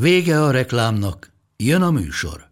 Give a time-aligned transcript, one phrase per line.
[0.00, 2.48] Vége a reklámnak, jön a műsor.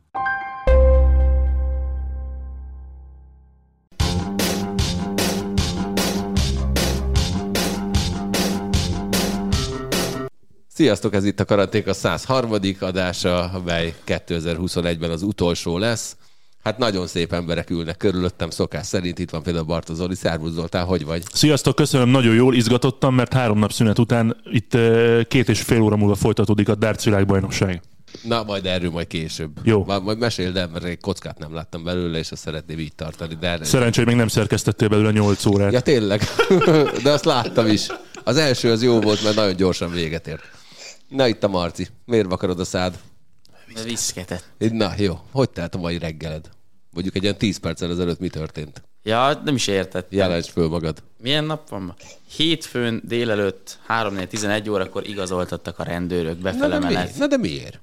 [10.68, 12.52] Sziasztok, ez itt a Karanték a 103.
[12.80, 16.16] adása, amely 2021-ben az utolsó lesz.
[16.64, 19.18] Hát nagyon szép emberek ülnek körülöttem szokás szerint.
[19.18, 20.14] Itt van például Barta Zoli.
[20.14, 21.22] Szervusz Zoltán, hogy vagy?
[21.32, 25.80] Sziasztok, köszönöm, nagyon jól izgatottam, mert három nap szünet után itt eh, két és fél
[25.80, 27.82] óra múlva folytatódik a darts világbajnokság.
[28.22, 29.50] Na, majd erről majd később.
[29.62, 29.84] Jó.
[29.84, 33.34] Majd, majd meséld el, mert egy kockát nem láttam belőle, és azt szeretném így tartani.
[33.40, 33.64] De erre...
[33.64, 35.72] Szerencsé, hogy még nem szerkesztettél belőle 8 órát.
[35.72, 36.22] Ja, tényleg.
[37.04, 37.86] De azt láttam is.
[38.24, 40.42] Az első az jó volt, mert nagyon gyorsan véget ért.
[41.08, 41.86] Na itt a Marci.
[42.04, 42.98] Miért vakarod a szád?
[43.84, 44.44] Viszketett.
[44.58, 45.18] Na, jó.
[45.32, 46.53] Hogy telt a mai reggeled?
[46.94, 48.82] Mondjuk egy ilyen 10 perccel ezelőtt mi történt?
[49.02, 50.18] Ja, nem is értettem.
[50.18, 51.02] Jelents föl magad.
[51.18, 51.94] Milyen nap van ma?
[52.36, 57.02] Hétfőn délelőtt 3-11 órakor igazoltattak a rendőrök Na befele de, menet.
[57.02, 57.18] miért?
[57.18, 57.80] Na de miért?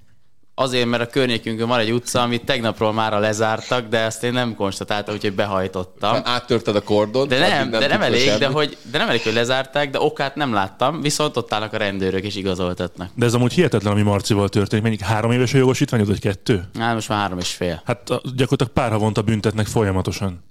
[0.55, 4.55] Azért, mert a környékünkön van egy utca, amit tegnapról már lezártak, de ezt én nem
[4.55, 6.17] konstatáltam, úgyhogy behajtottam.
[6.23, 7.27] Áttörted a kordon?
[7.27, 10.35] De addig nem, de nem elég, de, hogy, de nem elég, hogy lezárták, de okát
[10.35, 13.09] nem láttam, viszont ott állnak a rendőrök és igazoltatnak.
[13.16, 14.83] De ez amúgy hihetetlen, ami Marcival történik.
[14.83, 16.63] Mennyi három éves a jogosítványod, vagy kettő?
[16.80, 17.81] Hát most már három és fél.
[17.86, 20.43] Hát gyakorlatilag pár havonta büntetnek folyamatosan.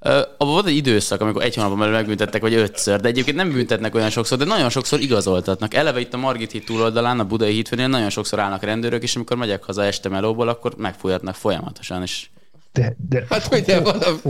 [0.00, 3.94] Abban volt egy időszak, amikor egy hónapon belül megbüntettek, vagy ötször, de egyébként nem büntetnek
[3.94, 5.74] olyan sokszor, de nagyon sokszor igazoltatnak.
[5.74, 9.36] Eleve itt a Margit híd túloldalán, a Budai hídfőnél nagyon sokszor állnak rendőrök, és amikor
[9.36, 12.26] megyek haza este melóból, akkor megfújatnak folyamatosan, és
[12.72, 14.20] De, de Hát ugye, valami,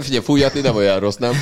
[0.00, 1.32] figyelj, fújatni nem olyan rossz, nem?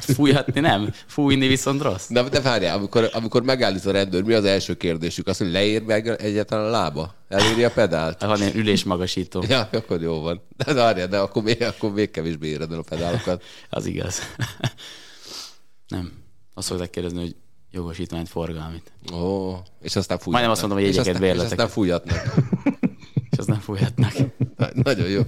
[0.00, 2.06] fújhatni nem, fújni viszont rossz.
[2.08, 5.26] De, de várjál, amikor, amikor megállít a rendőr, mi az első kérdésük?
[5.26, 7.14] Azt, hogy leér meg egyáltalán a lába?
[7.28, 8.20] Eléri a pedált?
[8.22, 10.42] Van ilyen ülésmagasító, Ja, akkor jó van.
[10.56, 13.42] De várjál, de akkor még, akkor még kevésbé éred el a pedálokat.
[13.70, 14.18] az igaz.
[15.88, 16.12] nem.
[16.54, 17.36] Azt szokták kérdezni, hogy
[17.70, 18.92] jogosítványt forgalmit.
[19.12, 20.30] Ó, és aztán fújatnak.
[20.32, 22.34] Majdnem azt mondom, hogy jegyeket, aztán- És aztán fújatnak.
[23.38, 24.12] És az nem fújhatnak.
[24.56, 25.20] Na- Nagyon jó.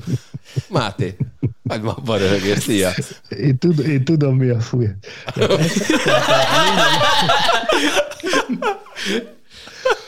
[0.68, 1.16] Máté,
[1.62, 2.90] vagy ma röhögés, szia.
[3.28, 4.86] én, tud, én tudom, mi a fúj.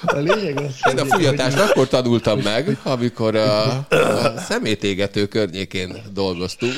[0.06, 6.74] A lényeg az, Én a fújatást akkor tanultam meg, amikor a, a szemétégető környékén dolgoztunk.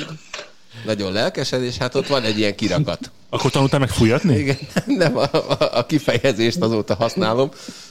[0.85, 3.11] Nagyon lelkesen, és hát ott van egy ilyen kirakat.
[3.29, 4.37] Akkor tanultál meg fújatni?
[4.37, 5.29] Igen, nem a,
[5.71, 7.49] a, kifejezést azóta használom,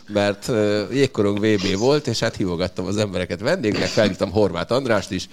[0.09, 0.51] mert
[0.91, 5.29] jégkorong VB volt, és hát hívogattam az embereket vendégnek, felhívtam Horváth Andrást is,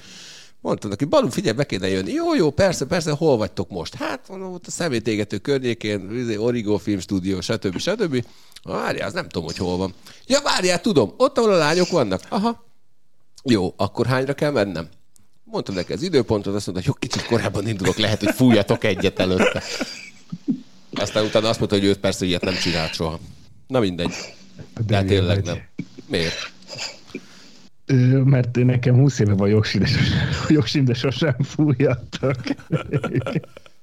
[0.61, 2.11] Mondtam neki, Balú, figyelj, be kéne jönni.
[2.11, 3.95] Jó, jó, persze, persze, hol vagytok most?
[3.95, 7.77] Hát, mondom, ott a szemétégető környékén, izé, Origo Film Studio, stb.
[7.77, 8.25] stb.
[8.63, 9.93] Várjál, az nem tudom, hogy hol van.
[10.27, 12.21] Ja, várjál, tudom, ott, ahol a lányok vannak.
[12.29, 12.65] Aha.
[13.43, 14.89] Jó, akkor hányra kell mennem?
[15.51, 19.19] Mondtam neki az időpontot, azt mondta, hogy jó, kicsit korábban indulok, lehet, hogy fújjatok egyet
[19.19, 19.63] előtte.
[20.93, 23.19] Aztán utána azt mondta, hogy őt persze ilyet nem csinált soha.
[23.67, 24.13] Na mindegy.
[24.85, 25.45] De hát tényleg vagy.
[25.45, 25.85] nem.
[26.07, 26.51] Miért?
[28.25, 32.37] Mert nekem 20 éve van jogsim, de sosem, jogsim, de sosem fújjattak.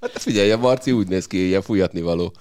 [0.00, 2.32] Hát figyelj, a Marci úgy néz ki, ilyen fújatni való.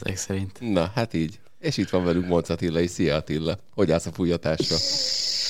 [0.00, 0.58] Ezek szerint.
[0.60, 1.38] Na, hát így.
[1.62, 3.58] És itt van velünk Monc Attila és Szia Attila.
[3.74, 4.76] Hogy állsz a fújatásra?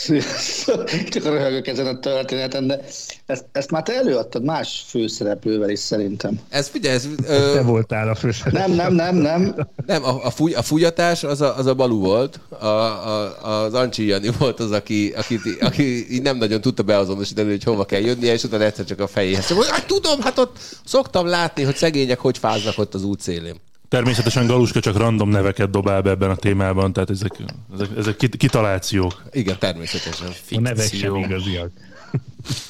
[1.12, 2.80] Csak röhögök ezen a történeten, de
[3.26, 6.40] ezt, ezt már te előadtad más főszereplővel is szerintem.
[6.48, 8.58] Ez figyelj, ez, Te ö, voltál a főszereplő.
[8.58, 9.54] Nem, nem, nem, nem.
[9.86, 13.74] nem, a, a, fúj, a fújatás az a, az a Balú volt, a, a, az
[13.74, 18.00] Ancsi Jani volt az, aki, aki, aki így nem nagyon tudta beazonosítani, hogy hova kell
[18.00, 19.48] jönnie, és utána egyszer csak a fejéhez.
[19.48, 23.60] Hogy hát tudom, hát ott szoktam látni, hogy szegények hogy fáznak ott az útszélén.
[23.92, 27.32] Természetesen Galuska csak random neveket dobál be ebben a témában, tehát ezek,
[27.72, 29.22] ezek, ezek kit- kitalációk.
[29.30, 30.28] Igen, természetesen.
[30.50, 31.16] A nevek sem Fikció.
[31.16, 31.70] igaziak.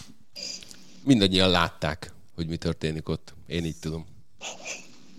[1.05, 3.35] Mindannyian látták, hogy mi történik ott.
[3.47, 4.07] Én így tudom.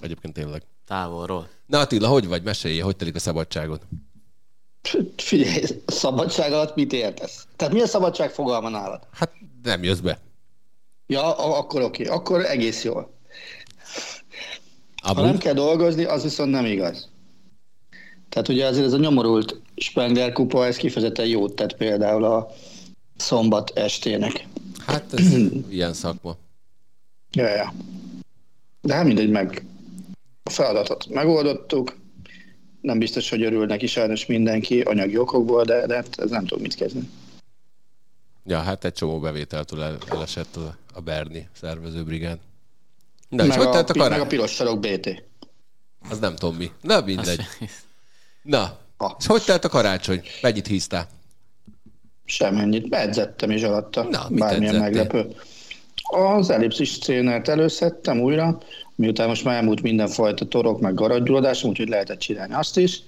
[0.01, 0.61] Egyébként tényleg.
[0.87, 1.49] Távolról.
[1.65, 2.43] Na Attila, hogy vagy?
[2.43, 3.81] Mesélj, hogy telik a szabadságod?
[5.15, 7.47] Figyelj, szabadság alatt mit értesz?
[7.55, 9.07] Tehát mi a szabadság fogalma nálad?
[9.11, 9.31] Hát
[9.63, 10.19] nem jössz be.
[11.07, 13.13] Ja, akkor oké, akkor egész jól.
[15.03, 17.09] Ha nem kell dolgozni, az viszont nem igaz.
[18.29, 22.51] Tehát ugye azért ez a nyomorult Spengler kupa, ez kifejezetten jót tett például a
[23.15, 24.47] szombat estének.
[24.85, 25.33] Hát ez
[25.69, 26.37] ilyen szakma.
[27.31, 27.73] Ja, ja.
[28.81, 29.65] De hát mindegy, meg
[30.43, 31.95] a feladatot megoldottuk,
[32.81, 36.61] nem biztos, hogy örül neki sajnos mindenki anyagi okokból, de, de hát ez nem tudom
[36.61, 37.09] mit kezdeni.
[38.45, 42.39] Ja, hát egy csomó bevételtől el, elesett a, a Berni szervezőbrigád.
[43.35, 44.29] Na, és meg, hogy a, telt a pi- meg a karácsony?
[44.37, 45.23] piros sarok BT.
[46.09, 46.71] Az nem tudom mi.
[46.81, 47.41] Na, mindegy.
[48.41, 49.15] Na, Ha.
[49.19, 50.21] és hogy telt a karácsony?
[50.41, 51.07] Mennyit híztál?
[52.25, 52.89] Semennyit.
[52.89, 54.03] Beedzettem is alatta.
[54.03, 55.03] Na, mit Bármilyen edzettél?
[55.03, 55.35] meglepő.
[56.03, 58.57] Az ellipszis trénert előszedtem újra,
[58.95, 63.01] miután most már elmúlt mindenfajta torok, meg garadgyulladásom, úgyhogy lehetett csinálni azt is.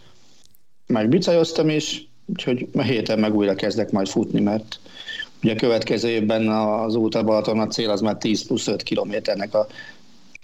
[0.88, 4.80] Meg bicajoztam is, úgyhogy a héten meg újra kezdek majd futni, mert
[5.44, 8.83] ugye a következő évben az út a Balaton a cél az már 10 plusz 5
[8.83, 9.68] kilométernek a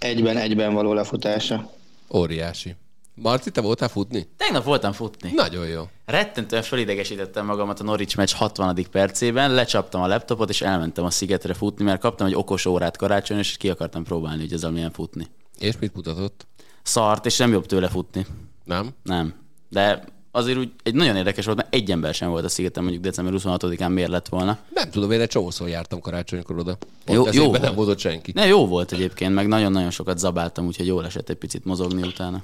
[0.04, 1.70] egyben-egyben való lefutása.
[2.14, 2.76] Óriási.
[3.14, 4.28] Marci, te voltál futni?
[4.36, 5.30] Tegnap voltam futni.
[5.34, 5.88] Nagyon jó.
[6.04, 8.86] Rettentően fölidegesítettem magamat a Norwich meccs 60.
[8.90, 13.38] percében, lecsaptam a laptopot, és elmentem a szigetre futni, mert kaptam egy okos órát karácsony,
[13.38, 15.26] és ki akartam próbálni, hogy ezzel milyen futni.
[15.58, 16.46] És mit mutatott?
[16.82, 18.26] Szart, és nem jobb tőle futni.
[18.64, 18.88] Nem?
[19.02, 19.34] Nem.
[19.68, 23.04] De azért úgy egy nagyon érdekes volt, mert egy ember sem volt a szigeten, mondjuk
[23.04, 24.58] december 26-án miért lett volna.
[24.74, 26.76] Nem tudom, én egy csomószor jártam karácsonykor oda.
[27.06, 27.74] Jó- Jó, jó jó nem volt.
[27.74, 28.32] volt senki.
[28.34, 32.42] Ne, jó volt egyébként, meg nagyon-nagyon sokat zabáltam, úgyhogy jól esett egy picit mozogni utána.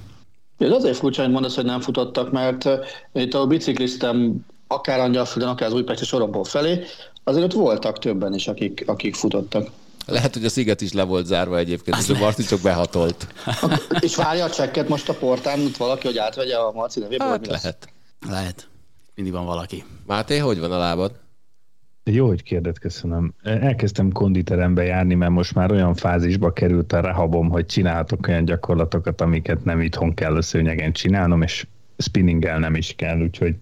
[0.59, 2.73] Ez azért furcsa, hogy mondasz, hogy nem futottak, mert uh,
[3.13, 4.37] itt a bicikliztem
[4.67, 6.85] akár Angyalföldön, akár az Újpesti sorokból felé,
[7.25, 9.69] azért ott voltak többen is, akik, akik futottak.
[10.09, 13.35] Lehet, hogy a sziget is le volt zárva egyébként, és a Marci csak behatolt.
[14.01, 17.29] És várja a csekket most a portán, ott valaki, hogy átvegye a Marci nevéből?
[17.29, 17.89] Hát lehet.
[18.29, 18.69] Lehet.
[19.15, 19.85] Mindig van valaki.
[20.07, 21.13] Máté, hogy van a lábad?
[22.05, 23.35] Jó, hogy kérdet, köszönöm.
[23.43, 29.21] Elkezdtem konditerembe járni, mert most már olyan fázisba került a rehabom, hogy csinálhatok olyan gyakorlatokat,
[29.21, 31.67] amiket nem itthon kell a szőnyegen csinálnom, és
[31.99, 33.55] spinninggel nem is kell, úgyhogy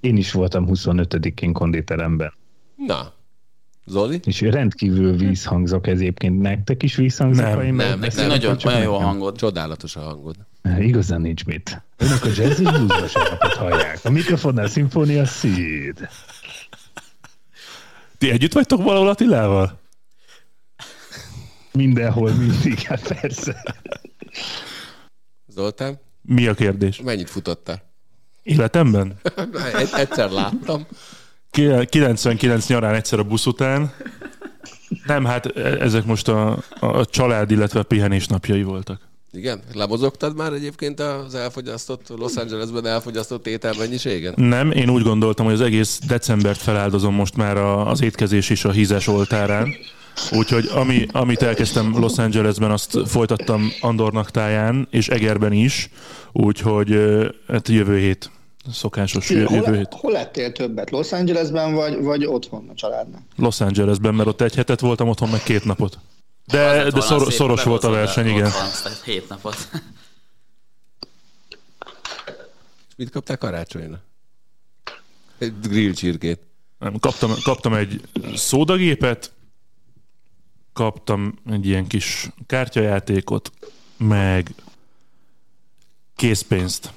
[0.00, 2.32] én is voltam 25-én konditeremben.
[2.86, 3.12] Na,
[3.86, 4.20] Zoli?
[4.24, 6.40] És rendkívül vízhangzok ez egyébként.
[6.40, 7.44] Nektek is vízhangzok?
[7.44, 8.10] Nem, nem, nem.
[8.16, 9.06] Nagyon, vagy csak olyan jó a nekem?
[9.08, 9.36] hangod.
[9.36, 10.36] Csodálatos a hangod.
[10.78, 11.82] Igazán nincs mit.
[11.96, 14.00] Önök a jazz és blues vasárnapot hallják.
[14.02, 16.08] A mikrofonnál szimfónia szíd.
[18.18, 19.80] Ti együtt vagytok valahol Attilával?
[21.72, 23.76] Mindenhol mindig, hát persze.
[25.46, 27.00] Zoltán, Mi a kérdés?
[27.00, 27.82] mennyit futottál?
[28.42, 29.14] Életemben?
[29.74, 30.86] Egy, egyszer láttam.
[31.54, 33.92] Ki- 99 nyarán egyszer a busz után.
[35.06, 39.00] Nem, hát e- ezek most a, a család, illetve a pihenés napjai voltak.
[39.32, 39.60] Igen?
[39.72, 44.34] Lemozogtad már egyébként az elfogyasztott, Los Angelesben elfogyasztott étel mennyiségen?
[44.36, 48.64] Nem, én úgy gondoltam, hogy az egész decembert feláldozom most már a, az étkezés és
[48.64, 49.74] a hízes oltárán.
[50.30, 55.90] Úgyhogy ami, amit elkezdtem Los Angelesben, azt folytattam Andornak táján, és Egerben is.
[56.32, 56.98] Úgyhogy
[57.48, 58.30] hát jövő hét,
[58.72, 59.88] szokásos Hol, jövő hét.
[59.90, 60.90] hol lettél többet?
[60.90, 63.26] Los Angelesben vagy, vagy otthon a családnál?
[63.36, 65.98] Los Angelesben, mert ott egy hetet voltam otthon, meg két napot.
[66.46, 68.50] De, de szor, szoros volt a verseny, igen.
[69.04, 69.68] Hét napot.
[72.96, 74.00] Mit kaptál karácsonyra?
[75.38, 76.40] Egy grill csirkét.
[76.78, 78.00] Nem, Kaptam, kaptam egy
[78.34, 79.32] szódagépet,
[80.72, 83.52] kaptam egy ilyen kis kártyajátékot,
[83.96, 84.54] meg
[86.16, 86.92] készpénzt.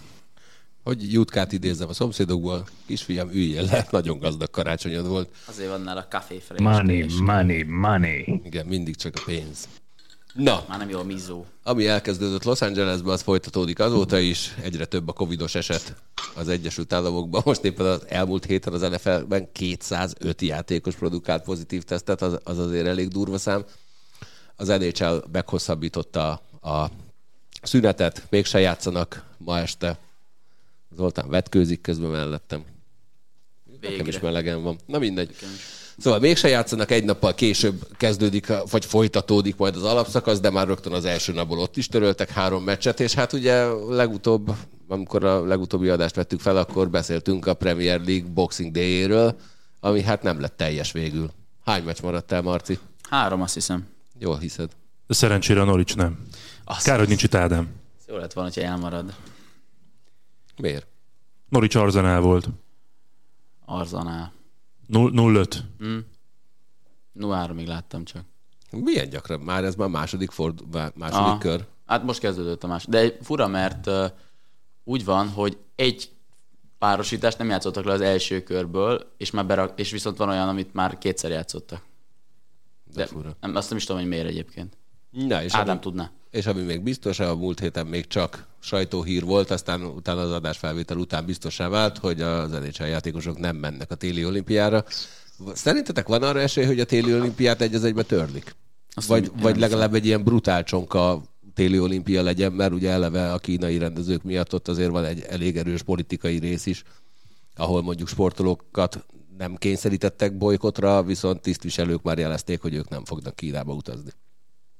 [0.87, 5.29] Hogy jutkát idézzem a szomszédokból, kisfiam, üljél le, nagyon gazdag karácsonyod volt.
[5.47, 6.61] Azért van nála café fresh.
[6.61, 8.41] Money, money, money.
[8.43, 9.67] Igen, mindig csak a pénz.
[10.33, 11.45] Na, Már nem jó a mizó.
[11.63, 14.55] ami elkezdődött Los Angelesben, az folytatódik azóta is.
[14.61, 15.95] Egyre több a covidos eset
[16.35, 17.41] az Egyesült Államokban.
[17.45, 22.87] Most éppen az elmúlt héten az NFL-ben 205 játékos produkált pozitív tesztet, az, az azért
[22.87, 23.65] elég durva szám.
[24.55, 26.29] Az NHL meghosszabbította
[26.61, 26.85] a
[27.61, 30.05] szünetet, mégse játszanak ma este.
[30.97, 32.63] Zoltán vetkőzik közben mellettem.
[33.81, 34.19] Nekem is Végre.
[34.21, 34.77] melegen van.
[34.85, 35.35] Na mindegy.
[35.97, 40.93] Szóval mégse játszanak, egy nappal később kezdődik, vagy folytatódik majd az alapszakasz, de már rögtön
[40.93, 44.51] az első napból ott is töröltek három meccset, és hát ugye legutóbb,
[44.87, 49.35] amikor a legutóbbi adást vettük fel, akkor beszéltünk a Premier League Boxing Day-éről,
[49.79, 51.31] ami hát nem lett teljes végül.
[51.65, 52.79] Hány meccs maradt el, Marci?
[53.09, 53.87] Három, azt hiszem.
[54.19, 54.71] Jól hiszed.
[55.07, 56.19] Szerencsére a Norics nem.
[56.63, 57.69] Azt Kár, hogy nincs itt Ádám.
[58.07, 59.13] Jó lett volna, hogyha elmarad.
[60.61, 60.87] Miért?
[61.49, 62.49] Norics Arzenál volt.
[63.65, 64.33] Arzanál.
[64.89, 65.57] 0-5.
[67.19, 68.23] 0-3-ig láttam csak.
[68.71, 69.39] Milyen gyakran?
[69.39, 71.37] Már ez már második, ford, má- második Aha.
[71.37, 71.65] kör.
[71.85, 72.89] Hát most kezdődött a másik.
[72.89, 74.05] De fura, mert uh,
[74.83, 76.11] úgy van, hogy egy
[76.77, 80.73] párosítást nem játszottak le az első körből, és, már berak, és viszont van olyan, amit
[80.73, 81.81] már kétszer játszottak.
[82.93, 83.35] De fura.
[83.41, 84.77] Nem, azt nem is tudom, hogy miért egyébként.
[85.09, 86.11] Na, és Ádám ami, tudná.
[86.37, 90.97] És ami még biztos, a múlt héten még csak sajtóhír volt, aztán utána az adásfelvétel
[90.97, 94.85] után biztosá vált, hogy az NHL játékosok nem mennek a téli olimpiára.
[95.53, 98.55] Szerintetek van arra esély, hogy a téli olimpiát egy az egybe törlik?
[98.93, 101.21] Azt Vagy, vagy legalább egy ilyen brutál csonka
[101.53, 105.57] téli olimpia legyen, mert ugye eleve a kínai rendezők miatt ott azért van egy elég
[105.57, 106.83] erős politikai rész is,
[107.55, 109.05] ahol mondjuk sportolókat
[109.37, 114.11] nem kényszerítettek bolykotra, viszont tisztviselők már jelezték, hogy ők nem fognak Kínába utazni.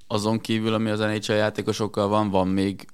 [0.08, 2.88] Azon kívül, ami az NHL játékosokkal van, van még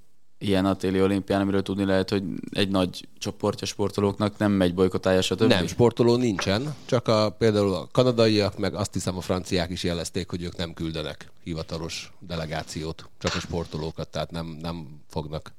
[0.44, 5.22] ilyen a téli olimpián, amiről tudni lehet, hogy egy nagy csoportja sportolóknak nem megy bolykotálja,
[5.22, 5.44] stb.
[5.44, 10.30] Nem, sportoló nincsen, csak a, például a kanadaiak, meg azt hiszem a franciák is jelezték,
[10.30, 15.54] hogy ők nem küldenek hivatalos delegációt, csak a sportolókat, tehát nem, nem fognak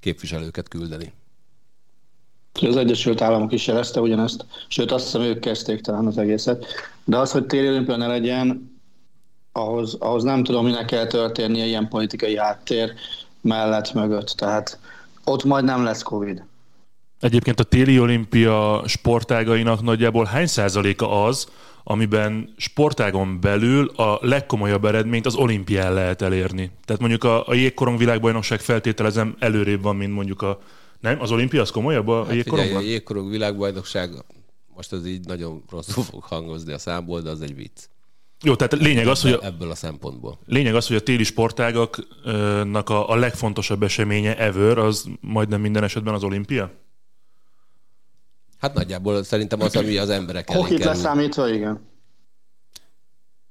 [0.00, 1.12] képviselőket küldeni.
[2.52, 6.66] Az Egyesült Államok is jelezte ugyanezt, sőt azt hiszem ők kezdték talán az egészet.
[7.04, 8.69] De az, hogy téli olimpia ne legyen,
[9.52, 12.92] ahhoz, ahhoz nem tudom, minek kell történnie ilyen politikai háttér
[13.40, 14.28] mellett, mögött.
[14.28, 14.78] Tehát
[15.24, 16.44] ott majd nem lesz Covid.
[17.20, 21.46] Egyébként a téli olimpia sportágainak nagyjából hány százaléka az,
[21.84, 26.70] amiben sportágon belül a legkomolyabb eredményt az olimpián lehet elérni.
[26.84, 30.60] Tehát mondjuk a, a jégkorong világbajnokság feltételezem előrébb van, mint mondjuk a...
[31.00, 31.20] Nem?
[31.20, 32.76] Az olimpia az komolyabb a Hát jégkorongban?
[32.76, 34.10] figyelj, a jégkorong világbajnokság,
[34.76, 37.88] most az így nagyon rosszul fog hangozni a számból, de az egy vicc.
[38.42, 40.38] Jó, tehát lényeg az, hogy a, Ebből a szempontból.
[40.46, 46.14] lényeg az, hogy a téli sportágaknak a, a legfontosabb eseménye ever, az majdnem minden esetben
[46.14, 46.70] az olimpia?
[48.58, 50.92] Hát nagyjából szerintem az, ami az emberek elé Hokit kerül.
[50.92, 51.88] leszámítva, igen.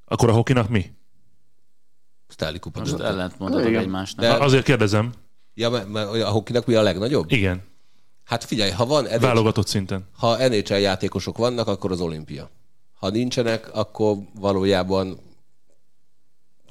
[0.05, 0.91] Akkor a hokinak mi?
[2.27, 3.05] Stanley Kupa Most döntő.
[3.05, 3.81] ellent mondatok Igen.
[3.81, 4.25] egymásnak.
[4.25, 4.34] De...
[4.43, 5.13] Azért kérdezem.
[5.53, 7.31] Ja, mert, mert a hokinak mi a legnagyobb?
[7.31, 7.63] Igen,
[8.25, 10.05] Hát figyelj, ha van NHL, válogatott szinten.
[10.17, 12.50] ha NHL játékosok vannak, akkor az olimpia.
[13.00, 15.20] Ha nincsenek, akkor valójában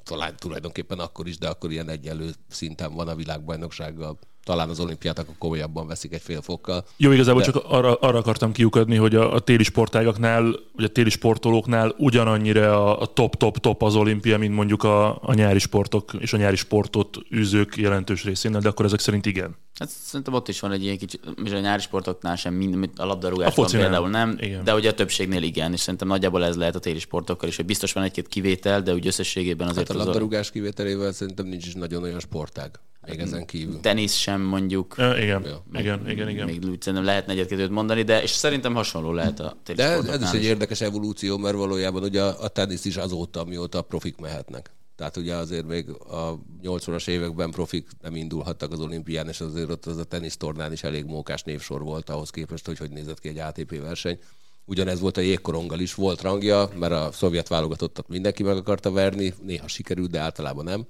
[0.05, 4.19] talán tulajdonképpen akkor is, de akkor ilyen egyenlő szinten van a világbajnoksággal.
[4.49, 6.85] Talán az olimpiát akkor komolyabban veszik egy fél fokkal.
[6.97, 10.43] Jó, igazából De- csak arra, arra akartam kiukadni, hogy a, a téli sportágaknál,
[10.75, 15.59] vagy a téli sportolóknál ugyanannyira a, a top-top-top az olimpia, mint mondjuk a, a nyári
[15.59, 19.57] sportok és a nyári sportot űzők jelentős részénél, de akkor ezek szerint igen.
[19.79, 23.03] Hát szerintem ott is van egy ilyen kicsi, és a nyári sportoknál sem, mind, a
[23.03, 23.85] A labdarúgásban foci nem.
[23.85, 24.65] például nem, Igen.
[24.65, 27.65] de ugye a többségnél igen, és szerintem nagyjából ez lehet a téli sportokkal is, hogy
[27.65, 31.67] biztos van egy-két kivétel, de úgy összességében azért Hát a az labdarúgás kivételével szerintem nincs
[31.67, 32.81] is nagyon olyan sportág.
[33.09, 33.81] Még ezen kívül.
[33.81, 35.63] tenisz sem mondjuk, Ja, igen, Ja.
[35.81, 36.47] igen, igen, igen.
[36.47, 40.31] még úgy szerintem lehetne egyet-kettőt mondani, de és szerintem hasonló lehet a De ez, is
[40.33, 40.47] egy is.
[40.47, 44.71] érdekes evolúció, mert valójában ugye a, a tenisz is azóta, mióta a profik mehetnek.
[44.97, 49.87] Tehát ugye azért még a 80-as években profik nem indulhattak az olimpián, és azért ott
[49.87, 53.39] az a tenisztornán is elég mókás névsor volt ahhoz képest, hogy hogy nézett ki egy
[53.39, 54.19] ATP verseny.
[54.65, 59.35] Ugyanez volt a jégkoronggal is, volt rangja, mert a szovjet válogatottat mindenki meg akarta verni,
[59.43, 60.87] néha sikerült, de általában nem.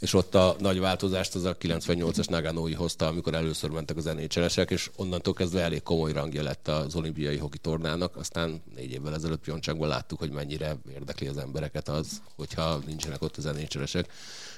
[0.00, 4.62] És ott a nagy változást az a 98-as Naganoi hozta, amikor először mentek az nhl
[4.68, 8.16] és onnantól kezdve elég komoly rangja lett az olimpiai hoki tornának.
[8.16, 13.36] Aztán négy évvel ezelőtt Pyeongchangban láttuk, hogy mennyire érdekli az embereket az, hogyha nincsenek ott
[13.36, 13.82] az nhl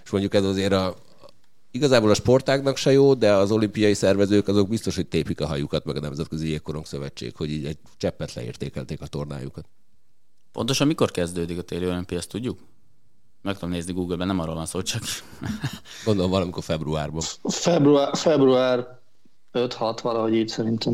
[0.05, 0.97] És mondjuk ez azért a,
[1.71, 5.85] igazából a sportágnak se jó, de az olimpiai szervezők azok biztos, hogy tépik a hajukat,
[5.85, 9.65] meg a Nemzetközi Jégkorong Szövetség, hogy így egy cseppet leértékelték a tornájukat.
[10.53, 12.59] Pontosan mikor kezdődik a téli olimpia, ezt tudjuk?
[13.43, 15.03] Meg tudom nézni Google-ben, nem arról van szó, csak
[16.05, 17.23] Gondolom valamikor februárban.
[17.43, 19.01] Február, február
[19.53, 20.93] 5-6 valahogy így szerintem.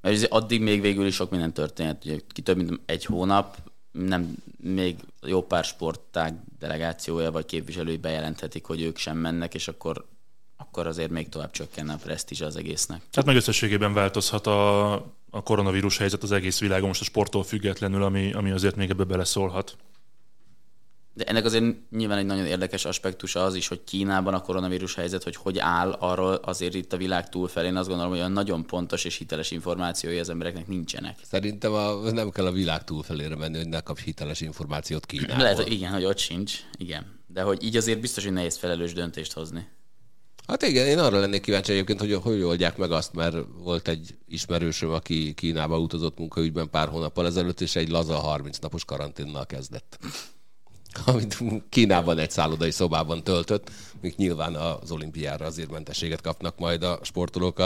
[0.00, 2.04] Mert azért addig még végül is sok minden történt.
[2.04, 3.56] Ugye ki több mint egy hónap,
[3.90, 10.06] nem még jó pár sportág delegációja vagy képviselői bejelenthetik, hogy ők sem mennek, és akkor,
[10.56, 13.02] akkor azért még tovább csökkenne a presztízs az egésznek.
[13.12, 14.92] Hát meg összességében változhat a,
[15.30, 19.04] a koronavírus helyzet az egész világon, most a sporttól függetlenül, ami, ami azért még ebbe
[19.04, 19.76] beleszólhat.
[21.18, 25.22] De ennek azért nyilván egy nagyon érdekes aspektusa az is, hogy Kínában a koronavírus helyzet,
[25.22, 29.04] hogy hogy áll, arról azért itt a világ túlfelén azt gondolom, hogy olyan nagyon pontos
[29.04, 31.16] és hiteles információi az embereknek nincsenek.
[31.22, 35.36] Szerintem a, nem kell a világ túlfelére menni, hogy ne kapj hiteles információt Kínából.
[35.36, 37.20] Lehet, hogy igen, hogy ott sincs, igen.
[37.26, 39.68] De hogy így azért biztos, hogy nehéz felelős döntést hozni.
[40.46, 44.14] Hát igen, én arra lennék kíváncsi egyébként, hogy hogy oldják meg azt, mert volt egy
[44.28, 49.98] ismerősöm, aki Kínába utazott munkaügyben pár hónappal ezelőtt, és egy laza 30 napos karanténnal kezdett.
[51.06, 56.98] Amit Kínában egy szállodai szobában töltött, míg nyilván az olimpiára azért mentességet kapnak majd a
[57.02, 57.58] sportolók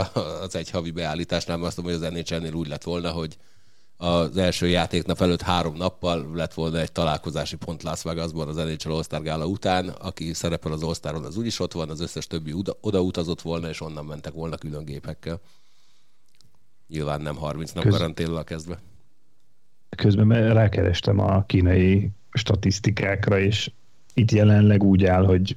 [0.42, 3.36] az egy havi beállításnál, mert azt mondom, hogy az NHL-nél úgy lett volna, hogy
[3.96, 8.92] az első játéknap előtt három nappal lett volna egy találkozási pont Las Vegasban az NHL
[8.92, 12.76] All-Star Gála után, aki szerepel az All-Staron, az úgyis ott van, az összes többi oda,
[12.80, 15.40] oda utazott volna, és onnan mentek volna külön gépekkel.
[16.88, 18.80] Nyilván nem 30 nap Köz- karanténnal kezdve.
[19.96, 23.70] Közben rákerestem a kínai statisztikákra, és
[24.14, 25.56] itt jelenleg úgy áll, hogy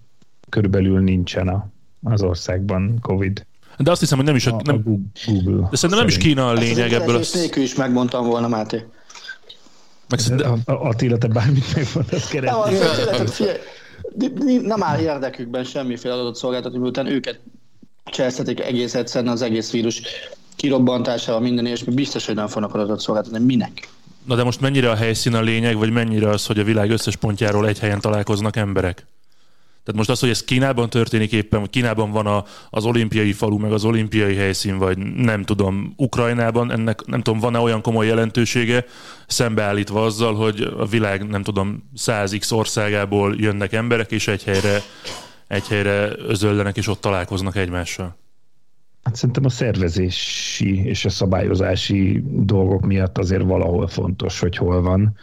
[0.50, 1.68] körülbelül nincsen a,
[2.04, 3.46] az országban Covid.
[3.78, 4.84] De azt hiszem, hogy nem is A, a, a nem,
[5.26, 5.68] Google.
[5.70, 6.18] de szerintem nem is.
[6.18, 7.16] Kína a Ezt lényeg az ebből.
[7.16, 8.86] egész A, nélkül is megmondtam volna, Máté.
[10.10, 13.28] meg szerintem, A- a- Attila, te bármit megmondasz Nem, keresni.
[13.28, 13.58] figyelj,
[14.62, 17.40] Nem áll érdekükben semmiféle adott szolgáltató, miután őket
[18.06, 20.02] cselszhetik egész egyszerűen az egész vírus
[20.56, 23.46] kirobbantásával, minden és biztos, hogy nem fognak adatot szolgáltatni.
[23.46, 23.88] Minek?
[24.26, 27.16] Na de most mennyire a helyszín a lényeg, vagy mennyire az, hogy a világ összes
[27.16, 29.06] pontjáról egy helyen találkoznak emberek?
[29.86, 33.58] Tehát most az, hogy ez Kínában történik éppen, hogy Kínában van a, az olimpiai falu,
[33.58, 38.86] meg az olimpiai helyszín, vagy nem tudom, Ukrajnában, ennek nem tudom, van-e olyan komoly jelentősége,
[39.28, 44.82] szembeállítva azzal, hogy a világ, nem tudom, 100x országából jönnek emberek, és egy helyre,
[45.48, 48.25] egy helyre özöllenek, és ott találkoznak egymással.
[49.06, 55.16] Hát szerintem a szervezési és a szabályozási dolgok miatt azért valahol fontos, hogy hol van.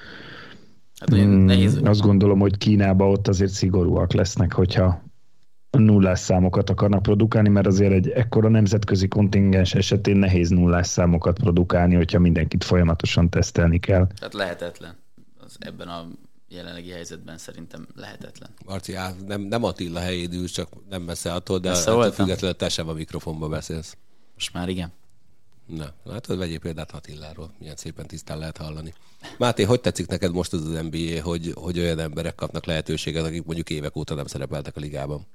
[0.99, 1.81] Hát, hmm, nehéz.
[1.85, 5.03] Azt gondolom, hogy Kínában ott azért szigorúak lesznek, hogyha
[5.79, 11.95] nullás számokat akarnak produkálni, mert azért egy ekkora nemzetközi kontingens esetén nehéz nullás számokat produkálni,
[11.95, 14.07] hogyha mindenkit folyamatosan tesztelni kell.
[14.19, 14.97] Tehát lehetetlen.
[15.39, 16.07] Az ebben a
[16.52, 18.50] jelenlegi helyzetben szerintem lehetetlen.
[18.64, 22.68] Marci, á, nem, nem Attila helyéd ül, csak nem messze attól, de attól függetlenül te
[22.68, 23.97] sem a mikrofonba beszélsz.
[24.35, 24.92] Most már igen.
[25.66, 28.92] Na, látod, vegyél példát Attiláról, milyen szépen tisztán lehet hallani.
[29.38, 33.44] Máté, hogy tetszik neked most az az NBA, hogy, hogy olyan emberek kapnak lehetőséget, akik
[33.44, 35.26] mondjuk évek óta nem szerepeltek a ligában?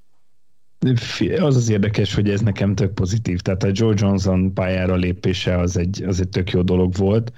[1.38, 3.40] Az az érdekes, hogy ez nekem tök pozitív.
[3.40, 7.32] Tehát a Joe Johnson pályára lépése az egy, az egy tök jó dolog volt.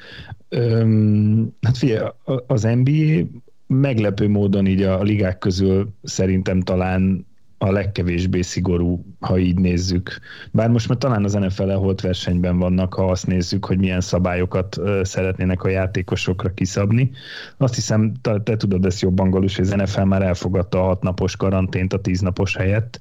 [0.49, 2.09] Öm, hát figyelj,
[2.47, 3.27] az NBA
[3.71, 7.27] meglepő módon így a ligák közül szerintem talán
[7.59, 10.19] a legkevésbé szigorú, ha így nézzük.
[10.51, 14.81] Bár most már talán az NFL holt versenyben vannak, ha azt nézzük, hogy milyen szabályokat
[15.03, 17.11] szeretnének a játékosokra kiszabni.
[17.57, 21.37] Azt hiszem, te, te tudod ezt jobban, Galus, hogy az NFL már elfogadta a hatnapos
[21.37, 23.01] karantént a tíznapos helyett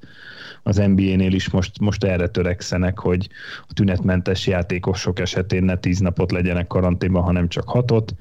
[0.63, 3.29] az NBA-nél is most, most erre törekszenek, hogy
[3.67, 8.15] a tünetmentes játékosok esetén ne tíz napot legyenek karanténban, hanem csak hatot.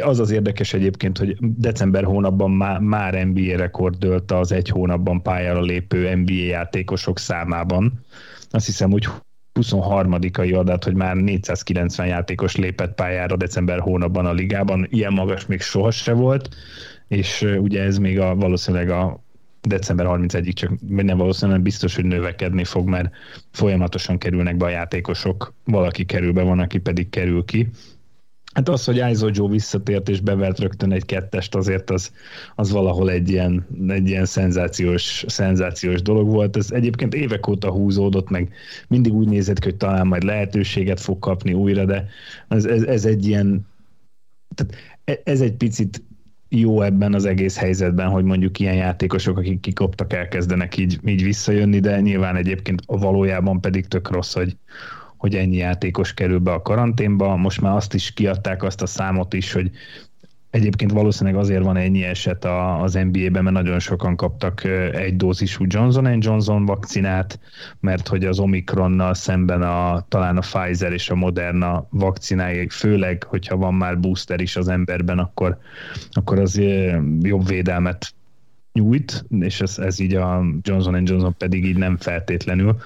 [0.00, 5.22] Az az érdekes egyébként, hogy december hónapban már, már NBA rekord dölt az egy hónapban
[5.22, 8.04] pályára lépő NBA játékosok számában.
[8.50, 9.08] Azt hiszem, hogy
[9.60, 15.60] 23-ai adat, hogy már 490 játékos lépett pályára december hónapban a ligában, ilyen magas még
[15.60, 16.48] sohasem volt,
[17.08, 19.24] és ugye ez még a, valószínűleg a
[19.60, 23.10] december 31-ig csak nem valószínűleg biztos, hogy növekedni fog, mert
[23.50, 27.68] folyamatosan kerülnek be a játékosok, valaki kerül be, van, aki pedig kerül ki.
[28.52, 32.12] Hát az, hogy Aizo Joe visszatért és bevert rögtön egy kettest, azért az,
[32.54, 36.56] az valahol egy ilyen, egy ilyen szenzációs, szenzációs dolog volt.
[36.56, 38.52] Ez egyébként évek óta húzódott, meg
[38.88, 42.06] mindig úgy nézett ki, hogy talán majd lehetőséget fog kapni újra, de
[42.48, 43.66] ez, ez, ez egy ilyen
[44.54, 46.02] tehát e, ez egy picit
[46.48, 51.80] jó ebben az egész helyzetben, hogy mondjuk ilyen játékosok, akik kikoptak, elkezdenek így, így visszajönni,
[51.80, 54.56] de nyilván egyébként a valójában pedig tök rossz, hogy,
[55.22, 57.36] hogy ennyi játékos kerül be a karanténba.
[57.36, 59.70] Most már azt is kiadták, azt a számot is, hogy
[60.50, 62.44] Egyébként valószínűleg azért van ennyi eset
[62.80, 67.40] az NBA-ben, mert nagyon sokan kaptak egy dózisú Johnson Johnson vakcinát,
[67.80, 73.56] mert hogy az Omikronnal szemben a, talán a Pfizer és a Moderna vakcináig, főleg, hogyha
[73.56, 75.58] van már booster is az emberben, akkor,
[76.10, 76.60] akkor az
[77.20, 78.14] jobb védelmet
[78.72, 82.76] nyújt, és ez, ez így a Johnson Johnson pedig így nem feltétlenül.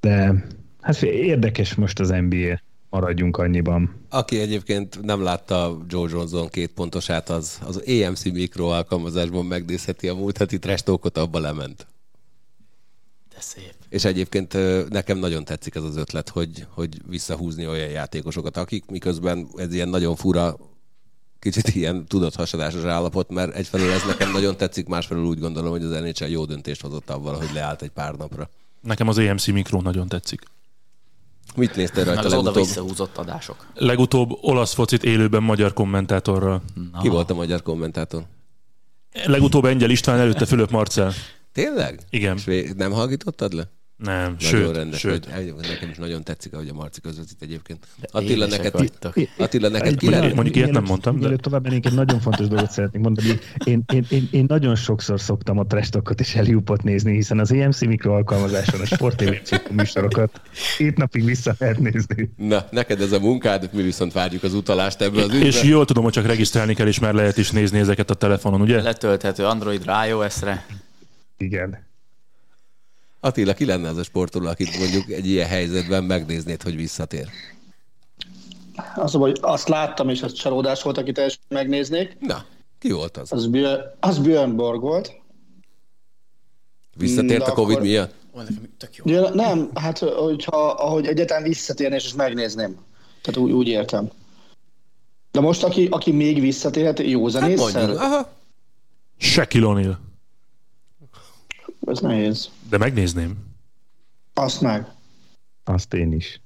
[0.00, 0.44] De
[0.82, 3.94] hát érdekes most az NBA maradjunk annyiban.
[4.08, 10.14] Aki egyébként nem látta Joe Johnson két pontosát, az az EMC mikro alkalmazásban megnézheti a
[10.14, 11.86] múlt heti trestókot, abba lement.
[13.34, 13.74] De szép.
[13.88, 14.56] És egyébként
[14.88, 19.88] nekem nagyon tetszik ez az ötlet, hogy, hogy visszahúzni olyan játékosokat, akik miközben ez ilyen
[19.88, 20.56] nagyon fura,
[21.38, 25.90] kicsit ilyen tudathasadásos állapot, mert egyfelől ez nekem nagyon tetszik, másfelől úgy gondolom, hogy az
[25.90, 28.50] NHL jó döntést hozott avval, hogy leállt egy pár napra.
[28.80, 30.40] Nekem az EMC mikro nagyon tetszik.
[31.56, 32.54] Mit néztél rajta Meg az legutóbb?
[32.56, 33.66] oda visszahúzott adások.
[33.74, 36.62] Legutóbb olasz focit élőben magyar kommentátorral.
[36.92, 37.00] Na.
[37.00, 38.22] Ki volt a magyar kommentátor?
[39.24, 41.12] Legutóbb Engyel István, előtte Fülöp Marcel.
[41.52, 42.00] Tényleg?
[42.10, 42.36] Igen.
[42.46, 43.70] És nem hallgítottad le?
[43.96, 44.98] Nem, Nagyon sőt, rendes.
[44.98, 45.26] sőt.
[45.26, 47.86] Egyébként nekem is nagyon tetszik, ahogy a Marci közvetít egyébként.
[48.10, 48.74] Attila, neked.
[49.38, 50.34] Attila, neked ki lett?
[50.34, 53.38] mondjuk ilyet nem mondtam, de- tovább mennénk, egy nagyon fontos dolgot szeretnék mondani.
[53.64, 57.80] Én, én, én, én nagyon sokszor szoktam a trestokot és Eliupot nézni, hiszen az EMC
[57.80, 60.40] mikro alkalmazáson a Sport TV műsorokat
[60.76, 62.32] két napig vissza lehet nézni.
[62.36, 65.46] Na, neked ez a munkád, mi viszont várjuk az utalást ebből az ügybe.
[65.46, 68.60] És jól tudom, hogy csak regisztrálni kell, és már lehet is nézni ezeket a telefonon,
[68.60, 68.82] ugye?
[68.82, 70.66] Letölthető Androidra, iOS-re.
[71.36, 71.90] Igen.
[73.24, 77.28] Attila, ki lenne az a sportoló, akit mondjuk egy ilyen helyzetben megnéznéd, hogy visszatér?
[78.94, 82.16] Az, hogy azt láttam, és az csalódás volt, akit első megnéznék.
[82.20, 82.44] Na,
[82.78, 83.32] ki volt az?
[83.32, 85.12] Az, Björn, az Björn Borg volt.
[86.96, 88.14] Visszatért De a Covid akkor- miatt?
[88.34, 89.04] Nekem tök jó.
[89.08, 92.76] Ja, nem, hát hogyha, ahogy egyáltalán visszatérne, és megnézném.
[93.22, 94.10] Tehát úgy, úgy értem.
[95.30, 97.72] De most, aki, aki még visszatérhet, jó Hát zenésszel?
[97.82, 98.28] mondjuk, aha.
[99.18, 99.96] Shaquille O'Neal.
[101.86, 102.48] Ez nehéz.
[102.72, 103.38] De megnézném.
[104.34, 104.86] Azt meg.
[105.64, 106.40] Azt én is.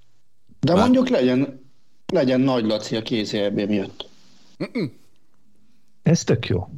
[0.60, 1.70] De mondjuk legyen,
[2.06, 4.08] legyen nagy Laci a kézi EB miatt.
[6.02, 6.68] Ez tök jó.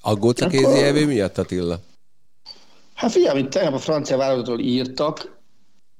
[0.00, 1.80] Aggódsz a Akkor- kézi EB miatt, Attila?
[2.94, 5.38] Hát figyelj, amit tegnap a francia válogatottról írtak,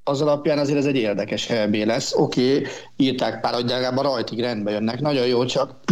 [0.04, 2.14] az alapján azért ez egy érdekes EB lesz.
[2.14, 5.00] Oké, okay, írták pár, hogy legalább a rajtig rendbe jönnek.
[5.00, 5.84] Nagyon jó, csak,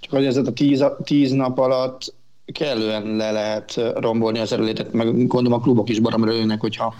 [0.00, 2.14] csak hogy ez a tíz, tíz nap alatt
[2.52, 6.94] kellően le lehet rombolni az erőlétet, meg gondolom a klubok is baromra jönnek, hogyha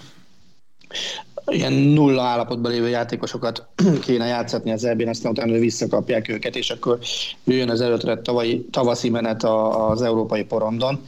[1.47, 3.67] ilyen nulla állapotban lévő játékosokat
[4.07, 6.99] kéne játszatni az EB-n, aztán utána visszakapják őket, és akkor
[7.45, 11.01] jöjjön az előttre tavalyi, tavaszi menet a- az európai porondon.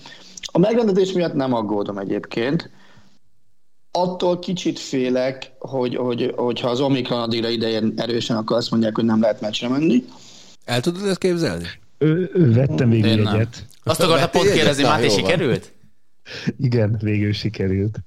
[0.53, 2.71] A megrendetés miatt nem aggódom egyébként.
[3.91, 9.05] Attól kicsit félek, hogy, hogy, hogyha az Omikron addigra idején erősen, akkor azt mondják, hogy
[9.05, 10.05] nem lehet meccsre menni.
[10.65, 11.67] El tudod ezt képzelni?
[12.35, 13.35] Vettem végül Én nem.
[13.35, 13.67] egyet.
[13.83, 15.73] Azt akarta pont kérdezni, Máté, sikerült?
[16.59, 17.99] Igen, végül sikerült.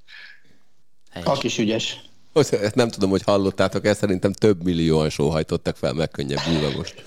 [1.10, 1.28] Helyes.
[1.28, 2.02] A kis ügyes.
[2.34, 7.04] Ezt nem tudom, hogy hallottátok ezt, szerintem több millióan sóhajtottak fel megkönnyebbülve most.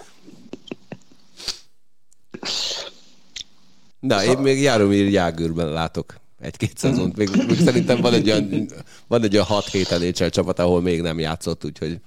[4.01, 7.16] Na, én még Jaromir Jágőrben látok egy-két szezont.
[7.16, 8.69] Még, még szerintem van egy olyan,
[9.07, 12.01] van egy olyan 6-7 NHL csapat, ahol még nem játszott, úgyhogy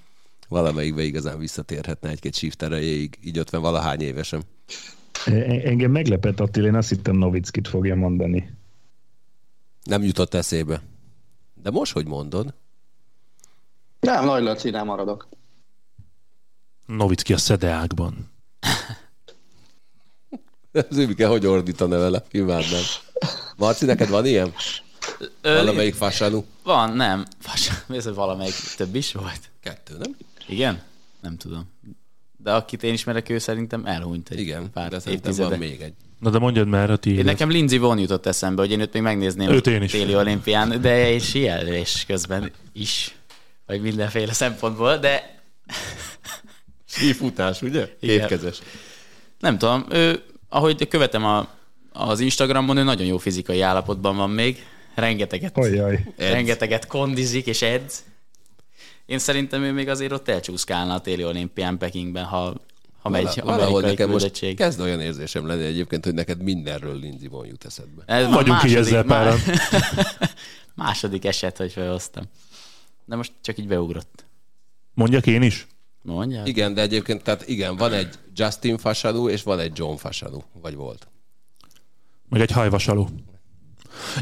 [0.54, 4.44] valamelyikbe igazán visszatérhetne egy-két shift erejéig, így 50 valahány évesen.
[5.26, 8.54] E- Engem meglepett Attila, én azt hittem Novickit fogja mondani.
[9.84, 10.82] Nem jutott eszébe.
[11.64, 12.54] De most, hogy mondod?
[14.00, 15.28] Nem, Nagy Laci, nem maradok.
[16.86, 18.32] Novicki a szedeákban.
[20.90, 22.24] Zümike, hogy ordítana vele?
[22.32, 22.82] Imádnám.
[23.58, 24.54] Marci, neked van ilyen?
[25.42, 26.46] Ö, Valamelyik fásánú?
[26.64, 27.26] Van, nem.
[27.46, 29.40] Vas- Ez valamelyik több is volt?
[29.60, 30.16] Kettő, nem?
[30.48, 30.82] Igen?
[31.22, 31.72] Nem tudom.
[32.38, 35.94] De akit én ismerek, ő szerintem elhunyt egy Igen, pár de szerintem van még egy.
[36.20, 37.26] Na de mondjad már a Én tiédet.
[37.26, 39.92] nekem Lindsay Vonn jutott eszembe, hogy én őt még megnézném Őt a én is.
[39.92, 43.16] téli olimpián, de egy síelés közben is,
[43.66, 45.42] vagy mindenféle szempontból, de
[46.86, 47.90] Sífutás, ugye?
[48.00, 48.20] Igen.
[48.20, 48.60] Hétkezes.
[49.40, 51.48] nem tudom, ő, ahogy követem a,
[51.92, 56.14] az Instagramon, ő nagyon jó fizikai állapotban van még, rengeteget, Ajaj.
[56.18, 58.04] rengeteget kondizik és edz.
[59.14, 62.54] Én szerintem ő még azért ott elcsúszkálna a téli olimpián Pekingben, ha,
[63.02, 64.56] ha megy Vala- Valahol nekem most küldettség.
[64.56, 68.04] kezd olyan érzésem lenni egyébként, hogy neked mindenről Lindsay von jut eszedbe.
[68.06, 69.40] Ez Vagyunk így ezzel páran.
[70.76, 72.24] második eset, hogy felhoztam.
[73.06, 74.26] De most csak így beugrott.
[74.94, 75.68] Mondjak én is?
[76.02, 76.42] Mondja?
[76.46, 80.76] Igen, de egyébként, tehát igen, van egy Justin Fasanu, és van egy John Fasanu, vagy
[80.76, 81.08] volt.
[82.30, 83.10] Meg egy hajvasaló.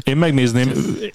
[0.02, 0.72] Én megnézném,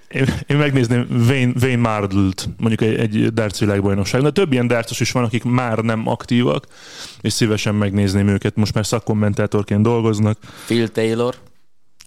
[0.08, 4.22] én, én megnézném Wayne, Wayne Mardlt, mondjuk egy, egy darts világbajnokság.
[4.22, 6.68] De több ilyen dartos is van, akik már nem aktívak,
[7.22, 8.56] és szívesen megnézném őket.
[8.56, 10.38] Most már szakkommentátorként dolgoznak.
[10.66, 11.36] Phil Taylor.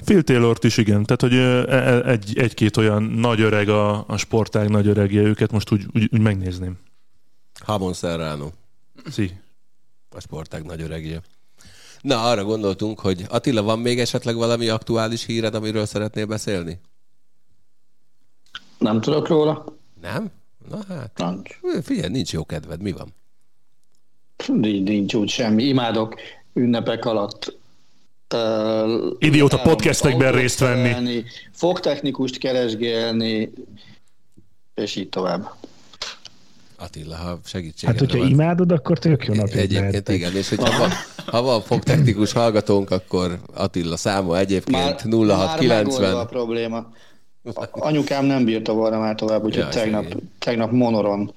[0.05, 1.05] Phil Taylort is, igen.
[1.05, 5.53] Tehát, hogy ö, e- egy, egy-két olyan nagy öreg a, a sportág nagy öregje, őket
[5.53, 6.79] most úgy, úgy, úgy megnézném.
[7.65, 8.51] Hamon Serrano,
[9.07, 9.31] Szi.
[10.11, 11.21] a sportág nagy öregje.
[12.03, 16.81] Na, arra gondoltunk, hogy Attila, van még esetleg valami aktuális híred, amiről szeretnél beszélni?
[18.79, 19.65] Nem tudok róla.
[20.01, 20.31] Nem?
[20.69, 21.59] Na hát, Nincs.
[21.85, 23.15] figyelj, nincs jó kedved, mi van?
[24.47, 25.65] Nincs, nincs úgy semmi.
[25.65, 26.15] Imádok
[26.53, 27.59] ünnepek alatt
[28.35, 31.25] uh, Idióta podcastekben részt venni.
[31.53, 33.53] Fogtechnikust keresgélni,
[34.75, 35.55] és így tovább.
[36.81, 38.29] Attila, ha segítségedre Hát, hogyha van.
[38.33, 40.91] imádod, akkor tök jó napja Egyébként igen, és hogyha van,
[41.27, 46.27] ha van fogtechnikus hallgatónk, akkor Attila száma egyébként Már, már megoldva a 0690.
[46.27, 46.77] probléma.
[47.55, 51.33] A- Anyukám nem bírta volna már tovább, úgyhogy Ja, tegnap, tegnap monoron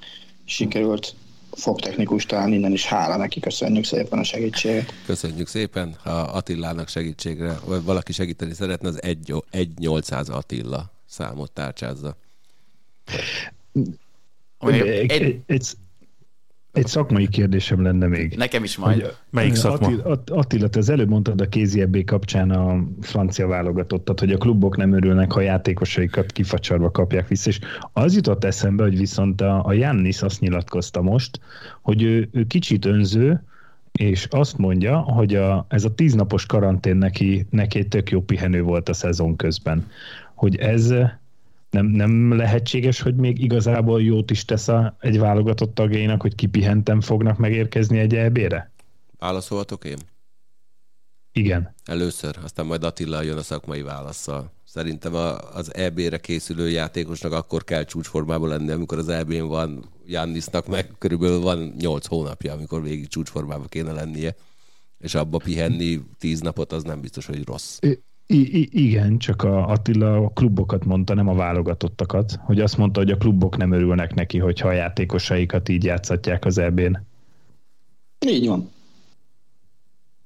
[0.46, 1.16] sikerült
[1.52, 4.94] fogtechnikus talán innen is hála neki, köszönjük szépen a segítséget.
[5.06, 12.16] Köszönjük szépen, ha Attilának segítségre, vagy valaki segíteni szeretne, az 1-800 Attila számot tárcsázza.
[14.72, 15.66] Egy, egy,
[16.72, 18.36] egy, szakmai kérdésem lenne még.
[18.36, 19.16] nekem is majd.
[19.30, 19.88] Melyik szakma?
[19.88, 24.32] Attila, Att- Attila, te az előbb mondtad a kézi ebbé kapcsán a francia válogatottat, hogy
[24.32, 27.60] a klubok nem örülnek, ha játékosaikat kifacsarva kapják vissza, és
[27.94, 31.40] az jutott eszembe, hogy viszont a, a Jannis azt nyilatkozta most,
[31.82, 33.44] hogy ő, ő kicsit önző,
[33.92, 38.62] és azt mondja, hogy a, ez a tíznapos karantén neki, neki egy tök jó pihenő
[38.62, 39.88] volt a szezon közben.
[40.36, 40.94] Hogy ez
[41.74, 47.02] nem, nem lehetséges, hogy még igazából jót is tesz a, egy válogatott tagjainak, hogy kipihentem
[47.02, 48.72] fognak megérkezni egy EB-re?
[49.20, 49.98] Válaszolhatok én?
[51.32, 51.76] Igen.
[51.86, 54.52] Először, aztán majd Attila jön a szakmai válaszsal.
[54.64, 60.68] Szerintem a, az EB-re készülő játékosnak akkor kell csúcsformában lenni, amikor az EB-n van Jannisnak,
[60.68, 64.36] meg körülbelül van 8 hónapja, amikor végig csúcsformában kéne lennie.
[65.00, 67.80] és abba pihenni tíz napot, az nem biztos, hogy rossz.
[68.28, 73.00] I- I- igen, csak a Attila a klubokat mondta, nem a válogatottakat, hogy azt mondta,
[73.00, 76.98] hogy a klubok nem örülnek neki, hogyha a játékosaikat így játszatják az EB-n.
[78.28, 78.72] Így van.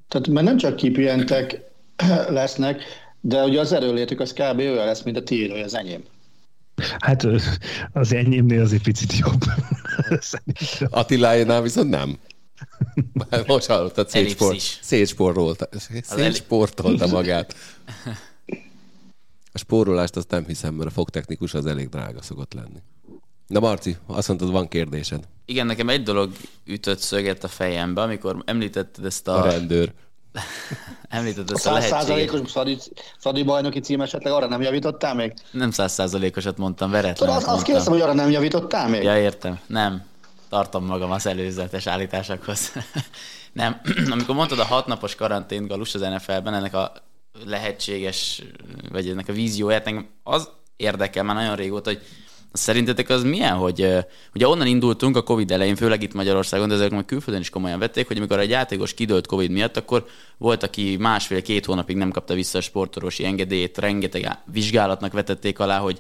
[0.07, 1.61] Tehát mert nem csak kipihentek
[2.29, 2.81] lesznek,
[3.21, 4.59] de ugye az erőlétük az kb.
[4.59, 6.03] olyan lesz, mint a tiéd, vagy az enyém.
[6.99, 7.27] Hát
[7.93, 9.41] az enyémnél azért picit jobb.
[10.99, 12.17] Attiláénál viszont nem.
[13.47, 14.79] Most hallottad, szétsport, Ellipszis.
[14.81, 15.67] szétsportolta,
[17.07, 17.55] magát.
[19.53, 22.79] A spórolást azt nem hiszem, mert a fogtechnikus az elég drága szokott lenni.
[23.47, 25.23] Na Marci, azt mondtad, van kérdésed.
[25.45, 26.31] Igen, nekem egy dolog
[26.65, 29.93] ütött szöget a fejembe, amikor említetted ezt A a, rendőr.
[31.09, 32.77] említetted A ezt a száz lehetséges, százalékos szadi,
[33.19, 35.33] szadi bajnoki cím esetleg arra nem javítottál még?
[35.51, 39.03] nem százszázalékosat mondtam, veretlen Tudod, azt, azt kérdezem, hogy arra nem javítottál még?
[39.03, 39.59] Ja, értem.
[39.67, 40.03] Nem.
[40.49, 42.71] Tartom magam az előzetes állításokhoz.
[43.53, 43.81] nem.
[44.11, 46.91] Amikor mondtad a hatnapos karantént Galus az NFL-ben, ennek a
[47.45, 48.43] lehetséges,
[48.91, 52.01] vagy ennek a vízióját, engem az érdekel már nagyon régóta, hogy
[52.57, 53.87] Szerintetek az milyen, hogy
[54.33, 57.79] ugye onnan indultunk a Covid elején, főleg itt Magyarországon, de ezek meg külföldön is komolyan
[57.79, 60.05] vették, hogy amikor egy játékos kidőlt Covid miatt, akkor
[60.37, 65.99] volt, aki másfél-két hónapig nem kapta vissza a sportorosi engedélyt, rengeteg vizsgálatnak vetették alá, hogy,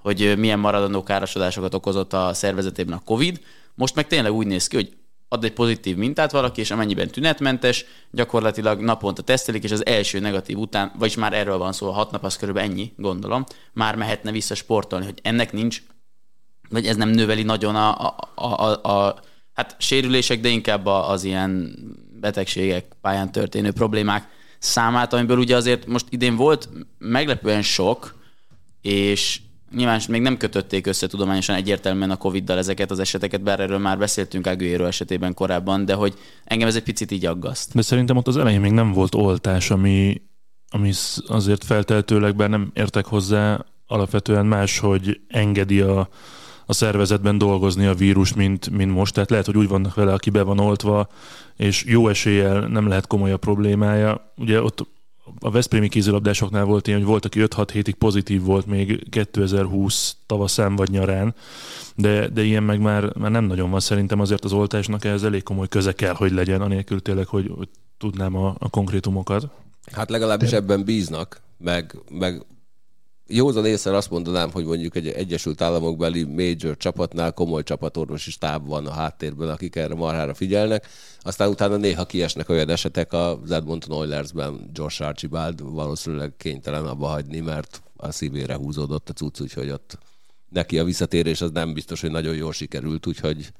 [0.00, 3.40] hogy milyen maradandó károsodásokat okozott a szervezetében a Covid.
[3.78, 4.96] Most meg tényleg úgy néz ki, hogy
[5.28, 10.58] ad egy pozitív mintát valaki, és amennyiben tünetmentes, gyakorlatilag naponta tesztelik, és az első negatív
[10.58, 14.30] után, vagyis már erről van szó, a hat nap az körülbelül ennyi, gondolom, már mehetne
[14.30, 15.82] vissza sportolni, hogy ennek nincs,
[16.68, 19.20] vagy ez nem növeli nagyon a, a, a, a, a
[19.52, 21.74] hát sérülések, de inkább az ilyen
[22.20, 28.18] betegségek, pályán történő problémák számát, amiből ugye azért most idén volt meglepően sok,
[28.80, 29.40] és
[29.74, 33.98] nyilván még nem kötötték össze tudományosan egyértelműen a Covid-dal ezeket az eseteket, bár erről már
[33.98, 37.74] beszéltünk Aguero esetében korábban, de hogy engem ez egy picit így aggaszt.
[37.74, 40.22] De szerintem ott az elején még nem volt oltás, ami,
[40.70, 40.92] ami
[41.26, 46.08] azért felteltőleg, bár nem értek hozzá, alapvetően más, hogy engedi a,
[46.66, 49.14] a szervezetben dolgozni a vírus, mint, mint most.
[49.14, 51.08] Tehát lehet, hogy úgy vannak vele, aki be van oltva,
[51.56, 54.32] és jó eséllyel nem lehet komoly a problémája.
[54.36, 54.86] Ugye ott
[55.38, 60.76] a Veszprémi kézilabdásoknál volt ilyen, hogy volt, aki 5-6 hétig pozitív volt még 2020 tavaszán
[60.76, 61.34] vagy nyarán,
[61.94, 65.42] de, de ilyen meg már, már nem nagyon van szerintem azért az oltásnak ehhez elég
[65.42, 69.48] komoly köze kell, hogy legyen, anélkül tényleg, hogy, hogy tudnám a, a konkrétumokat.
[69.92, 72.42] Hát legalábbis ebben bíznak, meg, meg
[73.28, 78.86] józan észre azt mondanám, hogy mondjuk egy Egyesült Államokbeli major csapatnál komoly csapatorvosi stáb van
[78.86, 80.86] a háttérben, akik erre marhára figyelnek,
[81.20, 87.40] aztán utána néha kiesnek olyan esetek az Edmonton Oilersben Josh Archibald valószínűleg kénytelen abba hagyni,
[87.40, 89.98] mert a szívére húzódott a cucc, úgyhogy ott
[90.48, 93.52] neki a visszatérés az nem biztos, hogy nagyon jól sikerült, úgyhogy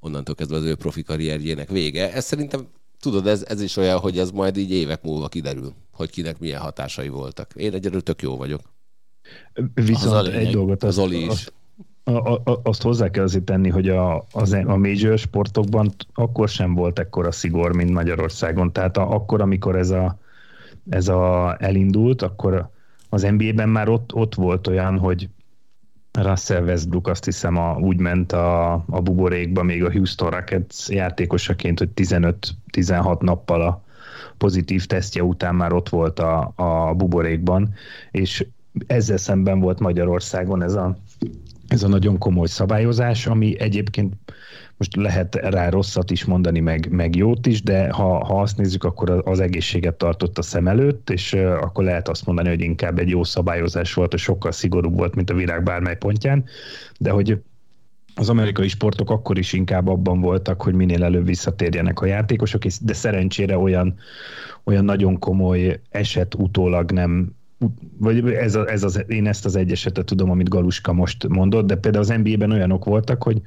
[0.00, 2.12] onnantól kezdve az ő profi karrierjének vége.
[2.12, 2.66] Ez szerintem,
[3.00, 6.60] tudod, ez, ez is olyan, hogy ez majd így évek múlva kiderül, hogy kinek milyen
[6.60, 7.52] hatásai voltak.
[7.56, 8.71] Én egyelőre tök jó vagyok.
[9.74, 11.28] Viszont Az egy dolgot Az azt, Oli is.
[11.28, 11.52] azt,
[12.04, 16.74] a, a, azt hozzá kell azért tenni, hogy a, az, a major sportokban akkor sem
[16.74, 18.72] volt ekkora szigor, mint Magyarországon.
[18.72, 20.18] Tehát a, akkor, amikor ez a,
[20.88, 22.70] ez a elindult, akkor
[23.08, 25.28] az NBA-ben már ott, ott volt olyan, hogy
[26.12, 31.78] Russell Westbrook azt hiszem a, úgy ment a, a buborékba még a Houston Rockets játékosaként,
[31.78, 33.82] hogy 15-16 nappal a
[34.38, 37.74] pozitív tesztje után már ott volt a, a buborékban,
[38.10, 38.46] és
[38.86, 40.96] ezzel szemben volt Magyarországon ez a,
[41.68, 44.14] ez a nagyon komoly szabályozás, ami egyébként
[44.76, 48.84] most lehet rá rosszat is mondani, meg, meg jót is, de ha, ha azt nézzük,
[48.84, 53.08] akkor az egészséget tartott a szem előtt, és akkor lehet azt mondani, hogy inkább egy
[53.08, 56.44] jó szabályozás volt, és sokkal szigorúbb volt, mint a világ bármely pontján,
[56.98, 57.42] de hogy
[58.14, 62.92] az amerikai sportok akkor is inkább abban voltak, hogy minél előbb visszatérjenek a játékosok, de
[62.92, 63.94] szerencsére olyan,
[64.64, 67.34] olyan nagyon komoly eset utólag nem
[67.98, 71.66] vagy ez, a, ez az, én ezt az egy esetet tudom, amit Galuska most mondott,
[71.66, 73.42] de például az NBA-ben olyanok voltak, hogy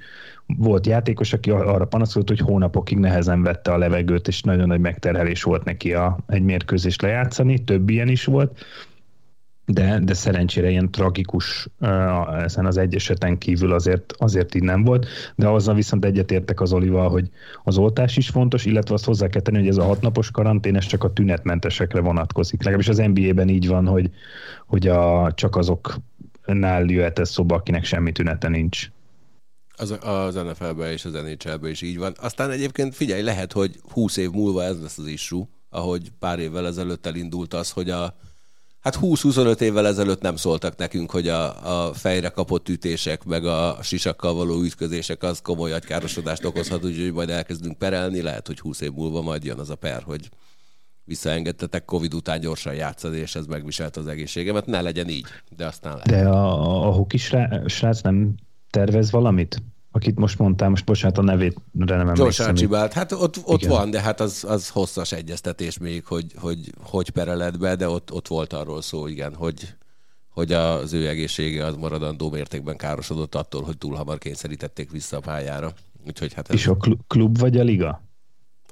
[0.45, 5.43] volt játékos, aki arra panaszolt, hogy hónapokig nehezen vette a levegőt, és nagyon nagy megterhelés
[5.43, 8.65] volt neki a, egy mérkőzést lejátszani, több ilyen is volt,
[9.65, 11.67] de, de szerencsére ilyen tragikus
[12.43, 16.73] ezen az egy eseten kívül azért, azért így nem volt, de azzal viszont egyetértek az
[16.73, 17.29] Olival, hogy
[17.63, 20.85] az oltás is fontos, illetve azt hozzá kell tenni, hogy ez a hatnapos karantén, ez
[20.85, 22.59] csak a tünetmentesekre vonatkozik.
[22.63, 24.09] Legalábbis az NBA-ben így van, hogy,
[24.65, 28.89] hogy a, csak azoknál jöhet ez szoba, akinek semmi tünete nincs.
[29.77, 32.13] Az, az NFL-ben és az NHL-ben is így van.
[32.21, 36.67] Aztán egyébként figyelj, lehet, hogy 20 év múlva ez lesz az issue, ahogy pár évvel
[36.67, 38.15] ezelőtt elindult az, hogy a
[38.85, 43.77] Hát 20-25 évvel ezelőtt nem szóltak nekünk, hogy a, a fejre kapott ütések, meg a
[43.81, 48.91] sisakkal való ütközések az komoly agykárosodást okozhat, úgyhogy majd elkezdünk perelni, lehet, hogy 20 év
[48.91, 50.29] múlva majd jön az a per, hogy
[51.03, 54.65] visszaengedtetek Covid után gyorsan játszani, és ez megviselt az egészségemet.
[54.65, 56.23] Ne legyen így, de aztán lehet.
[56.23, 57.17] De a, a, a hoki
[57.65, 58.35] srác nem
[58.69, 59.63] tervez valamit?
[59.95, 62.49] Akit most mondtál, most bocsánat, a nevét nem emlékszem.
[62.49, 67.09] Archibald, hát ott, ott van, de hát az, az hosszas egyeztetés még, hogy hogy, hogy
[67.09, 69.75] pereled be, de ott, ott volt arról szó, igen, hogy,
[70.29, 75.19] hogy az ő egészsége az maradandó mértékben károsodott attól, hogy túl hamar kényszerítették vissza a
[75.19, 75.73] pályára.
[76.07, 76.55] Úgyhogy hát ez...
[76.55, 76.77] És a
[77.07, 78.01] klub vagy a liga?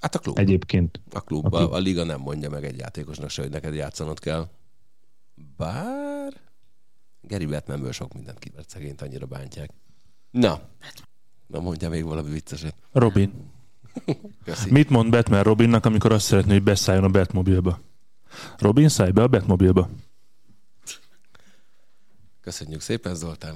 [0.02, 0.38] Hát a klub.
[0.38, 1.00] Egyébként.
[1.12, 1.46] A klub.
[1.46, 1.72] A, klub.
[1.72, 4.48] a, a liga nem mondja meg egy játékosnak se, hogy neked játszanod kell.
[5.58, 6.34] Bár...
[7.22, 9.70] Gary Batmanből sok mindent kivert szegényt, annyira bántják.
[10.32, 10.62] Na,
[11.54, 12.76] Na mondja még valami vicceset.
[12.92, 13.52] Robin.
[14.46, 14.72] Köszi.
[14.72, 17.80] Mit mond Batman Robinnak, amikor azt szeretné, hogy beszálljon a Batmobilba?
[18.58, 19.90] Robin, szállj be a Batmobilba.
[22.42, 23.56] Köszönjük szépen, Zoltán.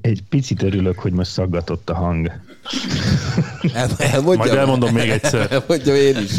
[0.00, 2.32] Egy picit örülök, hogy most szaggatott a hang.
[3.72, 5.46] El, elmondjam, Majd elmondom még egyszer.
[5.52, 6.30] Elmondjam én is.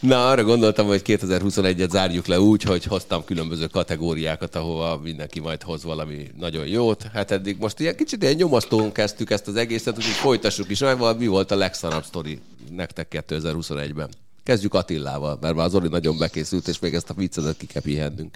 [0.00, 5.62] Na, arra gondoltam, hogy 2021-et zárjuk le úgy, hogy hoztam különböző kategóriákat, ahova mindenki majd
[5.62, 7.02] hoz valami nagyon jót.
[7.12, 10.82] Hát eddig most ilyen kicsit ilyen nyomasztón kezdtük ezt az egészet, úgyhogy folytassuk is.
[11.18, 12.38] Mi volt a legszarabb sztori
[12.70, 14.08] nektek 2021-ben?
[14.42, 17.82] Kezdjük Attillával, mert már az Oli nagyon bekészült, és még ezt a viccedet ki kell
[17.82, 18.34] pihennünk.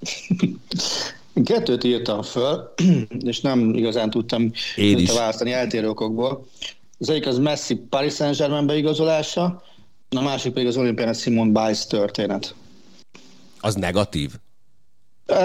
[1.44, 2.74] Kettőt írtam föl,
[3.30, 4.52] és nem igazán tudtam
[5.14, 6.46] választani eltérő okokból.
[6.98, 9.62] Az egyik az Messi Paris Saint-Germain beigazolása,
[10.16, 12.54] a másik pedig az olimpián Simon Biles történet.
[13.60, 14.30] Az negatív?
[15.28, 15.36] Uh,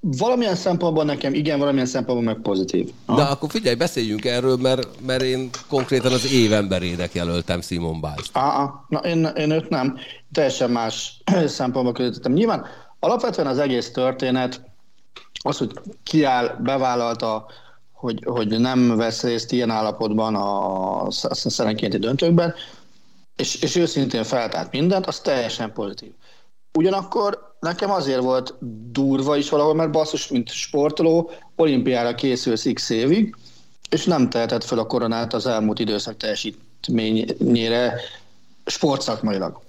[0.00, 2.90] valamilyen szempontból nekem igen, valamilyen szempontból meg pozitív.
[3.06, 3.18] Aha.
[3.18, 8.28] De akkor figyelj, beszéljünk erről, mert, mert én konkrétan az év emberének jelöltem Simon Biles.
[8.32, 9.96] Aha, na én, én őt nem.
[10.32, 12.32] Teljesen más szempontból közöttem.
[12.32, 12.66] Nyilván
[12.98, 14.73] alapvetően az egész történet
[15.46, 15.70] az, hogy
[16.02, 17.46] kiáll, bevállalta,
[17.92, 22.54] hogy, hogy nem vesz részt ilyen állapotban a, szerenkénti döntőkben,
[23.36, 26.12] és, és őszintén feltárt mindent, az teljesen pozitív.
[26.78, 28.54] Ugyanakkor nekem azért volt
[28.90, 33.36] durva is valahol, mert basszus, mint sportoló, olimpiára készülsz x évig,
[33.88, 38.00] és nem tehetett fel a koronát az elmúlt időszak teljesítményére
[38.64, 39.60] sportszakmailag.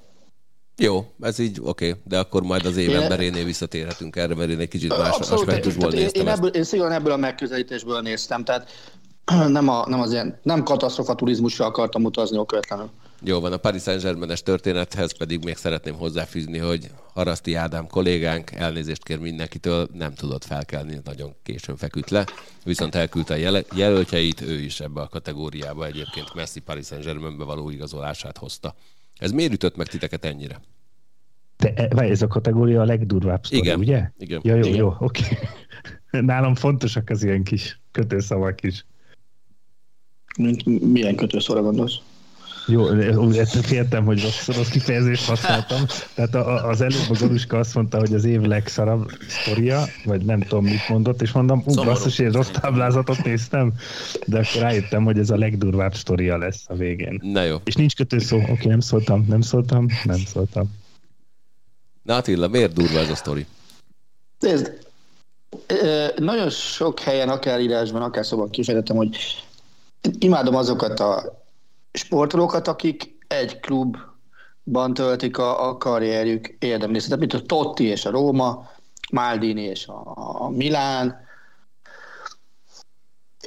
[0.77, 2.95] Jó, ez így oké, okay, de akkor majd az év én...
[2.95, 6.63] emberénél visszatérhetünk erre, mert én egy kicsit más Abszolút, aspektusból én, néztem én, ebből, én
[6.63, 8.71] szigorúan ebből a megközelítésből néztem, tehát
[9.47, 12.89] nem, a, nem az ilyen, nem katasztrofa turizmusra akartam utazni okvetlenül.
[13.21, 19.03] Jó van, a Paris saint történethez pedig még szeretném hozzáfűzni, hogy Haraszti Ádám kollégánk elnézést
[19.03, 22.25] kér mindenkitől, nem tudott felkelni, nagyon későn feküdt le,
[22.63, 28.37] viszont elküldte a jelöltjeit, ő is ebbe a kategóriába egyébként Messi Paris saint való igazolását
[28.37, 28.75] hozta.
[29.17, 30.61] Ez miért ütött meg titeket ennyire?
[31.57, 33.79] De e, ez a kategória a legdurvább sztori, Igen.
[33.79, 34.09] ugye?
[34.17, 34.41] Igen.
[34.43, 34.75] Ja, jó, Igen.
[34.75, 35.23] jó, oké.
[35.23, 35.37] Okay.
[36.25, 38.85] Nálam fontosak az ilyen kis kötőszavak is.
[40.37, 41.95] Mint milyen kötőszóra gondolsz?
[42.67, 42.87] Jó,
[43.31, 45.85] ezt értem, hogy rossz, rossz kifejezést használtam.
[46.13, 50.41] Tehát a, az előbb a Galuska azt mondta, hogy az év legszarabb sztoria, vagy nem
[50.41, 53.73] tudom, mit mondott, és mondom, ú, basszus, én rossz táblázatot néztem,
[54.25, 57.19] de akkor rájöttem, hogy ez a legdurvább sztoria lesz a végén.
[57.23, 57.57] Na jó.
[57.63, 60.73] És nincs kötőszó, oké, okay, nem szóltam, nem szóltam, nem szóltam.
[62.03, 63.45] Na Attila, miért durva ez a sztori?
[64.39, 64.77] Nézd,
[66.15, 69.17] nagyon sok helyen, akár írásban, akár szóban kifejtettem, hogy
[70.19, 71.43] imádom azokat a
[71.97, 76.99] sportolókat, akik egy klubban töltik a, a karrierjük érdemli.
[76.99, 78.69] Tehát mint a Totti és a Róma,
[79.11, 81.23] Maldini és a, a Milán,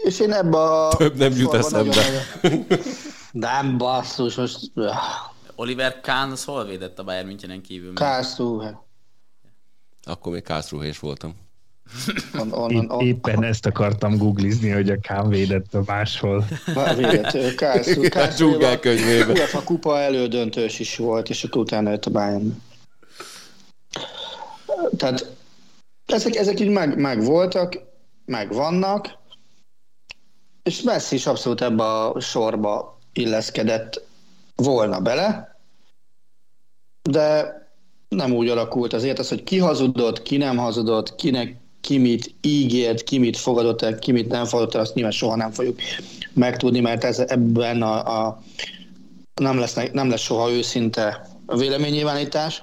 [0.03, 0.97] és én ebbe a...
[0.97, 2.03] Több nem jut eszembe.
[3.33, 4.73] Nem, basszus, most...
[5.55, 7.95] Oliver Kahn az hol védett a Bayern Münchenen kívül?
[7.95, 8.87] Karlsruhe.
[10.03, 11.27] Akkor még Karlsruhe volt.
[12.35, 16.45] On, on, on, on, éppen ezt akartam googlizni, hogy a Kán védett a máshol.
[16.97, 18.79] Védett, Karlsruhe.
[19.29, 22.63] UEFA kupa elődöntős is volt, és akkor utána jött a Bayern.
[24.97, 25.37] Tehát
[26.07, 27.79] ezek, ezek így meg, meg voltak,
[28.25, 29.17] meg vannak,
[30.63, 34.07] és Messi is abszolút ebbe a sorba illeszkedett
[34.57, 35.59] volna bele,
[37.03, 37.57] de
[38.09, 41.57] nem úgy alakult azért az, hogy ki hazudott, ki nem hazudott, kinek
[41.89, 45.37] ki mit ígért, ki mit fogadott el, ki mit nem fogadott el, azt nyilván soha
[45.37, 45.79] nem fogjuk
[46.33, 48.43] megtudni, mert ez ebben a, a
[49.35, 52.63] nem, lesz, nem lesz soha őszinte véleménynyilvánítás,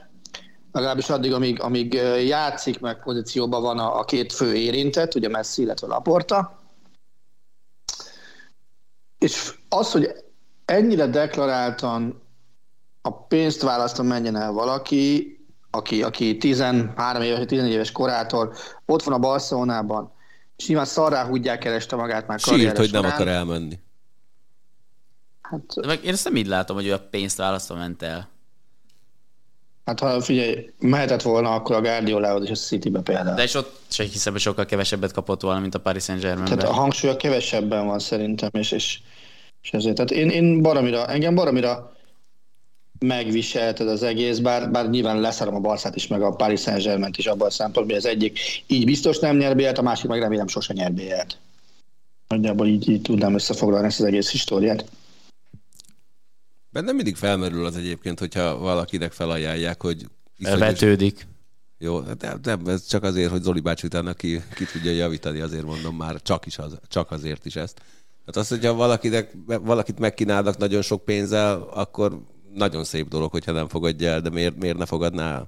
[0.71, 1.93] legalábbis addig, amíg, amíg
[2.26, 6.59] játszik, meg pozícióban van a, a két fő érintett, ugye Messi, illetve Laporta.
[9.17, 10.09] És az, hogy
[10.65, 12.21] ennyire deklaráltan
[13.01, 15.34] a pénzt választom menjen el valaki,
[15.76, 18.53] aki, aki 13 éves, 14 éves korától
[18.86, 20.13] ott van a Barcelonában,
[20.57, 23.80] és nyilván szarrá húgyják kereste magát már Sírt, hogy nem akar elmenni.
[25.41, 28.30] Hát, De meg én ezt nem így látom, hogy ő a pénzt választva ment el.
[29.86, 33.36] hát ha figyelj, mehetett volna akkor a Guardiolához és a Citybe például.
[33.36, 36.41] De és ott se hiszem, hogy sokkal kevesebbet kapott volna, mint a Paris saint Tehát
[36.41, 38.99] a germain hangsúly a kevesebben van szerintem, és, és,
[39.61, 39.95] és ezért.
[39.95, 41.94] Tehát én, én baromira, engem baromira
[43.06, 47.26] megviselted az egész, bár, bár nyilván leszárom a Barszát is, meg a Paris saint is
[47.26, 50.47] abban a szempontból, hogy az egyik így biztos nem nyer BL-t, a másik meg remélem
[50.47, 51.38] sose nyer BL-t.
[52.28, 54.86] Nagyjából így, így tudnám összefoglalni ezt az egész históriát.
[56.70, 60.06] Bennem mindig felmerül az egyébként, hogyha valakinek felajánlják, hogy
[60.38, 61.28] iszonyos- Vetődik.
[61.78, 65.66] Jó, de, de ez csak azért, hogy Zoli bácsi utána ki, ki tudja javítani, azért
[65.66, 67.82] mondom már, csak, is az, csak azért is ezt.
[68.26, 72.22] Hát az, hogyha valakinek, valakit megkínálnak nagyon sok pénzzel, akkor
[72.56, 75.43] nagyon szép dolog, hogyha nem fogadja el, de miért, miért ne fogadná?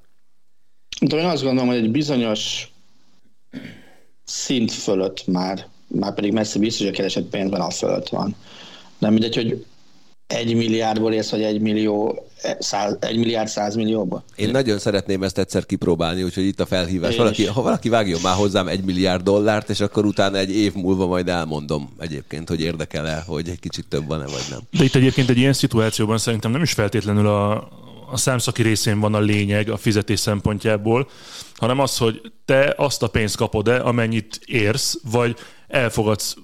[1.01, 2.71] De én azt gondolom, hogy egy bizonyos
[4.23, 8.35] szint fölött már, már pedig messze biztos, hogy a keresett pénzben a fölött van.
[8.97, 9.65] Nem mindegy, hogy
[10.27, 12.27] egy milliárdból élsz, vagy egy millió,
[12.59, 14.23] száz, egy milliárd százmillióból.
[14.35, 17.11] Én nagyon szeretném ezt egyszer kipróbálni, úgyhogy itt a felhívás.
[17.11, 17.47] Én Valaki, is.
[17.47, 21.27] ha valaki vágjon már hozzám egy milliárd dollárt, és akkor utána egy év múlva majd
[21.27, 24.59] elmondom egyébként, hogy érdekel-e, hogy egy kicsit több van-e, vagy nem.
[24.77, 27.55] De itt egyébként egy ilyen szituációban szerintem nem is feltétlenül a,
[28.11, 31.09] a számszaki részén van a lényeg a fizetés szempontjából,
[31.55, 35.35] hanem az, hogy te azt a pénzt kapod-e, amennyit érsz, vagy
[35.67, 36.35] elfogadsz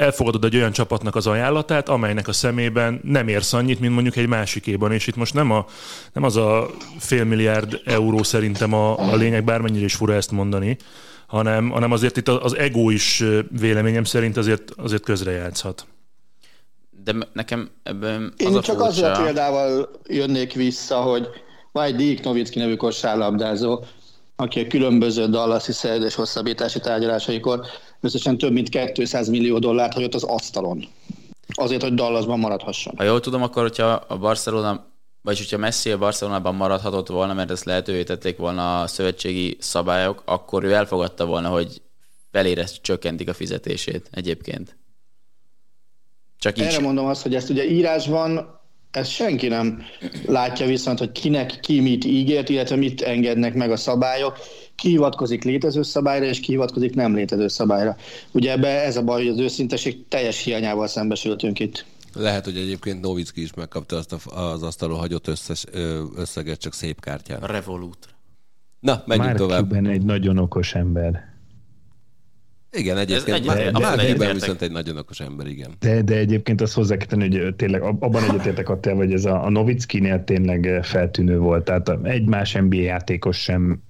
[0.00, 4.26] elfogadod egy olyan csapatnak az ajánlatát, amelynek a szemében nem érsz annyit, mint mondjuk egy
[4.28, 5.64] másikéban, és itt most nem, a,
[6.12, 10.76] nem az a fél milliárd euró szerintem a, a lényeg, bármennyire is fura ezt mondani,
[11.26, 13.24] hanem, hanem azért itt az ego is
[13.58, 15.86] véleményem szerint azért, azért közrejátszhat.
[17.04, 18.90] De nekem ebben Én az a csak furcsa...
[18.90, 21.28] azzal a példával jönnék vissza, hogy
[21.72, 23.84] van egy Dick Novicki nevű kosárlabdázó,
[24.40, 27.60] aki a különböző Dallasi szerződés hosszabbítási tárgyalásaikor
[28.00, 30.84] összesen több mint 200 millió dollárt hagyott az asztalon.
[31.54, 32.94] Azért, hogy Dallasban maradhasson.
[32.96, 34.86] Ha jól tudom, akkor hogyha a Barcelona,
[35.22, 40.22] vagy hogyha Messi a Barcelonában maradhatott volna, mert ezt lehetővé tették volna a szövetségi szabályok,
[40.24, 41.82] akkor ő elfogadta volna, hogy
[42.30, 44.76] felére csökkentik a fizetését egyébként.
[46.38, 46.64] Csak így.
[46.64, 48.59] Erre mondom azt, hogy ezt ugye írásban
[48.90, 49.82] ezt senki nem
[50.26, 54.38] látja viszont, hogy kinek ki mit ígért, illetve mit engednek meg a szabályok.
[54.74, 57.96] Ki hivatkozik létező szabályra, és ki hivatkozik nem létező szabályra.
[58.30, 61.84] Ugye ebbe ez a baj, hogy az őszinteség teljes hiányával szembesültünk itt.
[62.14, 65.64] Lehet, hogy egyébként Novicki is megkapta azt a, az asztalon hagyott összes,
[66.16, 67.40] összeget, csak szép kártyán.
[67.40, 68.08] Revolut.
[68.80, 69.68] Na, menjünk Mark tovább.
[69.68, 71.29] Cuban egy nagyon okos ember.
[72.72, 75.70] Igen, egyébként Mar- egyet- a Mark Cuban viszont egy nagyon okos ember, igen.
[75.78, 79.12] De, de egyébként azt hozzá kell tenni, hogy tényleg ab- abban egyetértek a te, hogy
[79.12, 81.64] ez a, a Novickinél tényleg feltűnő volt.
[81.64, 83.82] Tehát egy más NBA játékos sem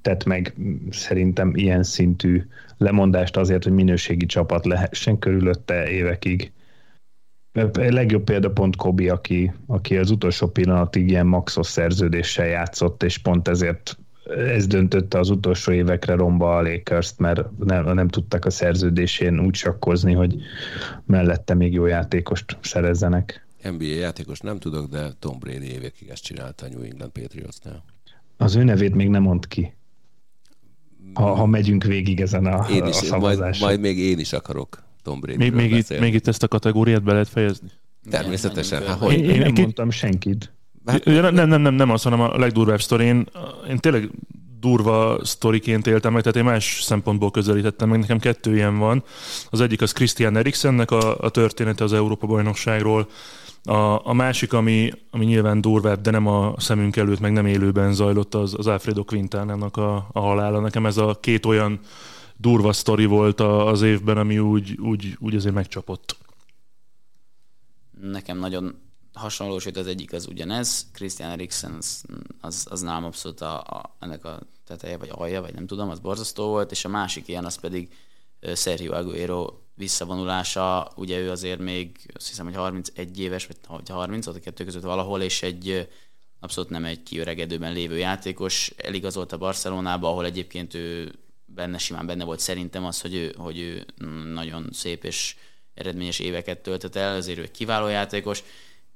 [0.00, 0.54] tett meg
[0.90, 2.42] szerintem ilyen szintű
[2.78, 6.52] lemondást azért, hogy minőségi csapat lehessen körülötte évekig.
[7.52, 13.18] A legjobb példa pont Kobi, aki, aki az utolsó pillanatig ilyen maxos szerződéssel játszott, és
[13.18, 18.50] pont ezért ez döntötte az utolsó évekre romba a lakers mert nem, nem tudtak a
[18.50, 20.36] szerződésén úgy sakkozni, hogy
[21.06, 23.46] mellette még jó játékost szerezzenek.
[23.62, 27.84] NBA játékos nem tudok, de Tom Brady évekig ezt csinálta a New England Patriotsnál.
[28.36, 29.74] Az ő nevét még nem mond ki.
[31.14, 33.68] Ha, ha megyünk végig ezen a, Én a is, majd, szavazáson.
[33.68, 35.36] majd még én is akarok Tom Brady.
[35.38, 37.68] Még, még, itt, még itt ezt a kategóriát be lehet fejezni?
[38.10, 38.78] Természetesen.
[38.80, 39.12] Igen, Hát, hogy?
[39.14, 40.52] Én, én nem Én- mondtam senkit.
[40.86, 43.04] Hát- Ja, nem, nem, nem, nem az, hanem a legdurvább sztori.
[43.04, 43.26] Én,
[43.68, 44.10] én tényleg
[44.60, 48.00] durva sztoriként éltem meg, tehát én más szempontból közelítettem meg.
[48.00, 49.02] Nekem kettő ilyen van.
[49.50, 53.08] Az egyik az Christian Eriksennek a, a története az Európa-bajnokságról.
[53.64, 57.92] A, a másik, ami, ami nyilván durvább, de nem a szemünk előtt, meg nem élőben
[57.92, 60.60] zajlott, az, az Alfredo Quintánának a, a halála.
[60.60, 61.80] Nekem ez a két olyan
[62.36, 66.16] durva sztori volt a, az évben, ami úgy, úgy, úgy azért megcsapott.
[68.00, 68.74] Nekem nagyon
[69.14, 70.86] hasonló, sőt az egyik az ugyanez.
[70.92, 72.04] Christian Eriksen az,
[72.40, 75.98] az, az nálam abszolút a, a, ennek a teteje, vagy alja, vagy nem tudom, az
[75.98, 77.94] borzasztó volt, és a másik ilyen az pedig
[78.54, 84.36] Sergio Aguero visszavonulása, ugye ő azért még azt hiszem, hogy 31 éves, vagy 30, ott
[84.36, 85.88] a kettő között valahol, és egy
[86.40, 91.12] abszolút nem egy kiöregedőben lévő játékos, eligazolt a Barcelonába, ahol egyébként ő
[91.44, 95.36] benne simán benne volt szerintem az, hogy ő, hogy ő mm, nagyon szép és
[95.74, 98.42] eredményes éveket töltött el, azért ő egy kiváló játékos,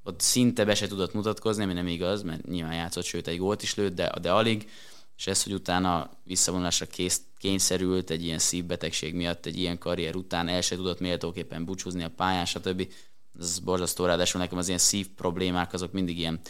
[0.09, 3.63] ott szinte be se tudott mutatkozni, ami nem igaz, mert nyilván játszott, sőt egy gólt
[3.63, 4.71] is lőtt, de, de alig,
[5.17, 10.49] és ez, hogy utána visszavonulásra kész, kényszerült egy ilyen szívbetegség miatt, egy ilyen karrier után
[10.49, 12.93] el se tudott méltóképpen búcsúzni a pályán, stb.
[13.39, 16.41] Ez borzasztó, ráadásul nekem az ilyen szív problémák azok mindig ilyen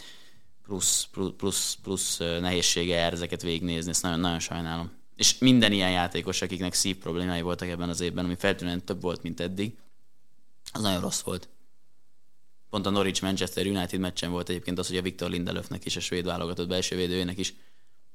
[0.63, 4.91] plusz, plusz, plusz, plusz nehézsége jár ezeket végignézni, ezt nagyon, nagyon sajnálom.
[5.15, 9.23] És minden ilyen játékos, akiknek szív problémái voltak ebben az évben, ami feltűnően több volt,
[9.23, 9.77] mint eddig,
[10.71, 11.49] az nagyon rossz volt.
[12.69, 16.25] Pont a Norwich-Manchester United meccsen volt egyébként az, hogy a Viktor Lindelöfnek is, a svéd
[16.25, 17.53] válogatott belső védőjének is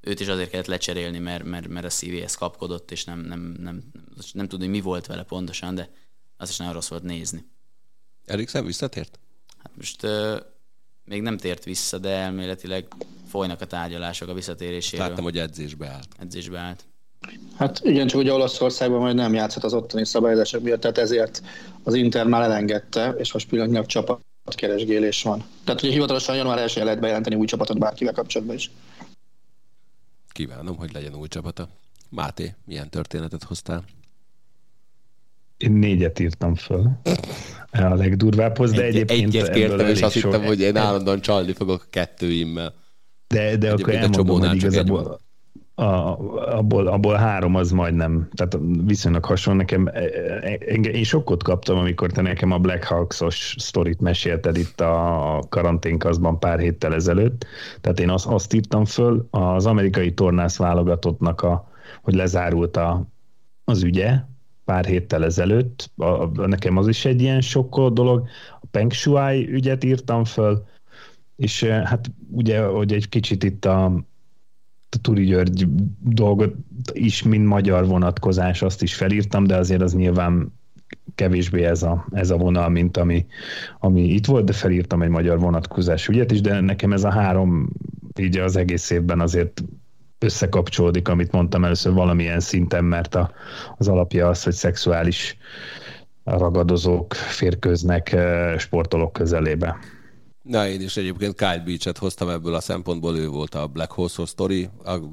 [0.05, 3.83] őt is azért kellett lecserélni, mert, mert, mert a szívéhez kapkodott, és nem, nem, nem,
[4.17, 5.91] nem, nem tudni, mi volt vele pontosan, de
[6.37, 7.45] az is nagyon rossz volt nézni.
[8.25, 9.19] Eriksen visszatért?
[9.59, 10.37] Hát most uh,
[11.05, 12.87] még nem tért vissza, de elméletileg
[13.29, 15.07] folynak a tárgyalások a visszatéréséről.
[15.07, 16.09] Láttam, hogy edzésbe állt.
[16.19, 16.85] Edzésbe állt.
[17.57, 21.43] Hát igen, csak ugye Olaszországban majd nem játszott az ottani szabályozások miatt, tehát ezért
[21.83, 23.87] az Inter már elengedte, és most pillanatnyilag
[24.45, 25.45] csapatkeresgélés van.
[25.65, 28.71] Tehát ugye hivatalosan január 1 lehet bejelenteni új csapatot bárkivel kapcsolatban is.
[30.33, 31.69] Kívánom, hogy legyen új csapata.
[32.09, 33.85] Máté, milyen történetet hoztál?
[35.57, 36.91] Én négyet írtam föl.
[37.71, 39.35] A legdurvábbhoz, de egy, egyébként...
[39.35, 42.75] Egyet kértem, és azt hittem, hogy én állandóan csalni fogok a kettőimmel.
[43.27, 45.21] De, de akkor elmondom, hogy igazából
[45.75, 45.85] a,
[46.57, 49.59] abból, abból három az majdnem, tehát viszonylag hasonló.
[49.59, 50.01] Nekem, e,
[50.43, 56.39] e, én sokkot kaptam, amikor te nekem a Black Hawks-os sztorit mesélted itt a karanténkazban
[56.39, 57.47] pár héttel ezelőtt.
[57.81, 61.69] Tehát én azt, azt írtam föl, az amerikai tornász válogatottnak, a,
[62.03, 63.07] hogy lezárult a,
[63.65, 64.21] az ügye,
[64.65, 65.91] pár héttel ezelőtt.
[65.97, 68.29] A, a, nekem az is egy ilyen sokkoló dolog.
[68.61, 70.65] A Peng Shuai ügyet írtam föl,
[71.37, 74.05] és e, hát ugye, hogy egy kicsit itt a
[75.01, 75.67] Turi György
[76.01, 76.55] dolgot
[76.93, 80.53] is, mint magyar vonatkozás, azt is felírtam, de azért az nyilván
[81.15, 83.27] kevésbé ez a, ez a vonal, mint ami,
[83.79, 87.69] ami itt volt, de felírtam egy magyar vonatkozás ügyet is, de nekem ez a három
[88.21, 89.65] így az egész évben azért
[90.19, 93.31] összekapcsolódik, amit mondtam először valamilyen szinten, mert a,
[93.77, 95.37] az alapja az, hogy szexuális
[96.25, 99.77] ragadozók férkőznek eh, sportolók közelébe.
[100.45, 104.25] Na, én is egyébként Kyle Beach-et hoztam ebből a szempontból, ő volt a Black Horse
[104.25, 104.69] Story.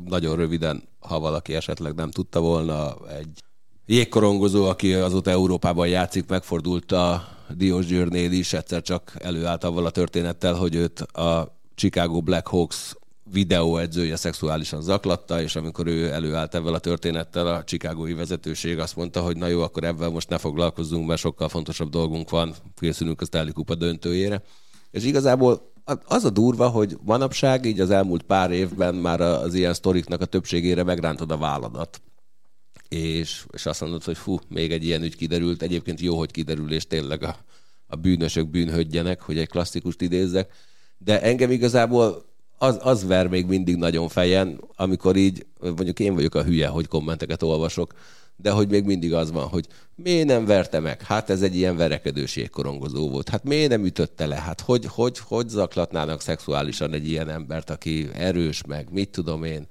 [0.06, 3.44] Nagyon röviden, ha valaki esetleg nem tudta volna, egy
[3.86, 9.90] jégkorongozó, aki azóta Európában játszik, megfordult a Diós Győrnél is, egyszer csak előállt avval a
[9.90, 12.96] történettel, hogy őt a Chicago Black Hawks
[13.32, 19.22] videóedzője szexuálisan zaklatta, és amikor ő előállt ezzel a történettel, a Chicagói vezetőség azt mondta,
[19.22, 23.26] hogy na jó, akkor ebben most ne foglalkozzunk, mert sokkal fontosabb dolgunk van, készülünk a
[23.26, 24.42] Stanley Kupa döntőjére.
[24.92, 25.72] És igazából
[26.06, 30.26] az a durva, hogy manapság így az elmúlt pár évben már az ilyen sztoriknak a
[30.26, 32.02] többségére megrántod a válladat.
[32.88, 35.62] És, és azt mondod, hogy fú, még egy ilyen ügy kiderült.
[35.62, 37.36] Egyébként jó, hogy kiderül, és tényleg a,
[37.88, 40.52] a bűnösök bűnhődjenek, hogy egy klasszikust idézzek.
[40.98, 42.26] De engem igazából
[42.58, 46.88] az, az ver még mindig nagyon fejen, amikor így, mondjuk én vagyok a hülye, hogy
[46.88, 47.94] kommenteket olvasok,
[48.42, 51.02] de hogy még mindig az van, hogy miért nem verte meg?
[51.02, 53.30] Hát ez egy ilyen verekedős jégkorongozó volt.
[53.30, 54.36] Hát miért nem ütötte le?
[54.36, 59.68] Hát hogy, hogy, hogy zaklatnának szexuálisan egy ilyen embert, aki erős meg, mit tudom én,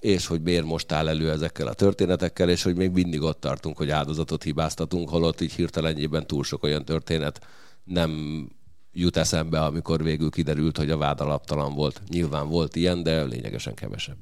[0.00, 3.76] és hogy miért most áll elő ezekkel a történetekkel, és hogy még mindig ott tartunk,
[3.76, 7.46] hogy áldozatot hibáztatunk, holott így hirtelenjében túl sok olyan történet
[7.84, 8.48] nem
[8.92, 12.02] jut eszembe, amikor végül kiderült, hogy a vád alaptalan volt.
[12.08, 14.18] Nyilván volt ilyen, de lényegesen kevesebb.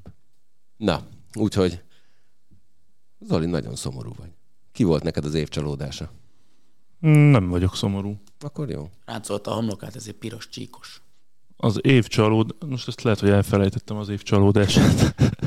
[0.77, 1.81] Na, úgyhogy
[3.27, 4.29] Zoli, nagyon szomorú vagy.
[4.71, 6.11] Ki volt neked az évcsalódása?
[6.99, 8.21] Nem vagyok szomorú.
[8.39, 8.89] Akkor jó.
[9.05, 11.01] Ráncolt a homlokát, ez egy piros csíkos.
[11.57, 12.55] Az évcsalód...
[12.69, 15.15] Most ezt lehet, hogy elfelejtettem az évcsalódását.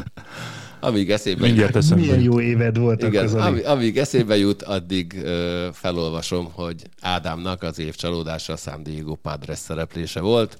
[0.85, 1.95] amíg eszébe Mindjárt jut.
[1.95, 7.63] Milyen jó éved volt Igen, az amíg, amíg eszébe jut, addig ö, felolvasom, hogy Ádámnak
[7.63, 10.59] az évcsalódása a San Diego Padres szereplése volt,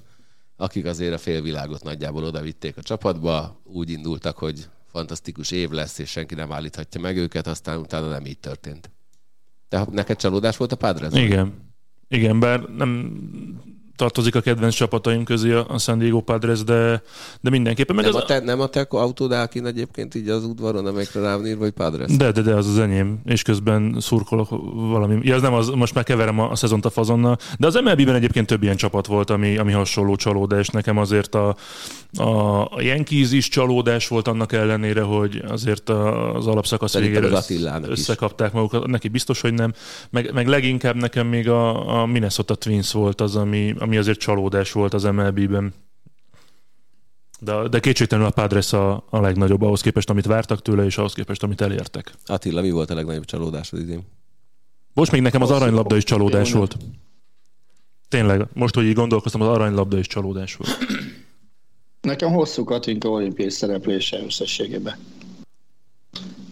[0.57, 5.99] akik azért a félvilágot nagyjából oda vitték a csapatba, úgy indultak, hogy fantasztikus év lesz,
[5.99, 8.91] és senki nem állíthatja meg őket, aztán utána nem így történt.
[9.69, 11.13] De neked csalódás volt a Padres?
[11.15, 11.73] Igen.
[12.09, 13.13] Igen, bár nem
[13.97, 17.03] tartozik a kedvenc csapataim közé a San Diego Padres, de,
[17.41, 17.97] de mindenképpen.
[17.97, 18.23] Meg nem, az...
[18.23, 22.17] a te, nem a te Autodákin egyébként így az udvaron, amelyekre rám ír, vagy Padres?
[22.17, 25.19] De, de, de, az az enyém, és közben szurkolok valami.
[25.23, 28.15] Ja, az nem az, most már keverem a, a szezont a fazonnal, de az MLB-ben
[28.15, 30.69] egyébként több ilyen csapat volt, ami, ami hasonló csalódás.
[30.69, 31.57] Nekem azért a,
[32.19, 37.53] a, a Yankees is csalódás volt annak ellenére, hogy azért az alapszakasz végére az
[37.89, 38.55] összekapták is.
[38.55, 38.87] magukat.
[38.87, 39.73] Neki biztos, hogy nem.
[40.11, 44.73] Meg, meg leginkább nekem még a, a Minnesota Twins volt az, ami, ami azért csalódás
[44.73, 45.75] volt az MLB-ben.
[47.41, 51.13] De, de kétségtelenül a Padres a, a legnagyobb ahhoz képest, amit vártak tőle, és ahhoz
[51.13, 52.13] képest, amit elértek.
[52.27, 54.03] Attila, mi volt a legnagyobb csalódás az idén?
[54.93, 56.77] Most még nekem az aranylabda is csalódás volt.
[58.09, 60.79] Tényleg, most, hogy így gondolkoztam, az aranylabda is csalódás volt.
[62.01, 64.97] Nekem hosszú Katinka olimpiai szereplése összességében.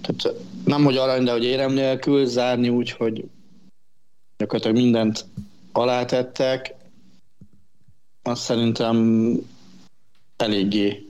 [0.01, 3.25] Tehát nem, hogy arany, de hogy érem nélkül zárni úgy, hogy
[4.37, 5.27] gyakorlatilag mindent
[5.73, 6.75] alátettek,
[8.23, 9.37] azt szerintem
[10.37, 11.07] eléggé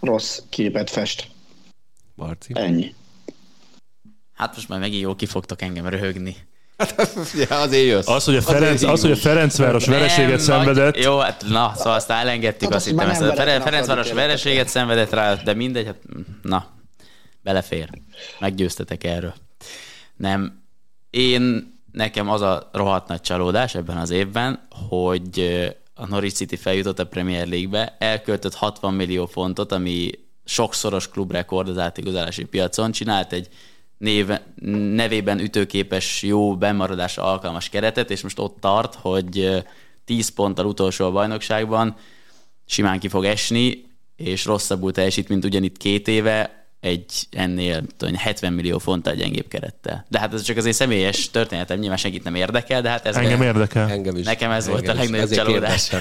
[0.00, 1.30] rossz képet fest.
[2.14, 2.52] Marci.
[2.54, 2.94] Ennyi.
[4.32, 6.36] Hát most már megint jó kifogtok engem röhögni.
[7.48, 8.08] Ja, azért jössz.
[8.08, 11.72] Az, hogy a, Ferenc, az, hogy a Ferencváros vereséget Nem, szenvedett, Nagy, jó, hát na,
[11.76, 15.98] szóval azt elengedtük, Hát azt hittem, ezt a Ferencváros vereséget szenvedett rá, de mindegy, hát
[16.42, 16.70] na,
[17.42, 17.90] belefér.
[18.38, 19.34] Meggyőztetek erről.
[20.16, 20.62] Nem,
[21.10, 25.40] én, nekem az a rohadt nagy csalódás ebben az évben, hogy
[25.98, 30.10] a Norwich City feljutott a Premier League-be, elköltött 60 millió fontot, ami
[30.44, 33.48] sokszoros klubrekord az átigazolási piacon, csinált egy
[33.98, 34.46] néve,
[34.94, 39.64] nevében ütőképes, jó bemaradásra alkalmas keretet, és most ott tart, hogy
[40.04, 41.96] 10 ponttal utolsó a bajnokságban
[42.66, 43.84] simán ki fog esni,
[44.16, 50.06] és rosszabbul teljesít, mint ugyanitt két éve, egy ennél tudom, 70 millió fonttal gyengébb kerettel.
[50.08, 53.16] De hát ez csak az én személyes történetem, nyilván senkit nem érdekel, de hát ez
[53.16, 53.90] engem érdekel.
[53.90, 54.24] Engem is.
[54.24, 55.10] Nekem ez volt Engem a is.
[55.10, 55.90] legnagyobb Ezért csalódás.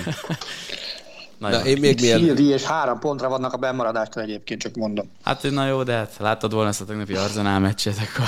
[1.37, 2.23] Na, én még mielőtt...
[2.23, 5.11] Hildi és három pontra vannak a bemaradástól egyébként, csak mondom.
[5.23, 8.25] Hát na jó, de hát láttad volna ezt a tegnapi Arzenál meccset, akkor...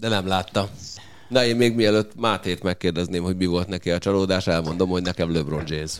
[0.00, 0.68] De nem látta.
[1.28, 5.32] Na, én még mielőtt Mátét megkérdezném, hogy mi volt neki a csalódás, elmondom, hogy nekem
[5.32, 5.92] LeBron James.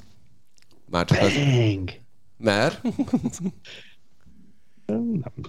[0.90, 1.32] Már csak az...
[1.34, 1.90] Bang!
[2.36, 2.80] Mert?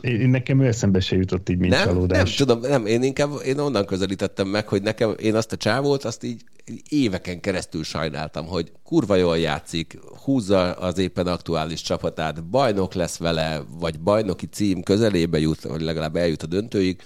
[0.02, 2.36] Én, nekem ő eszembe se jutott így, mint Nem, nem csalódás.
[2.36, 6.24] tudom, nem, én inkább én onnan közelítettem meg, hogy nekem, én azt a csávót, azt
[6.24, 6.44] így
[6.90, 13.62] éveken keresztül sajnáltam, hogy kurva jól játszik, húzza az éppen aktuális csapatát, bajnok lesz vele,
[13.80, 17.02] vagy bajnoki cím közelébe jut, vagy legalább eljut a döntőig,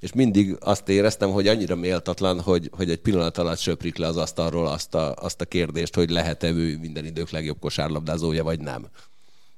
[0.00, 4.16] és mindig azt éreztem, hogy annyira méltatlan, hogy, hogy egy pillanat alatt söprik le az
[4.16, 8.86] asztalról azt a, azt a kérdést, hogy lehet-e ő minden idők legjobb kosárlabdázója, vagy nem.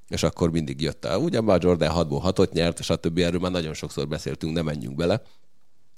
[0.09, 1.19] És akkor mindig jött el.
[1.19, 5.23] Ugyan már Jordan 6-ból 6 nyert, többi erről már nagyon sokszor beszéltünk, nem menjünk bele.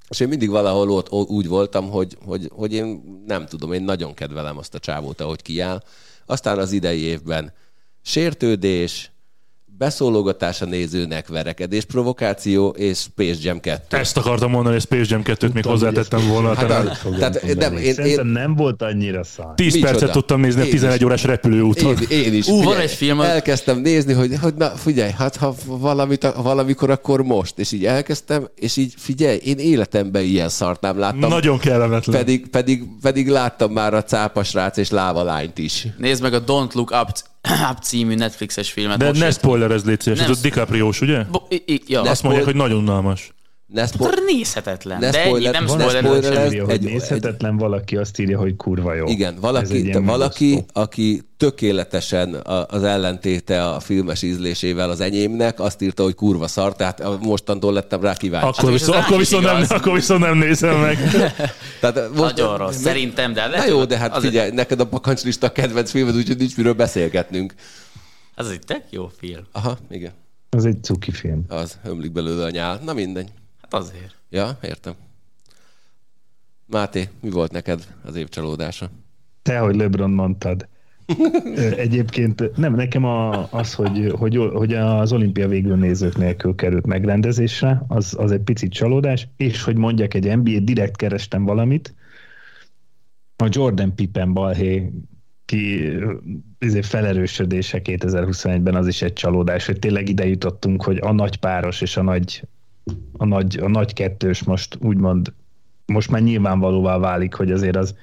[0.09, 4.13] És én mindig valahol ott úgy voltam, hogy, hogy, hogy én nem tudom, én nagyon
[4.13, 5.83] kedvelem azt a csávót, ahogy kiáll.
[6.25, 7.53] Aztán az idei évben
[8.01, 9.11] sértődés,
[9.85, 13.97] beszólogatás a nézőnek, verekedés, provokáció és Space Jam 2.
[13.97, 16.55] Ezt akartam mondani, hogy Space Jam 2-t még hozzátettem volna.
[16.55, 19.53] Hát, a- tehát nem, én, Szerintem én, nem volt annyira szar.
[19.55, 19.91] 10 Micsoda?
[19.91, 21.05] percet tudtam nézni a Én 11 is.
[21.05, 21.97] órás repülőúton.
[22.09, 22.47] Én, én is.
[22.47, 27.23] Ú, van egy film, Elkezdtem nézni, hogy, hogy na figyelj, hát ha valamit, valamikor, akkor
[27.23, 27.59] most.
[27.59, 31.29] És így elkezdtem, és így figyelj, én életemben ilyen szart nem láttam.
[31.29, 32.15] Nagyon kellemetlen.
[32.17, 35.87] Pedig, pedig, pedig láttam már a cápasrác és lávalányt is.
[35.97, 37.09] Nézd meg a Don't Look Up,
[37.71, 38.97] Up című Netflixes filmet.
[38.97, 40.19] De most ne spoilerezd, légy szíves.
[40.19, 41.23] Ez a DiCaprio-s, ugye?
[41.23, 42.01] Bo- i- i- ja.
[42.01, 43.31] Azt mondják, hogy nagyon unalmas.
[43.73, 44.99] Ne spo- Nézhetetlen.
[44.99, 46.23] Ne de ennyi, spoiler- nem van Van spoiler.
[46.23, 49.07] spoiler- hogy egy- nézhetetlen, valaki azt írja, hogy kurva jó.
[49.07, 52.33] Igen, egy valaki, ilyen valaki aki tökéletesen
[52.67, 58.01] az ellentéte a filmes ízlésével az enyémnek, azt írta, hogy kurva szar, tehát mostantól lettem
[58.01, 58.47] rá kíváncsi.
[58.59, 60.97] Akkor, ez viszont, akkor, is viszont nem, akkor viszont nem nézem meg.
[61.81, 65.47] Tehát most, Nagyon rossz, szerintem, de Na jó, de hát az- figyelj, neked a bakancslista
[65.47, 67.53] a kedvenc filmed, úgyhogy nincs miről beszélgetnünk.
[68.35, 69.41] Ez egy tök jó film.
[69.51, 70.11] Aha, igen.
[70.49, 71.43] Az egy cuki film.
[71.47, 72.79] Az, ömlik belőle a nyál.
[72.85, 73.27] Na mindegy.
[73.71, 74.15] Hát azért.
[74.29, 74.93] Ja, értem.
[76.65, 78.89] Máté, mi volt neked az év csalódása?
[79.41, 80.67] Te, hogy LeBron mondtad.
[81.75, 87.83] Egyébként nem, nekem a, az, hogy, hogy, hogy az olimpia végül nézők nélkül került megrendezésre,
[87.87, 91.95] az, az egy picit csalódás, és hogy mondjak egy NBA, direkt kerestem valamit,
[93.35, 94.91] a Jordan Pippen balhé
[95.45, 95.93] ki
[96.59, 101.81] ezért felerősödése 2021-ben az is egy csalódás, hogy tényleg ide jutottunk, hogy a nagy páros
[101.81, 102.43] és a nagy,
[103.21, 105.33] a nagy, a nagy kettős most úgymond
[105.85, 107.95] most már nyilvánvalóvá válik, hogy azért az,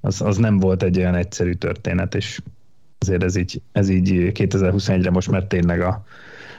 [0.00, 2.40] az, az nem volt egy olyan egyszerű történet, és
[2.98, 6.04] azért ez így, ez így 2021-re most már tényleg, a,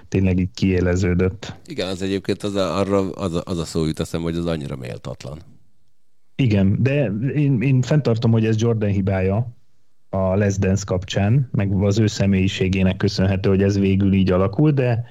[0.07, 1.55] tényleg így kiéleződött.
[1.65, 4.45] Igen, az egyébként az a, arra az a, az a szó jut eszem, hogy az
[4.45, 5.39] annyira méltatlan.
[6.35, 7.05] Igen, de
[7.35, 9.47] én, én fenntartom, hogy ez Jordan hibája
[10.09, 15.05] a Les Dance kapcsán, meg az ő személyiségének köszönhető, hogy ez végül így alakul, de,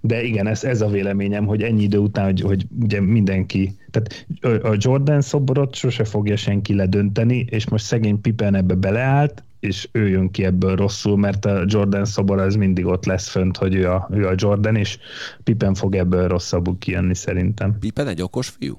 [0.00, 4.26] de igen, ez, ez a véleményem, hogy ennyi idő után, hogy, hogy ugye mindenki, tehát
[4.62, 10.08] a Jordan szoborot sose fogja senki ledönteni, és most szegény Pippen ebbe beleállt, és ő
[10.08, 13.90] jön ki ebből rosszul, mert a Jordan szobor az mindig ott lesz fönt, hogy ő
[13.90, 14.98] a, ő a Jordan, és
[15.44, 17.78] Pippen fog ebből rosszabbul kijönni szerintem.
[17.78, 18.78] Pippen egy okos fiú?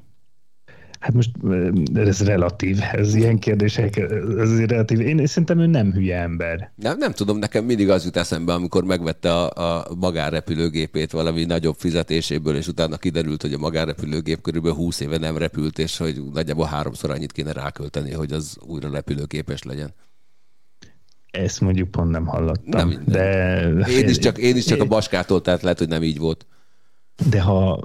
[1.00, 1.32] Hát most
[1.94, 3.98] ez relatív, ez ilyen kérdések,
[4.38, 5.00] ez relatív.
[5.00, 6.72] Én szerintem ő nem hülye ember.
[6.76, 11.76] Nem, nem tudom, nekem mindig az jut eszembe, amikor megvette a, a magánrepülőgépét valami nagyobb
[11.78, 16.66] fizetéséből, és utána kiderült, hogy a magánrepülőgép körülbelül 20 éve nem repült, és hogy nagyjából
[16.66, 19.94] háromszor annyit kéne rákölteni, hogy az újra repülőképes legyen.
[21.32, 22.80] Ezt mondjuk pont nem hallottam.
[22.80, 23.78] Nem minden.
[23.78, 26.46] de, Én is, csak, én is csak a baskától, tehát lehet, hogy nem így volt.
[27.28, 27.84] De ha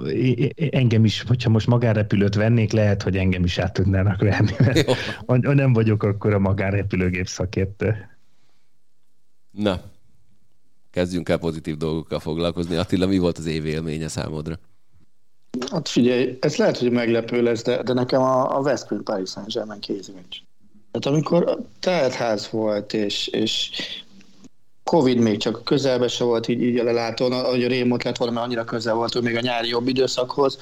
[0.55, 4.51] engem is, hogyha most magánrepülőt vennék, lehet, hogy engem is át tudnának venni,
[5.25, 8.09] mert nem vagyok akkor a magánrepülőgép szakértő.
[9.51, 9.81] Na,
[10.91, 12.75] kezdjünk el pozitív dolgokkal foglalkozni.
[12.75, 14.59] Attila, mi volt az év élménye számodra?
[15.71, 19.79] Hát figyelj, ez lehet, hogy meglepő lesz, de, de nekem a, a West Paris Saint-Germain
[19.79, 20.37] kézimeccs.
[20.91, 23.71] Tehát amikor teltház volt, és, és
[24.89, 28.45] Covid még csak közelbe se volt így, így lelátón, ahogy a Rémot lett volna, mert
[28.45, 30.59] annyira közel volt, hogy még a nyári jobb időszakhoz,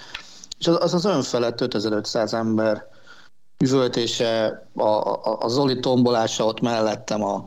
[0.59, 2.87] és az az, az önfelett 5500 ember
[3.63, 7.45] üvöltése, a, a, a Zoli tombolása ott mellettem, a,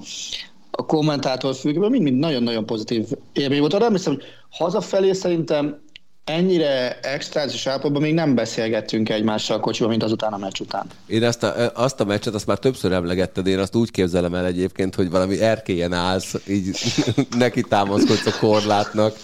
[0.71, 3.75] a kommentátor függőben, mind-mind nagyon-nagyon pozitív élmény volt.
[3.75, 5.81] Arra emlékszem, hogy hazafelé szerintem
[6.27, 10.87] ennyire extrázis állapotban még nem beszélgettünk egymással a kocsiban, mint azután a meccs után.
[11.07, 14.45] Én ezt a, azt a meccset, azt már többször emlegetted, én azt úgy képzelem el
[14.45, 16.79] egyébként, hogy valami erkélyen állsz, így
[17.39, 19.17] neki támaszkodsz a korlátnak,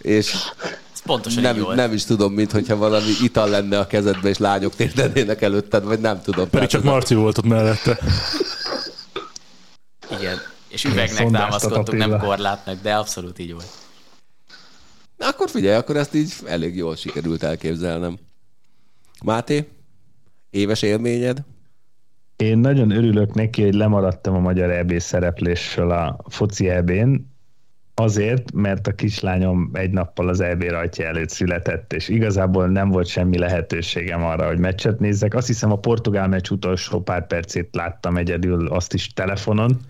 [0.00, 0.34] és
[1.04, 5.42] pontosan nem, nem is tudom, mint hogyha valami ital lenne a kezedbe, és lányok térdenének
[5.42, 6.50] előtted, vagy nem tudom.
[6.50, 7.98] Pedig csak Marci volt ott mellette.
[10.18, 10.38] Igen,
[10.68, 13.83] és üvegnek támaszkodtunk, nem korlátnak, de abszolút így volt.
[15.18, 18.18] Akkor figyelj, akkor ezt így elég jól sikerült elképzelnem.
[19.24, 19.68] Máté,
[20.50, 21.44] éves élményed?
[22.36, 27.14] Én nagyon örülök neki, hogy lemaradtam a magyar EB szereplésről a foci EB-n,
[27.94, 33.06] azért, mert a kislányom egy nappal az EB rajtja előtt született, és igazából nem volt
[33.06, 35.34] semmi lehetőségem arra, hogy meccset nézzek.
[35.34, 39.80] Azt hiszem a portugál meccs utolsó pár percét láttam egyedül, azt is telefonon,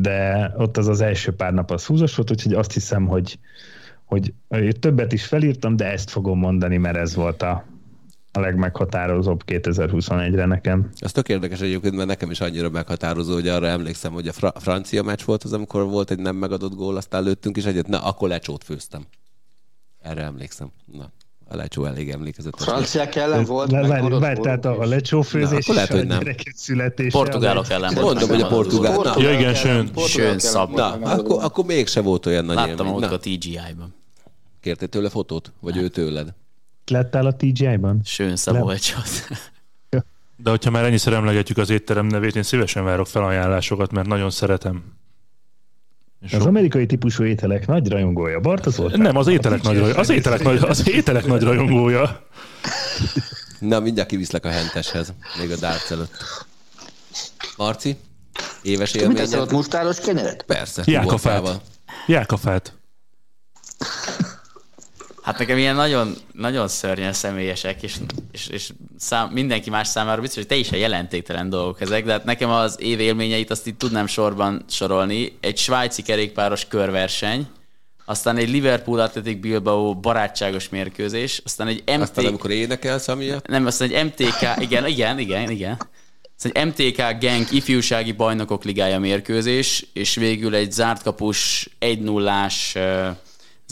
[0.00, 3.38] de ott az az első pár nap az húzos volt, úgyhogy azt hiszem, hogy,
[4.04, 4.34] hogy
[4.80, 7.64] többet is felírtam, de ezt fogom mondani, mert ez volt a,
[8.32, 10.90] a legmeghatározóbb 2021-re nekem.
[10.98, 14.62] Ez tök érdekes egyébként, mert nekem is annyira meghatározó, hogy arra emlékszem, hogy a fra-
[14.62, 18.04] francia meccs volt az, amikor volt egy nem megadott gól, aztán lőttünk is egyet, na,
[18.04, 19.06] akkor lecsót főztem.
[20.00, 20.70] Erre emlékszem.
[20.92, 21.10] Na,
[21.52, 22.64] a lecsó elég emlékezetes.
[22.66, 23.70] Franciák ellen volt.
[23.70, 26.20] Le, várj, várj, tehát a, a lecsófőzés Na, lehet, hogy nem.
[26.54, 27.10] születése.
[27.18, 28.06] Portugálok ellen volt.
[28.06, 28.96] Mondom, hogy a portugál.
[28.96, 29.90] Na, Ja, igen, sőn.
[30.06, 30.74] Sőn szab.
[30.74, 33.02] na akkor, akkor mégse volt olyan nagy Láttam élmény.
[33.04, 33.94] ott a TGI-ban.
[34.60, 35.52] kértél tőle fotót?
[35.60, 36.34] Vagy ő tőled?
[36.86, 38.00] Lettál a TGI-ban?
[38.04, 39.08] Sőn Szabolcsot.
[40.36, 44.82] De hogyha már ennyiszer emlegetjük az étterem nevét, én szívesen várok felajánlásokat, mert nagyon szeretem.
[46.22, 48.40] És Az sok- amerikai típusú ételek nagy rajongója.
[48.40, 48.96] Bartos volt?
[48.96, 52.26] Nem, az ételek, nagy, raj- az, ételek nagy, az ételek nagy rajongója.
[53.58, 56.24] Na, mindjárt kiviszlek a henteshez, még a darts előtt.
[57.56, 57.96] Marci,
[58.62, 59.52] éves Mit teszel ott élményed?
[59.52, 60.42] mustáros kenyeret?
[60.42, 60.82] Persze.
[60.86, 61.60] Jákafát.
[62.06, 62.72] Jákafát.
[65.22, 67.96] Hát nekem ilyen nagyon, nagyon szörnyen személyesek, és,
[68.32, 72.12] és, és szám, mindenki más számára biztos, hogy te is a jelentéktelen dolgok ezek, de
[72.12, 75.38] hát nekem az év élményeit azt itt tudnám sorban sorolni.
[75.40, 77.46] Egy svájci kerékpáros körverseny,
[78.04, 82.00] aztán egy Liverpool Athletic Bilbao barátságos mérkőzés, aztán egy MT...
[82.00, 85.78] Aztán amikor énekelsz, amiatt, Nem, aztán egy MTK, igen, igen, igen, igen.
[86.36, 93.16] Aztán egy MTK Genk ifjúsági bajnokok ligája mérkőzés, és végül egy zárt kapus 1-0-ás uh,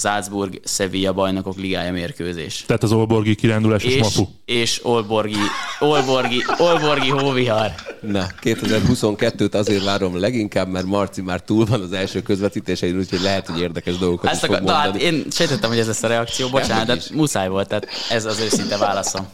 [0.01, 2.65] Salzburg Sevilla bajnokok ligája mérkőzés.
[2.67, 4.31] Tehát az Olborgi kirándulásos És, mapu.
[4.45, 5.37] és Olborgi,
[5.79, 7.75] Olborgi, Olborgi hóvihar.
[8.01, 13.47] Na, 2022-t azért várom leginkább, mert Marci már túl van az első közvetítésein, úgyhogy lehet,
[13.47, 15.05] hogy érdekes dolgokat Ezt is fog akar, na, hát mondani.
[15.17, 18.77] én sejtettem, hogy ez lesz a reakció, bocsánat, de muszáj volt, tehát ez az őszinte
[18.77, 19.29] válaszom.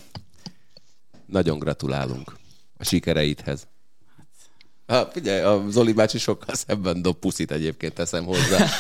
[1.27, 2.37] Nagyon gratulálunk
[2.79, 3.67] a sikereidhez.
[4.87, 8.67] Ha, figyelj, a Zoli bácsi sokkal szebben dob puszit egyébként teszem hozzá.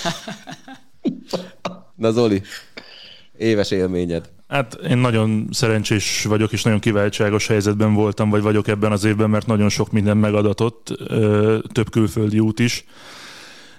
[1.96, 2.42] Na Zoli,
[3.38, 4.30] éves élményed.
[4.48, 9.30] Hát én nagyon szerencsés vagyok, és nagyon kiváltságos helyzetben voltam, vagy vagyok ebben az évben,
[9.30, 10.88] mert nagyon sok minden megadatott,
[11.72, 12.84] több külföldi út is.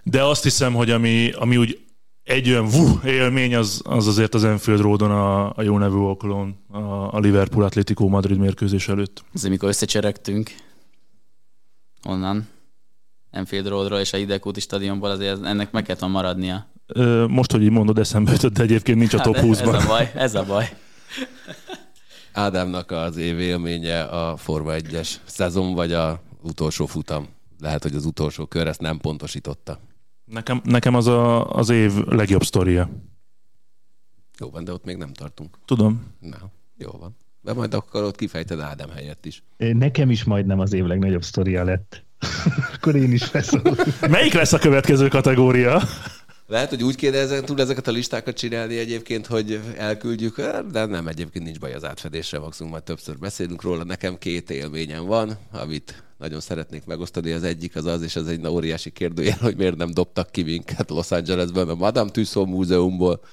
[0.04, 1.80] De azt hiszem, hogy ami, ami úgy
[2.24, 6.58] egy olyan vú, élmény, az, az azért az Enfield Roadon a, a jó nevű alkalón,
[6.72, 6.78] a,
[7.14, 9.24] a Liverpool Atletico Madrid mérkőzés előtt.
[9.34, 10.56] Ez amikor összecseregtünk
[12.04, 12.48] onnan,
[13.32, 16.68] Enfield Roadról és a Idekúti stadionból, azért ennek meg kellett maradnia.
[17.28, 19.84] Most, hogy így mondod, eszembe jutott, de egyébként nincs a top Hát ez 20-ban.
[19.84, 20.78] a baj, ez a baj.
[22.34, 27.28] Ádámnak az év élménye a Forma 1-es szezon, vagy a utolsó futam.
[27.60, 29.80] Lehet, hogy az utolsó kör ezt nem pontosította.
[30.26, 32.90] Nekem, nekem az a, az év legjobb sztoria.
[34.40, 35.58] Jó van, de ott még nem tartunk.
[35.66, 36.06] Tudom.
[36.20, 36.38] Na,
[36.78, 37.16] jó van.
[37.42, 39.44] De majd akkor ott kifejted Ádám helyett is.
[39.58, 42.04] Nekem is majdnem az év legnagyobb sztoria lett.
[42.74, 43.84] Akkor én is felszólok.
[44.10, 45.82] Melyik lesz a következő kategória?
[46.50, 50.42] Lehet, hogy úgy kéne ezen túl ezeket a listákat csinálni egyébként, hogy elküldjük,
[50.72, 53.84] de nem, egyébként nincs baj az átfedésre, maximum majd többször beszélünk róla.
[53.84, 57.32] Nekem két élményem van, amit nagyon szeretnék megosztani.
[57.32, 60.90] Az egyik az az, és ez egy óriási kérdőjel, hogy miért nem dobtak ki minket
[60.90, 63.24] Los Angelesben a Madame Tussauds múzeumból,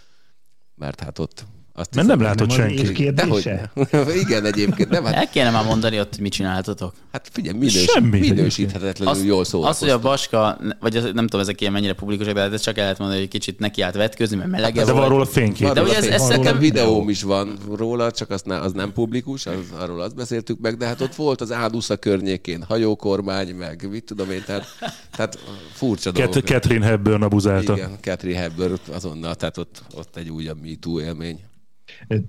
[0.75, 1.45] mert hát ott
[1.77, 2.93] Azt Mert nem látott senki.
[2.93, 3.71] kérdése?
[3.91, 4.17] Dehogy.
[4.17, 4.89] Igen, egyébként.
[4.89, 6.95] Nem, hát, El kéne már mondani ott, hogy mit csináltatok.
[7.13, 9.99] hát figyelj, minős, Semmi minősíthetetlenül Az, jól az, hogy a.
[9.99, 12.99] Baska, vagy az, nem tudom, ezek ilyen mennyire publikusak, de hát ezt csak el lehet
[12.99, 15.73] mondani, hogy kicsit neki állt vetközni, mert melege De van róla fénykép.
[15.73, 19.47] De ugye ez- ez róla videóm is van róla, csak az, ne, az nem publikus,
[19.47, 24.05] az, arról azt beszéltük meg, de hát ott volt az Ádusza környékén hajókormány, meg mit
[24.05, 24.65] tudom én, tehát,
[25.17, 25.39] tehát
[25.73, 26.35] furcsa dolgok.
[26.45, 27.73] Catherine Hepburn abuzálta.
[27.73, 31.41] Igen, Catherine Hepburn azonnal, tehát ott, ott egy újabb MeToo élmény.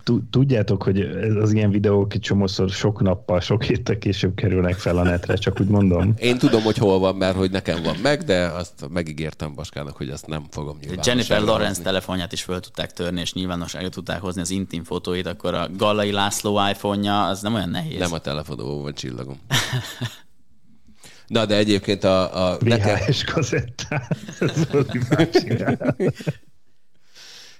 [0.03, 4.73] Tud- Tudjátok, hogy ez az ilyen videók egy csomószor sok nappal, sok héttel később kerülnek
[4.73, 6.13] fel a netre, csak úgy mondom.
[6.17, 10.09] Én tudom, hogy hol van, mert hogy nekem van meg, de azt megígértem Baskának, hogy
[10.09, 11.83] azt nem fogom nyilvánosságra Jennifer Lawrence hozni.
[11.83, 16.11] telefonját is föl tudták törni, és nyilvánosságra tudták hozni az intim fotóit, akkor a Gallai
[16.11, 17.99] László iPhone-ja, az nem olyan nehéz.
[17.99, 19.39] Nem a telefonomon van csillagom.
[21.27, 23.23] Na, de egyébként a, a nekem, VHS
[24.71, 25.95] Zoli megcsinál.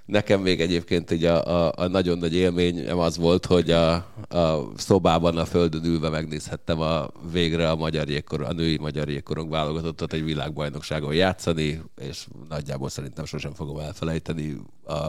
[0.06, 3.94] Nekem még egyébként így a, a, a nagyon nagy élményem az volt, hogy a,
[4.28, 9.50] a szobában a földön ülve megnézhettem a végre a magyar jégkor, a női magyar jégkorong
[9.50, 15.04] válogatottat egy világbajnokságon játszani, és nagyjából szerintem sosem fogom elfelejteni a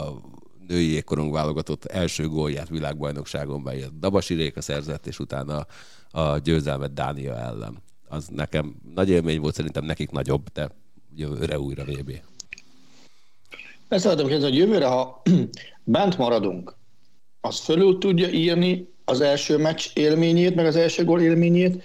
[0.68, 5.66] női jégkorong válogatott első gólját világbajnokságon, melyet Dabasi Réka szerzett, és utána
[6.10, 7.82] a győzelmet Dánia ellen.
[8.08, 10.70] Az nekem nagy élmény volt, szerintem nekik nagyobb, de
[11.14, 12.20] jövőre újra VB.
[13.88, 15.22] Ezt szeretném kérdezni, hogy jövőre, ha
[15.84, 16.76] bent maradunk,
[17.40, 21.82] az fölül tudja írni az első meccs élményét, meg az első gól élményét,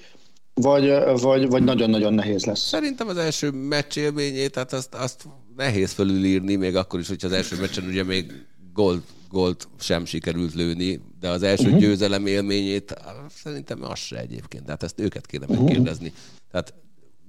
[0.54, 2.68] vagy, vagy, vagy nagyon-nagyon nehéz lesz.
[2.68, 5.24] Szerintem az első meccs élményét, tehát azt, azt
[5.56, 10.54] nehéz fölülírni, még akkor is, hogyha az első meccsen ugye még gold, gold sem sikerült
[10.54, 11.80] lőni, de az első uh-huh.
[11.80, 12.94] győzelem élményét
[13.30, 14.66] szerintem az se egyébként.
[14.66, 16.14] Tehát ezt őket kéne megkérdezni.
[16.52, 16.74] Tehát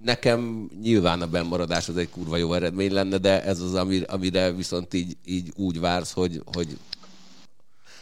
[0.05, 4.52] nekem nyilván a bennmaradás az egy kurva jó eredmény lenne, de ez az, ami- amire
[4.52, 6.78] viszont így, így úgy vársz, hogy, hogy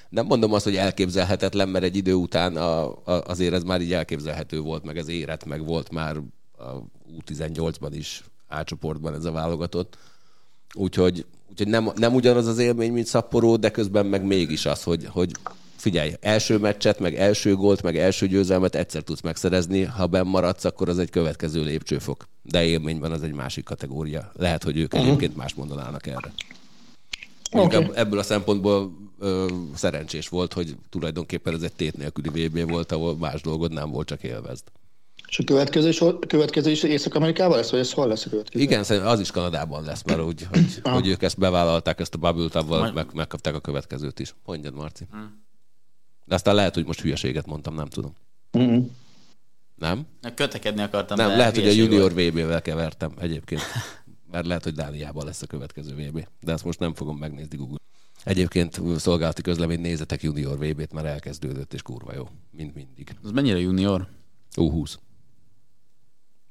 [0.08, 3.92] nem mondom azt, hogy elképzelhetetlen, mert egy idő után a, a, azért ez már így
[3.92, 6.16] elképzelhető volt, meg ez érett, meg volt már
[6.58, 6.70] a
[7.18, 9.98] U18-ban is átcsoportban ez a válogatott.
[10.74, 15.06] Úgyhogy, úgyhogy nem, nem ugyanaz az élmény, mint Szapporó, de közben meg mégis az, hogy,
[15.06, 15.32] hogy
[15.82, 20.64] figyelj, első meccset, meg első gólt, meg első győzelmet egyszer tudsz megszerezni, ha benn maradsz,
[20.64, 22.28] akkor az egy következő lépcsőfok.
[22.42, 24.32] De élményben az egy másik kategória.
[24.36, 26.32] Lehet, hogy ők egyébként más mondanának erre.
[27.52, 27.90] Oké.
[27.94, 33.16] ebből a szempontból ö, szerencsés volt, hogy tulajdonképpen ez egy tét nélküli VB volt, ahol
[33.16, 34.64] más dolgod nem volt, csak élvezd.
[35.28, 38.64] És a következő is, következő is Észak-Amerikában lesz, vagy ez hol lesz a következő?
[38.64, 42.18] Igen, szerintem az is Kanadában lesz, mert úgy, hogy, hogy ők ezt bevállalták, ezt a
[42.18, 44.34] bubble avval Majd- meg, megkapták a következőt is.
[44.44, 45.06] Mondjad, Marci.
[46.24, 48.14] De aztán lehet, hogy most hülyeséget mondtam, nem tudom.
[48.50, 48.78] Mhm.
[49.74, 50.06] Nem?
[50.34, 51.16] Kötekedni akartam.
[51.16, 52.12] Nem, lehet, hogy a junior.
[52.12, 53.60] VB-vel kevertem egyébként.
[54.30, 56.28] Mert lehet, hogy Dániában lesz a következő VB.
[56.40, 57.78] De ezt most nem fogom megnézni Google.
[58.24, 62.28] Egyébként szolgálati közlemény nézetek junior VB-t, mert elkezdődött, és kurva jó.
[62.50, 63.16] Mint mindig.
[63.22, 64.08] Az mennyire junior?
[64.56, 64.94] U20.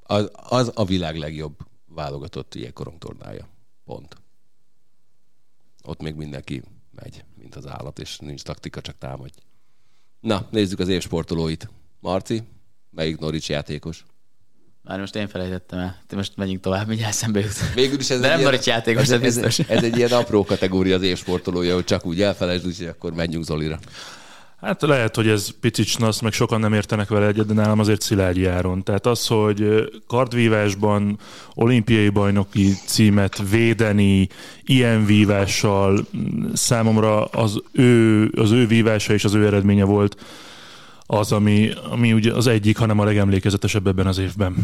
[0.02, 1.56] Az, az a világ legjobb
[1.86, 3.48] válogatott jégkorong tornája.
[3.84, 4.16] Pont.
[5.82, 9.38] Ott még mindenki megy, mint az állat, és nincs taktika, csak támadj.
[10.22, 11.68] Na, nézzük az évsportolóit.
[12.00, 12.42] Marci,
[12.90, 14.04] melyik Norics játékos?
[14.82, 16.02] Már most én felejtettem el.
[16.06, 17.74] Te most megyünk tovább, mindjárt szembe jut.
[17.74, 19.58] Végül is ez De nem ilyen- játékos, ez, ez ez, biztos.
[19.68, 23.78] ez, egy ilyen apró kategória az évsportolója, hogy csak úgy elfelejtsd, úgyhogy akkor menjünk Zolira.
[24.62, 28.00] Hát lehet, hogy ez picit snasz, meg sokan nem értenek vele egyet, de nálam azért
[28.00, 28.82] Szilágyi Áron.
[28.82, 31.18] Tehát az, hogy kardvívásban
[31.54, 34.28] olimpiai bajnoki címet védeni
[34.64, 36.06] ilyen vívással
[36.52, 40.16] számomra az ő, az ő vívása és az ő eredménye volt
[41.06, 44.54] az, ami, ami ugye az egyik, hanem a legemlékezetesebb ebben az évben.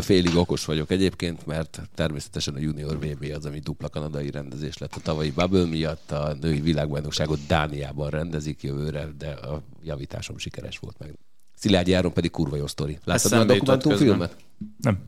[0.00, 4.94] Félig okos vagyok egyébként, mert természetesen a Junior VB az, ami dupla kanadai rendezés lett
[4.94, 6.10] a tavalyi Bubble miatt.
[6.10, 11.18] A női világbajnokságot Dániában rendezik jövőre, de a javításom sikeres volt meg.
[11.54, 12.98] Szilágyi Áron pedig kurva jó sztori.
[13.04, 14.36] Láttad már a dokumentumfilmet?
[14.80, 14.98] Nem.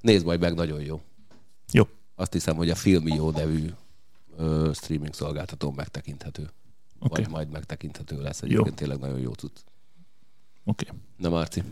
[0.00, 1.00] Nézd majd meg, nagyon jó.
[1.72, 1.88] Jó.
[2.14, 3.70] Azt hiszem, hogy a Filmió nevű
[4.36, 6.50] ö, streaming szolgáltatón megtekinthető.
[6.98, 7.22] Oké.
[7.22, 8.42] Vagy majd megtekinthető lesz.
[8.42, 8.74] Egyébként Jó.
[8.74, 9.56] tényleg nagyon jó cucc.
[10.64, 10.86] Oké.
[11.16, 11.62] Na Marci.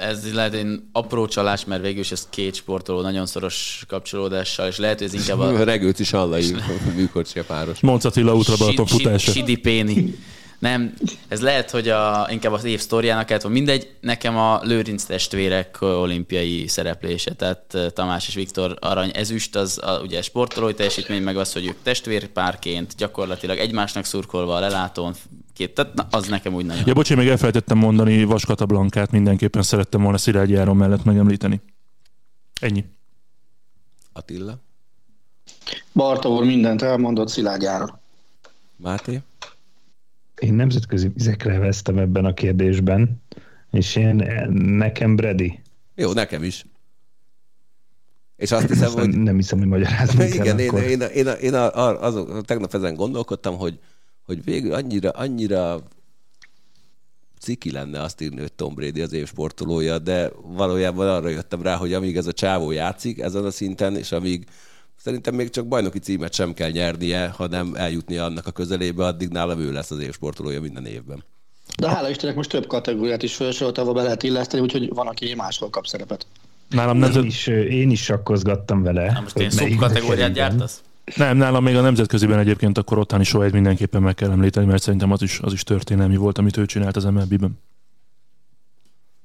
[0.00, 4.78] Ez lehet egy apró csalás, mert végül is ez két sportoló nagyon szoros kapcsolódással, és
[4.78, 6.54] lehet, hogy ez inkább a Regőci Sallai
[6.94, 7.80] műkorcsia páros.
[7.80, 9.32] Monc Attila útra Balaton futása.
[9.32, 10.14] Sidi Péni.
[10.58, 10.94] Nem,
[11.28, 16.66] ez lehet, hogy a, inkább az év sztoriának lehet, mindegy, nekem a Lőrinc testvérek olimpiai
[16.66, 21.52] szereplése, tehát eh, Tamás és Viktor arany ezüst, az a, ugye sportolói teljesítmény, meg az,
[21.52, 25.14] hogy ők testvérpárként gyakorlatilag egymásnak szurkolva a lelátón,
[25.58, 26.82] két, tehát na, az nekem úgy nagyon.
[26.86, 31.60] Ja, bocs, még elfelejtettem mondani Vaskata Blankát, mindenképpen szerettem volna Szilágyi Áron mellett megemlíteni.
[32.60, 32.84] Ennyi.
[34.12, 34.58] Attila.
[35.92, 37.98] Barta úr mindent elmondott Szilágy Áron.
[38.76, 39.22] Máté?
[40.38, 43.22] Én nemzetközi vizekre vesztem ebben a kérdésben,
[43.70, 44.14] és én
[44.52, 45.60] nekem Brady.
[45.94, 46.66] Jó, nekem is.
[48.36, 49.18] És azt hiszem, Aztán hogy...
[49.18, 50.82] nem hiszem, hogy magyarázni Igen, kell én, akkor.
[50.82, 53.78] én, én, én, én a, azok, tegnap ezen gondolkodtam, hogy,
[54.28, 55.82] hogy végül annyira, annyira
[57.40, 61.76] ciki lenne azt írni, hogy Tom Brady az év sportolója, de valójában arra jöttem rá,
[61.76, 64.44] hogy amíg ez a csávó játszik ezen a szinten, és amíg
[64.96, 69.60] szerintem még csak bajnoki címet sem kell nyernie, hanem eljutnia annak a közelébe, addig nálam
[69.60, 71.24] ő lesz az év sportolója minden évben.
[71.78, 75.34] De hála Istennek most több kategóriát is felsorolt, ahol be lehet illeszteni, úgyhogy van, aki
[75.34, 76.26] máshol kap szerepet.
[76.68, 77.24] Nálam Én nemzet...
[77.24, 79.12] is, én is sakkozgattam vele.
[79.12, 80.82] Na most én szubkategóriát gyártasz?
[81.16, 85.12] Nem, nálam még a nemzetköziben egyébként akkor ottani sohajt mindenképpen meg kell említeni, mert szerintem
[85.12, 87.58] az is, az is történelmi volt, amit ő csinált az MLB-ben.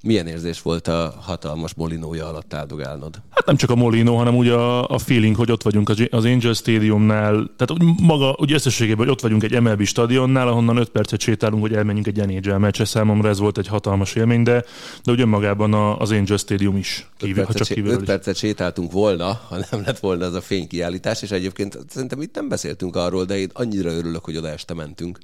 [0.04, 3.14] Milyen érzés volt a hatalmas molinója alatt áldogálnod?
[3.30, 6.52] Hát nem csak a Molino, hanem ugye a, a feeling, hogy ott vagyunk az Angel
[6.52, 11.20] Stadiumnál, tehát úgy maga, úgy összességében, hogy ott vagyunk egy MLB stadionnál, ahonnan 5 percet
[11.20, 12.84] sétálunk, hogy elmenjünk egy NHL meccsre.
[12.84, 14.64] Számomra ez volt egy hatalmas élmény, de,
[15.04, 18.06] de ugye magában a, az Angel Stadium is, kívül, öt ha csak öt is.
[18.06, 22.48] percet sétáltunk volna, ha nem lett volna ez a fénykiállítás, és egyébként szerintem itt nem
[22.48, 25.18] beszéltünk arról, de én annyira örülök, hogy oda este mentünk.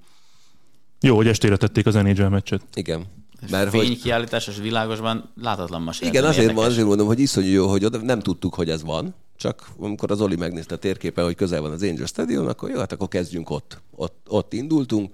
[1.00, 2.62] Jó, hogy estére tették az NHL meccset.
[2.74, 3.06] Igen.
[3.50, 7.84] Mert hogy, Fénykiállításos világosban láthatatlan ma igen, azért, van, azért mondom, hogy iszonyú jó, hogy
[7.84, 11.60] oda nem tudtuk, hogy ez van, csak amikor az Oli megnézte a térképen, hogy közel
[11.60, 13.80] van az Angel Stadium, akkor jó, hát akkor kezdjünk ott.
[13.96, 15.12] Ott, ott indultunk,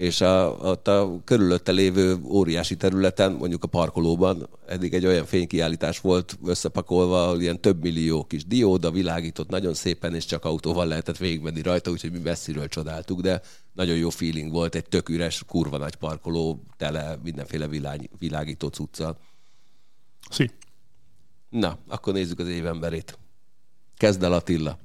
[0.00, 6.00] és a, ott a körülötte lévő óriási területen, mondjuk a parkolóban, eddig egy olyan fénykiállítás
[6.00, 11.62] volt összepakolva, ilyen több millió kis dióda világított nagyon szépen, és csak autóval lehetett végigmenni
[11.62, 13.40] rajta, úgyhogy mi messziről csodáltuk, de
[13.72, 19.16] nagyon jó feeling volt, egy tök üres, kurva nagy parkoló, tele mindenféle világ, világító cuccal.
[20.30, 20.50] Szí.
[21.48, 23.18] Na, akkor nézzük az évemberét.
[23.96, 24.78] Kezd el Attila.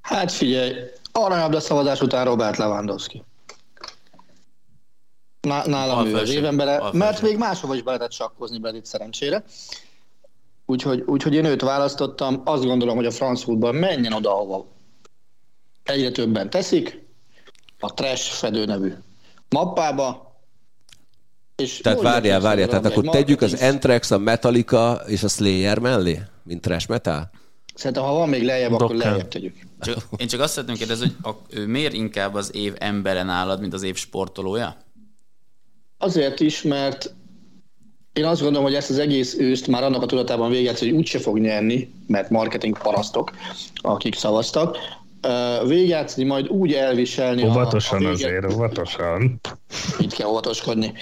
[0.00, 0.72] Hát figyelj,
[1.12, 3.22] aranyabb szavazás után Robert Lewandowski.
[5.40, 6.50] Ná- nálam ő az Alfelső.
[6.92, 9.44] mert még máshova is be lehetett sakkozni Bredit szerencsére.
[10.66, 12.42] Úgyhogy, úgyhogy én őt választottam.
[12.44, 14.66] Azt gondolom, hogy a franc futball menjen oda, ahova
[15.82, 17.06] egyre többen teszik,
[17.78, 18.92] a Trash fedő nevű
[19.48, 20.26] mappába.
[21.56, 25.78] És Tehát várjál, várjál, tehát akkor egy tegyük az Anthrax, a Metallica és a Slayer
[25.78, 27.30] mellé, mint trash metal?
[27.74, 29.10] Szerintem, ha van még lejjebb, akkor Dokken.
[29.10, 29.56] lejjebb tegyük.
[29.80, 33.60] Csak, én csak azt szeretném kérdezni, hogy a, ő miért inkább az év embere nálad,
[33.60, 34.76] mint az év sportolója?
[35.98, 37.12] Azért is, mert
[38.12, 41.18] én azt gondolom, hogy ezt az egész őszt már annak a tudatában véget, hogy úgyse
[41.18, 43.32] fog nyerni, mert marketing parasztok,
[43.74, 44.76] akik szavaztak.
[45.20, 49.40] Ö, Végigjátszani, majd úgy elviselni a- Óvatosan a, vége- azért, óvatosan.
[49.98, 50.92] Itt kell óvatoskodni.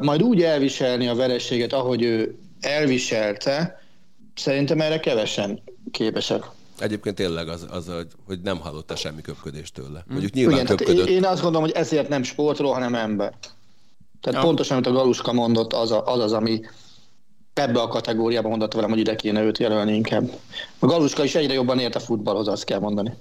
[0.00, 3.80] Majd úgy elviselni a vereséget, ahogy ő elviselte,
[4.34, 6.42] szerintem erre kevesen képesek.
[6.80, 7.90] Egyébként tényleg az, az
[8.26, 10.04] hogy, nem hallotta semmi köpködést tőle.
[10.08, 11.08] Mondjuk nyilván Igen, én, köpködött.
[11.08, 13.28] én azt gondolom, hogy ezért nem sportoló, hanem ember.
[14.20, 14.32] Tehát Ja.
[14.32, 14.40] ja.
[14.40, 16.60] pontosan, amit a Galuska mondott, az, a, az az, ami
[17.54, 20.32] ebbe a kategóriába mondott velem, hogy ide kéne őt jelölni inkább.
[20.78, 23.14] A Galuska is egyre jobban ért a futballhoz, azt kell mondani.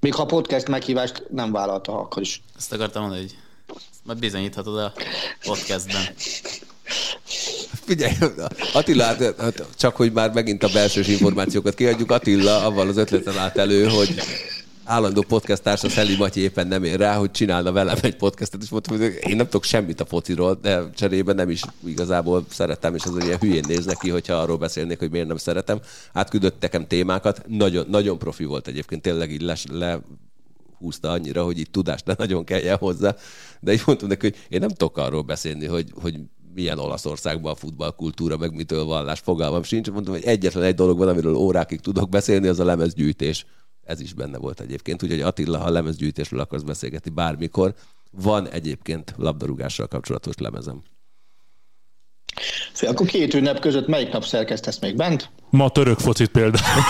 [0.00, 2.42] Még ha a podcast meghívást nem vállalta, akkor is.
[2.56, 3.36] Ezt akartam mondani, hogy
[4.02, 4.92] majd bizonyíthatod a
[5.44, 6.02] podcastben.
[7.84, 8.12] Figyelj,
[8.72, 13.38] Attila, hát, hát csak hogy már megint a belsős információkat kiadjuk, Attila avval az ötleten
[13.38, 14.14] állt elő, hogy
[14.84, 18.68] állandó podcast társa Szeli Matyi éppen nem ér rá, hogy csinálna velem egy podcastet, és
[18.68, 23.02] mondtam, hogy én nem tudok semmit a fociról, de cserébe nem is igazából szeretem, és
[23.04, 25.80] az ilyen hülyén néz neki, hogyha arról beszélnék, hogy miért nem szeretem.
[26.12, 30.00] Átküldött nekem témákat, nagyon, nagyon profi volt egyébként, tényleg így les, le,
[30.78, 33.16] húzta annyira, hogy itt tudást ne nagyon kelljen hozzá,
[33.60, 36.14] de így mondtam neki, hogy én nem tudok arról beszélni, hogy, hogy
[36.54, 39.90] milyen Olaszországban a futballkultúra, meg mitől vallás, fogalmam sincs.
[39.90, 43.46] Mondtam, hogy egyetlen egy dolog van, amiről órákig tudok beszélni, az a lemezgyűjtés.
[43.82, 45.02] Ez is benne volt egyébként.
[45.02, 47.74] Úgyhogy Attila, ha lemezgyűjtésről akarsz beszélgetni bármikor,
[48.10, 50.82] van egyébként labdarúgással kapcsolatos lemezem.
[52.72, 55.30] Fél, akkor két ünnep között melyik nap szerkesztesz még bent?
[55.50, 56.82] Ma török focit például.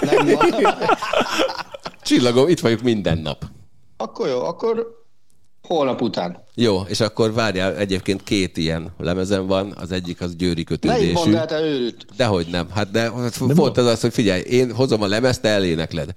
[0.00, 0.38] Nem.
[2.02, 3.44] Csillagom, itt vagyok minden nap.
[3.96, 5.01] akkor jó, akkor
[5.62, 6.44] holnap után.
[6.54, 11.12] Jó, és akkor várjál, egyébként két ilyen lemezem van, az egyik az győri Melyik kötődésű.
[11.12, 12.06] mondd el, te őrült?
[12.16, 12.70] Dehogy nem.
[12.70, 13.10] Hát de,
[13.46, 16.14] de volt az az, hogy figyelj, én hozom a lemezt, te elénekled.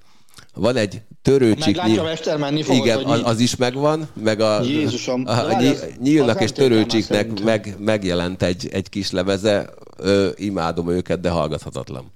[0.53, 1.65] Van egy törőcsik...
[1.75, 5.23] Meglátja a mester, menni fogod, Igen, az, az is megvan, meg a, Jézusom.
[5.25, 9.69] a, a, várj, nyí- az- nyílnak az és törőcsiknek meg, megjelent egy, egy kis lemeze,
[9.97, 12.11] Ö, imádom őket, de hallgathatatlan.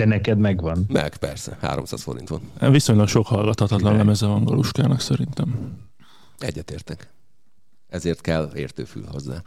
[0.00, 0.84] De neked megvan.
[0.88, 2.72] Meg persze, 300 forint van.
[2.72, 5.78] Viszonylag sok hallgathatatlan lemeze van Galuskának szerintem.
[6.38, 7.08] Egyetértek.
[7.88, 9.42] Ezért kell értőfül hozzá.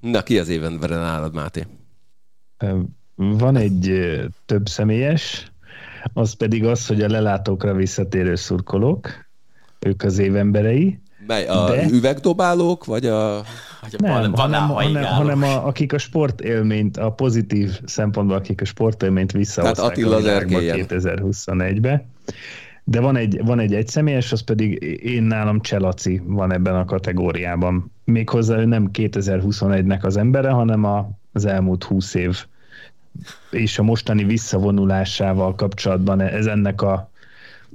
[0.00, 1.66] Na, ki az évenben nálad, Máté?
[3.14, 4.02] Van egy
[4.46, 5.52] több személyes,
[6.12, 9.10] az pedig az, hogy a lelátókra visszatérő szurkolók,
[9.78, 11.00] ők az évemberei.
[11.26, 11.88] Mely, a de...
[11.90, 13.42] üvegdobálók, vagy a...
[13.80, 18.64] Vagy a nem, hanem, hanem, hanem a, akik a sportélményt, a pozitív szempontból, akik a
[18.64, 22.04] sportélményt visszahozták Attila az 2021-be.
[22.84, 27.92] De van egy, van egy egyszemélyes, az pedig én nálam Cselaci van ebben a kategóriában.
[28.04, 32.44] Méghozzá ő nem 2021-nek az embere, hanem a, az elmúlt 20 év
[33.50, 37.10] és a mostani visszavonulásával kapcsolatban ez ennek a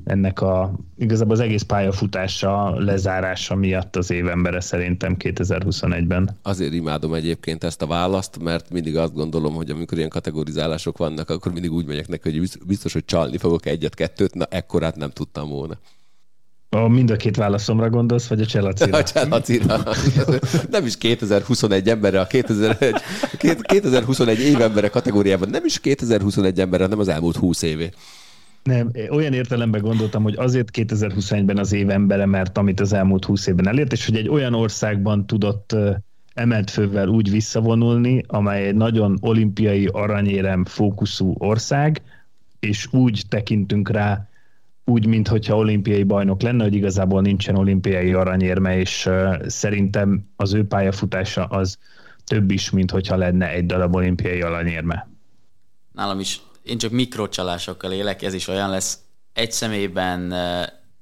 [0.06, 6.38] ennek a, igazából az egész pályafutása lezárása miatt az évembere szerintem 2021-ben.
[6.42, 11.30] Azért imádom egyébként ezt a választ, mert mindig azt gondolom, hogy amikor ilyen kategorizálások vannak,
[11.30, 15.50] akkor mindig úgy megyek neki, hogy biztos, hogy csalni fogok egyet-kettőt, na ekkorát nem tudtam
[15.50, 15.78] volna.
[16.70, 18.98] A mind a két válaszomra gondolsz, vagy a Cselacira?
[18.98, 19.84] A Cselacira.
[20.70, 22.96] Nem is 2021 emberre, a 2001,
[23.62, 27.90] 2021 évembere kategóriában nem is 2021 emberre, hanem az elmúlt 20 évé.
[28.68, 33.48] Nem, olyan értelemben gondoltam, hogy azért 2021-ben az év embere, mert amit az elmúlt 20
[33.48, 35.76] évben elért, és hogy egy olyan országban tudott
[36.34, 42.02] emelt fővel úgy visszavonulni, amely egy nagyon olimpiai aranyérem fókuszú ország,
[42.60, 44.28] és úgy tekintünk rá,
[44.86, 49.10] úgy, mintha olimpiai bajnok lenne, hogy igazából nincsen olimpiai aranyérme, és
[49.46, 51.78] szerintem az ő pályafutása az
[52.24, 55.10] több is, mint hogyha lenne egy darab olimpiai aranyérme.
[55.94, 58.98] Nálam is én csak mikrocsalásokkal élek, ez is olyan lesz.
[59.34, 60.34] Egy személyben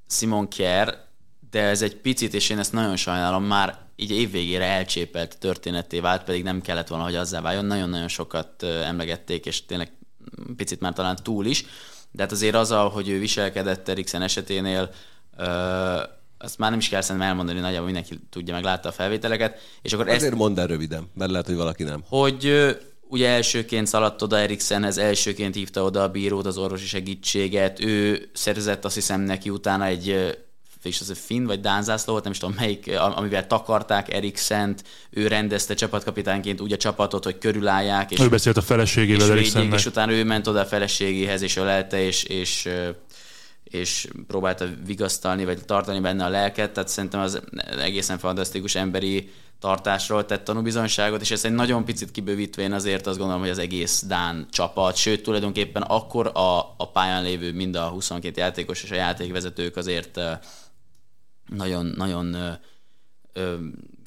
[0.09, 1.03] Simon Kier,
[1.51, 6.24] de ez egy picit, és én ezt nagyon sajnálom, már így évvégére elcsépelt történetté vált,
[6.24, 7.66] pedig nem kellett volna, hogy azzá váljon.
[7.66, 9.91] Nagyon-nagyon sokat emlegették, és tényleg
[10.55, 11.66] picit már talán túl is.
[12.11, 14.89] De hát azért az, hogy ő viselkedett Eriksen eseténél,
[16.38, 19.59] azt már nem is kell szerintem elmondani, nagyjából mindenki tudja, meg látta a felvételeket.
[19.82, 22.03] És akkor Azért ezt, mondd el röviden, mert lehet, hogy valaki nem.
[22.07, 22.76] Hogy
[23.16, 28.86] ugye elsőként szaladt oda Eriksenhez, elsőként hívta oda a bírót, az orvosi segítséget, ő szerzett
[28.86, 30.36] azt hiszem neki utána egy
[30.84, 34.84] és az a finn vagy dán zászló volt, nem is tudom melyik, amivel takarták Eriksent,
[35.09, 38.11] ő rendezte csapatkapitányként úgy a csapatot, hogy körülállják.
[38.11, 39.80] És, ő beszélt a feleségével Eriksennek.
[39.80, 42.70] És utána ő ment oda a feleségéhez, és ölelte, és, és
[43.70, 47.41] és próbálta vigasztalni, vagy tartani benne a lelket, tehát szerintem az
[47.80, 53.41] egészen fantasztikus emberi tartásról tett tanúbizonyságot, és ezt egy nagyon picit kibővítvén azért azt gondolom,
[53.41, 58.41] hogy az egész Dán csapat, sőt tulajdonképpen akkor a, a pályán lévő mind a 22
[58.41, 60.20] játékos és a játékvezetők azért
[61.49, 62.57] nagyon, nagyon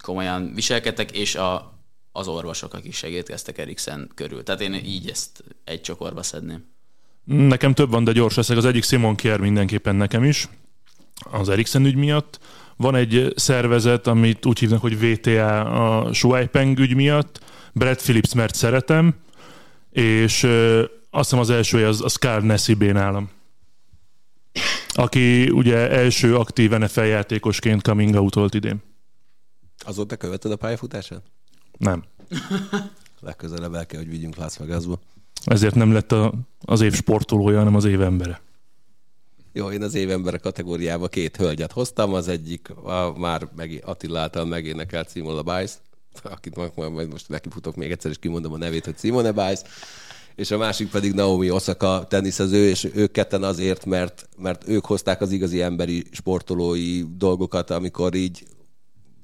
[0.03, 1.79] komolyan viselkedtek, és a,
[2.13, 4.43] az orvosok, akik segítkeztek Eriksen körül.
[4.43, 6.65] Tehát én így ezt egy csokorba szedném.
[7.29, 8.57] Nekem több van, de gyors leszek.
[8.57, 10.49] Az egyik Simon Kier mindenképpen nekem is,
[11.31, 12.39] az Eriksen ügy miatt.
[12.77, 17.41] Van egy szervezet, amit úgy hívnak, hogy VTA a Shuaipeng ügy miatt.
[17.73, 19.15] Brad Phillips, mert szeretem,
[19.91, 20.43] és
[21.11, 23.31] azt hiszem az első az, az Carl Nessibé nálam
[24.99, 28.83] aki ugye első aktív NFL játékosként coming out volt idén.
[29.79, 31.23] Azóta követed a pályafutását?
[31.79, 32.05] Nem.
[33.21, 35.01] Legközelebb el kell, hogy vigyünk Las Vegasba.
[35.45, 38.41] Ezért nem lett a, az év sportolója, hanem az év embere.
[39.53, 44.45] Jó, én az évember kategóriába két hölgyet hoztam, az egyik a már meg, Attila által
[44.45, 45.73] megénekelt Simona Biles,
[46.23, 49.61] akit majd most nekifutok még egyszer, és kimondom a nevét, hogy Simone Biles,
[50.35, 55.21] és a másik pedig Naomi Osaka teniszező, és ők ketten azért, mert, mert ők hozták
[55.21, 58.45] az igazi emberi sportolói dolgokat, amikor így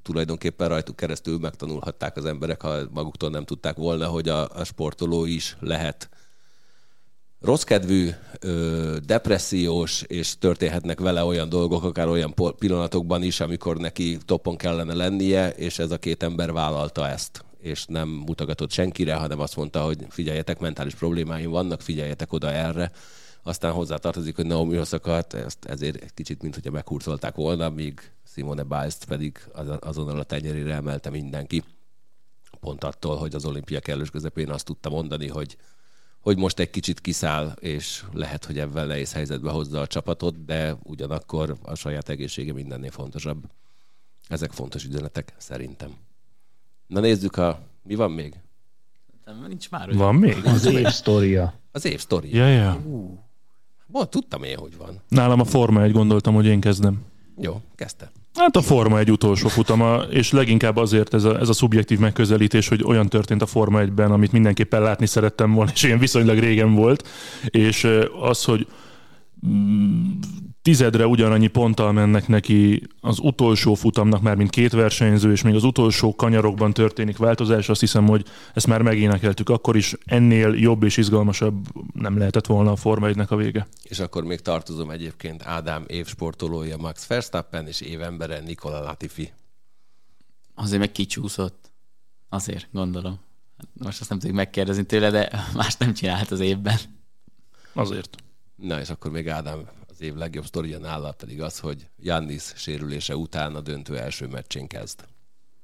[0.05, 5.25] tulajdonképpen rajtuk keresztül megtanulhatták az emberek, ha maguktól nem tudták volna, hogy a, a sportoló
[5.25, 6.09] is lehet
[7.41, 8.09] rosszkedvű,
[9.05, 15.49] depressziós, és történhetnek vele olyan dolgok, akár olyan pillanatokban is, amikor neki toppon kellene lennie,
[15.49, 20.05] és ez a két ember vállalta ezt és nem mutogatott senkire, hanem azt mondta, hogy
[20.09, 22.91] figyeljetek, mentális problémáim vannak, figyeljetek oda erre.
[23.43, 28.63] Aztán hozzátartozik, hogy Naomi Osaka, ezt ezért egy kicsit, mint hogyha meghurcolták volna, míg Simone
[28.63, 29.39] biles pedig
[29.79, 31.63] azonnal a tenyerére emelte mindenki.
[32.59, 35.57] Pont attól, hogy az olimpia kellős közepén azt tudta mondani, hogy
[36.19, 40.77] hogy most egy kicsit kiszáll, és lehet, hogy ebben nehéz helyzetbe hozza a csapatot, de
[40.83, 43.43] ugyanakkor a saját egészsége mindennél fontosabb.
[44.27, 45.93] Ezek fontos üzenetek, szerintem.
[46.87, 47.61] Na nézzük, a...
[47.83, 48.39] mi van még?
[49.25, 49.93] Nem, nincs már.
[49.93, 50.45] Van még?
[50.45, 51.59] Az év sztoria.
[51.71, 52.45] Az év sztoria.
[52.45, 52.75] Ja, ja.
[52.75, 53.17] Uh.
[53.87, 55.01] Bon, tudtam én, hogy van.
[55.07, 57.05] Nálam a Forma egy gondoltam, hogy én kezdem.
[57.37, 58.11] Jó, kezdte.
[58.35, 62.67] Hát a Forma egy utolsó futama, és leginkább azért ez a, ez a szubjektív megközelítés,
[62.67, 66.73] hogy olyan történt a Forma egyben, amit mindenképpen látni szerettem volna, és ilyen viszonylag régen
[66.73, 67.07] volt,
[67.45, 67.87] és
[68.21, 68.67] az, hogy
[69.47, 70.11] mm,
[70.65, 75.63] tizedre ugyanannyi ponttal mennek neki az utolsó futamnak már, mint két versenyző, és még az
[75.63, 80.97] utolsó kanyarokban történik változás, azt hiszem, hogy ezt már megénekeltük akkor is, ennél jobb és
[80.97, 83.67] izgalmasabb nem lehetett volna a Forma 1 a vége.
[83.83, 89.31] És akkor még tartozom egyébként Ádám évsportolója Max Verstappen és évembere Nikola Latifi.
[90.55, 91.71] Azért meg kicsúszott.
[92.29, 93.19] Azért, gondolom.
[93.73, 96.77] Most azt nem tudjuk megkérdezni tőle, de más nem csinált az évben.
[97.73, 98.15] Azért.
[98.55, 99.65] Na és akkor még Ádám
[99.95, 104.67] az év legjobb sztoria nála pedig az, hogy Jannis sérülése után a döntő első meccsén
[104.67, 104.99] kezd.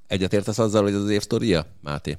[0.07, 2.17] Egyetértesz azzal, hogy az év sztoria, Máté?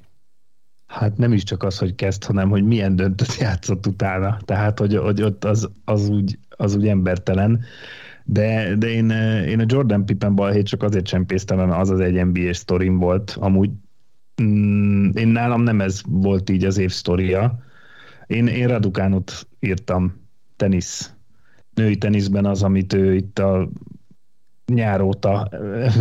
[0.87, 4.37] Hát nem is csak az, hogy kezd, hanem hogy milyen döntött játszott utána.
[4.45, 7.63] Tehát, hogy, hogy ott az, az, úgy, az úgy embertelen.
[8.23, 9.09] De, de én,
[9.47, 13.37] én a Jordan Pippen balhét csak azért csempésztem, mert az az egy NBA sztorim volt.
[13.39, 13.69] Amúgy
[14.41, 17.59] mm, én nálam nem ez volt így az év sztoria.
[18.27, 20.21] Én, én Radukánot írtam,
[20.55, 21.13] tenisz
[21.75, 23.69] női teniszben az, amit ő itt a
[24.65, 25.49] nyár óta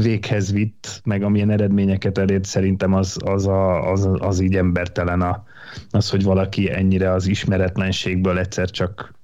[0.03, 5.45] véghez vitt, meg amilyen eredményeket elért, szerintem az, az, a, az, az így embertelen a,
[5.91, 9.21] az, hogy valaki ennyire az ismeretlenségből egyszer csak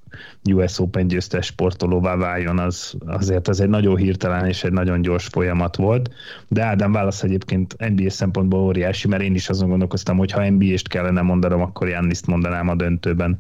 [0.53, 5.27] US Open győztes sportolóvá váljon, az, azért ez egy nagyon hirtelen és egy nagyon gyors
[5.27, 6.11] folyamat volt.
[6.49, 10.89] De Ádám válasz egyébként NBA szempontból óriási, mert én is azon gondolkoztam, hogy ha NBA-st
[10.89, 13.39] kellene mondanom, akkor Janniszt mondanám a döntőben.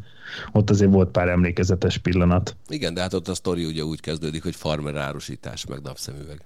[0.52, 2.56] Ott azért volt pár emlékezetes pillanat.
[2.68, 6.44] Igen, de hát ott a sztori ugye úgy kezdődik, hogy farmer árusítás, meg napszemüveg.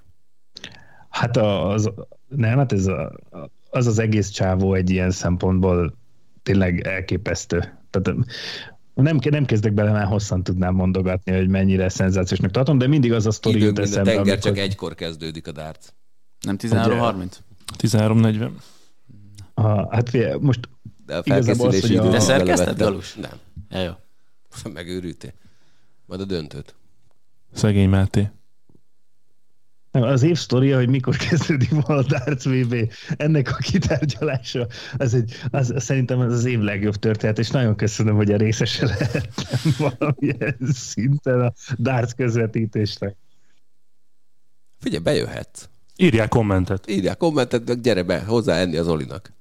[1.08, 1.90] Hát az,
[2.28, 3.12] nem, hát ez a,
[3.70, 5.94] az az egész csávó egy ilyen szempontból
[6.42, 7.58] tényleg elképesztő.
[7.90, 8.18] Tehát
[8.94, 13.26] nem, nem kezdek bele, mert hosszan tudnám mondogatni, hogy mennyire szenzációsnak tartom, de mindig az
[13.26, 14.00] a sztori jut eszembe.
[14.00, 14.38] A tenger amikor...
[14.38, 15.94] csak egykor kezdődik a dárt.
[16.40, 17.32] Nem 13.30?
[17.78, 18.50] 13.40.
[19.90, 20.68] Hát figyelj, most
[21.06, 22.10] a felkészülési idő...
[22.10, 23.14] De szerkeszted, Galus?
[23.14, 23.38] Nem.
[23.70, 23.92] Ja, jó.
[24.72, 25.32] Megőrültél.
[26.06, 26.74] Majd a döntőt.
[27.52, 28.30] Szegény Máté.
[29.92, 34.66] Nem, az év sztoria, hogy mikor kezdődik volna a Darts VB, ennek a kitárgyalása,
[34.96, 38.86] az egy, az, szerintem az az év legjobb történet, és nagyon köszönöm, hogy a részese
[38.86, 39.22] lehettem
[39.98, 43.16] valamilyen szinten a Darts közvetítésnek.
[44.78, 45.68] Figyelj, bejöhetsz.
[45.96, 46.90] Írják kommentet.
[46.90, 49.32] Írják kommentet, gyere be, hozzá enni az Olinak.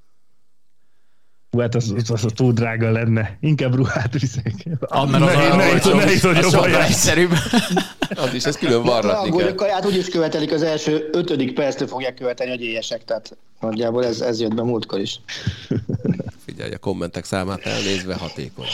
[1.52, 3.38] Hú, hát az, az, az, az túl drága lenne.
[3.40, 4.54] Inkább ruhát viszek.
[4.80, 7.32] Annak az ne, ne, ne, sokkal egyszerűbb.
[8.16, 9.48] Az is, ez külön varratni kell.
[9.48, 14.22] A kaját úgyis követelik, az első ötödik perctől fogják követelni, hogy éhesek, tehát nagyjából ez,
[14.22, 15.20] ez jött be múltkor is.
[16.46, 18.66] Figyelj, a kommentek számát elnézve hatékony.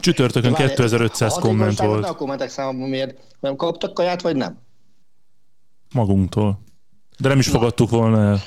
[0.00, 2.04] Csütörtökön 2500 komment volt.
[2.04, 3.18] A kommentek számában miért?
[3.40, 4.58] Nem kaptak kaját, vagy nem?
[5.92, 6.60] Magunktól.
[7.18, 8.42] De nem is fogadtuk volna el.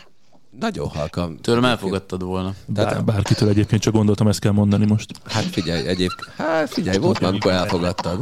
[0.59, 1.31] Nagyon halka.
[1.41, 2.53] Tőlem elfogadtad volna.
[2.73, 5.11] Tehát, bárkitől egyébként csak gondoltam, ezt kell mondani most.
[5.25, 8.19] Hát figyelj, egyébként, hát figyelj, volt már, amikor elfogadtad.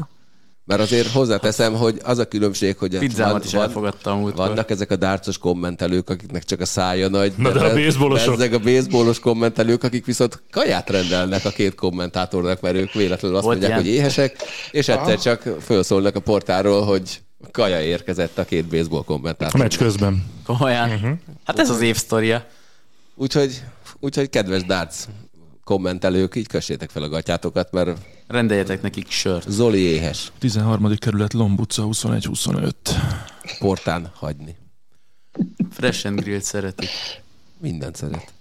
[0.65, 4.47] Mert azért hozzáteszem, hogy az a különbség, hogy Pizzámat van, is elfogadtam múltkor.
[4.47, 7.33] Vannak ezek a dárcos kommentelők, akiknek csak a szája nagy.
[7.37, 8.33] Na de, de a baseballosok.
[8.33, 13.45] Ezek a baseballos kommentelők, akik viszont kaját rendelnek a két kommentátornak, mert ők véletlenül azt
[13.45, 13.93] Volt mondják, ilyen?
[13.93, 14.37] hogy éhesek,
[14.71, 19.59] és egyszer csak felszólnak a portáról, hogy kaja érkezett a két baseball kommentátor.
[19.59, 20.25] A meccs közben.
[20.45, 20.89] Komolyan?
[20.89, 21.17] Uh-huh.
[21.43, 22.47] Hát ez az év sztoria.
[23.15, 23.63] Úgyhogy,
[23.99, 24.95] úgyhogy kedves darts
[25.65, 27.99] kommentelők, így kössétek fel a gatyátokat, mert...
[28.27, 29.49] Rendeljetek nekik sört.
[29.49, 30.31] Zoli éhes.
[30.39, 30.95] 13.
[30.95, 32.71] kerület Lombutca 21-25.
[33.59, 34.55] Portán hagyni.
[35.71, 36.89] Fresh and grilled szeretik.
[37.57, 38.33] Mindent szeret.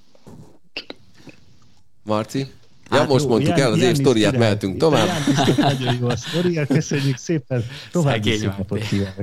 [2.03, 2.53] Marci?
[2.91, 5.09] Ja, hát most jó, mondtuk el az év sztoriát, mehetünk tovább.
[5.57, 7.65] Nagyon jó a sztoria, köszönjük szépen.
[7.93, 8.53] További szép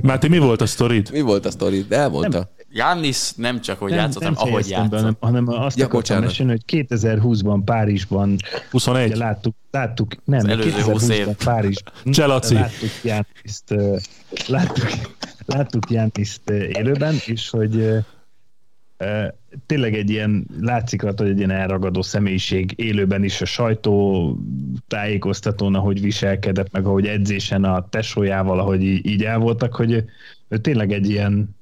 [0.01, 1.09] Máté, mi volt a sztorid?
[1.11, 1.87] Mi volt a sztorid?
[1.87, 2.37] De elmondta.
[2.37, 2.47] Nem.
[2.73, 4.89] Jannis nem csak, hogy nem, játszott, nem ahogy játszott.
[4.89, 8.35] Be, hanem, hanem azt ja, akartam mesélni, hogy 2020-ban Párizsban
[8.71, 9.05] 21.
[9.05, 11.27] Ugye, láttuk, láttuk, nem, az előző 20 év.
[11.43, 12.53] Párizsban Cselaci.
[12.53, 13.73] láttuk Janniszt,
[14.47, 14.89] láttuk,
[15.45, 18.03] láttuk Janniszt élőben, és hogy
[19.65, 24.37] tényleg egy ilyen, látszik rajta, hogy egy ilyen elragadó személyiség élőben is a sajtó
[24.87, 30.03] tájékoztatón, ahogy viselkedett, meg ahogy edzésen a tesójával, ahogy így, így el voltak, hogy
[30.47, 31.55] ő tényleg egy ilyen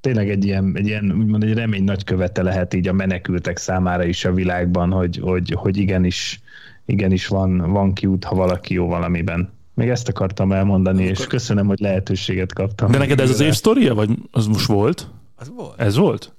[0.00, 4.24] tényleg egy ilyen, egy ilyen úgymond egy remény nagykövete lehet így a menekültek számára is
[4.24, 6.40] a világban, hogy, hogy, hogy igenis,
[6.86, 9.52] igenis van, van kiút, ha valaki jó valamiben.
[9.74, 11.10] Még ezt akartam elmondani, Akkor...
[11.10, 12.90] és köszönöm, hogy lehetőséget kaptam.
[12.90, 15.10] De neked ez az év sztoria, vagy az most volt?
[15.36, 15.80] Az volt.
[15.80, 16.34] Ez volt?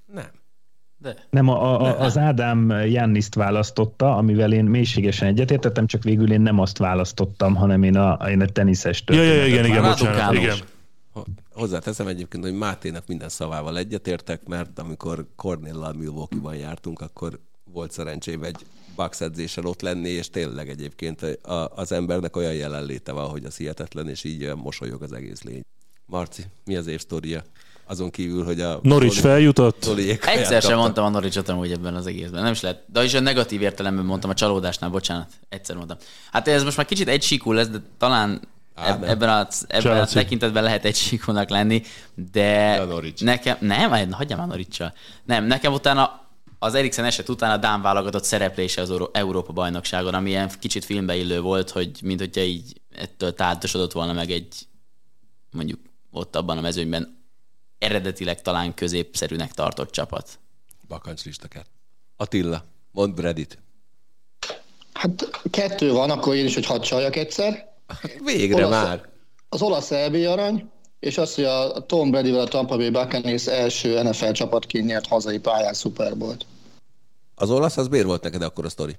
[1.01, 1.13] Nem.
[1.13, 1.27] De.
[1.29, 6.59] Nem, a, a, az Ádám Janniszt választotta, amivel én mélységesen egyetértettem, csak végül én nem
[6.59, 10.57] azt választottam, hanem én a, én a teniszes ja, ja, igen, igen, bocsánat, igen.
[11.53, 18.43] Hozzáteszem egyébként, hogy Máténak minden szavával egyetértek, mert amikor Cornellal Milwaukee-ban jártunk, akkor volt szerencsém
[18.43, 18.65] egy
[18.95, 23.57] Bucks edzéssel ott lenni, és tényleg egyébként a, az embernek olyan jelenléte van, hogy az
[23.57, 25.61] hihetetlen, és így mosolyog az egész lény.
[26.05, 27.43] Marci, mi az évsztoria?
[27.91, 28.79] Azon kívül, hogy a...
[28.83, 29.85] Norwich Zoli- feljutott.
[29.85, 32.43] Kaját Egyszer sem mondtam a Norwichot amúgy ebben az egészben.
[32.43, 32.83] Nem is lehet.
[32.87, 35.31] De is a negatív értelemben mondtam, a csalódásnál, bocsánat.
[35.49, 35.97] Egyszer mondtam.
[36.31, 38.41] Hát ez most már kicsit egy síkú lesz, de talán
[38.75, 40.21] eb- ebben a, ebben a Chelsea.
[40.21, 41.81] tekintetben lehet egy síkúnak lenni,
[42.31, 43.23] de A Norwich.
[43.23, 44.83] nekem, nem, hagyjam már norwich
[45.25, 46.19] Nem, nekem utána
[46.59, 50.85] az Eriksen eset után a Dán válogatott szereplése az Euró- Európa bajnokságon, ami ilyen kicsit
[50.85, 54.47] filmbe illő volt, hogy mint hogyha így ettől táltosodott volna meg egy
[55.51, 55.79] mondjuk
[56.11, 57.19] ott abban a mezőnyben
[57.81, 60.39] eredetileg talán középszerűnek tartott csapat.
[60.87, 61.65] Bakancslistakát.
[62.15, 63.57] Attila, mondd Bredit.
[64.93, 67.73] Hát kettő van, akkor én is, hogy hadd csaljak egyszer.
[68.25, 69.09] Végre Olasz- már.
[69.49, 74.01] Az olasz EB arany, és az, hogy a Tom Bradyvel a Tampa Bay Buccaneers első
[74.03, 76.45] NFL csapatként nyert hazai pályán Super Bowl-t.
[77.35, 78.97] Az olasz, az miért volt neked akkor a sztori?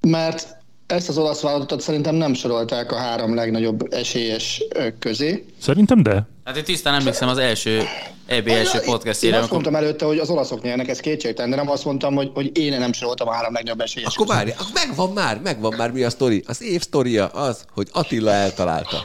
[0.00, 4.62] Mert ezt az olasz vállalatot szerintem nem sorolták a három legnagyobb esélyes
[4.98, 5.44] közé.
[5.60, 6.26] Szerintem de.
[6.44, 7.82] Hát én tisztán emlékszem az első
[8.26, 11.56] EB első Én podcastjére, azt amikor mondtam előtte, hogy az olaszok nyernek, ez kétségtelen, de
[11.56, 14.38] nem azt mondtam, hogy, hogy én nem soroltam a három legnagyobb esélyes Akkor közé.
[14.38, 16.42] várj, akkor megvan már, megvan már mi a sztori.
[16.46, 19.04] Az év sztoria az, hogy Attila eltalálta.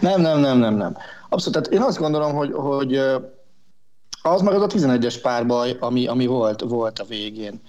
[0.00, 0.96] Nem, nem, nem, nem, nem.
[1.28, 2.96] Abszolút, tehát én azt gondolom, hogy, hogy
[4.22, 7.60] az meg az a 11-es párbaj, ami, ami volt, volt a végén.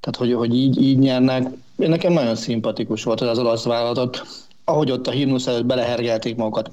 [0.00, 1.46] Tehát, hogy, hogy így, így nyernek.
[1.78, 4.26] Én nekem nagyon szimpatikus volt az, az olasz vállalatot.
[4.64, 6.70] Ahogy ott a himnusz előtt belehergelték magukat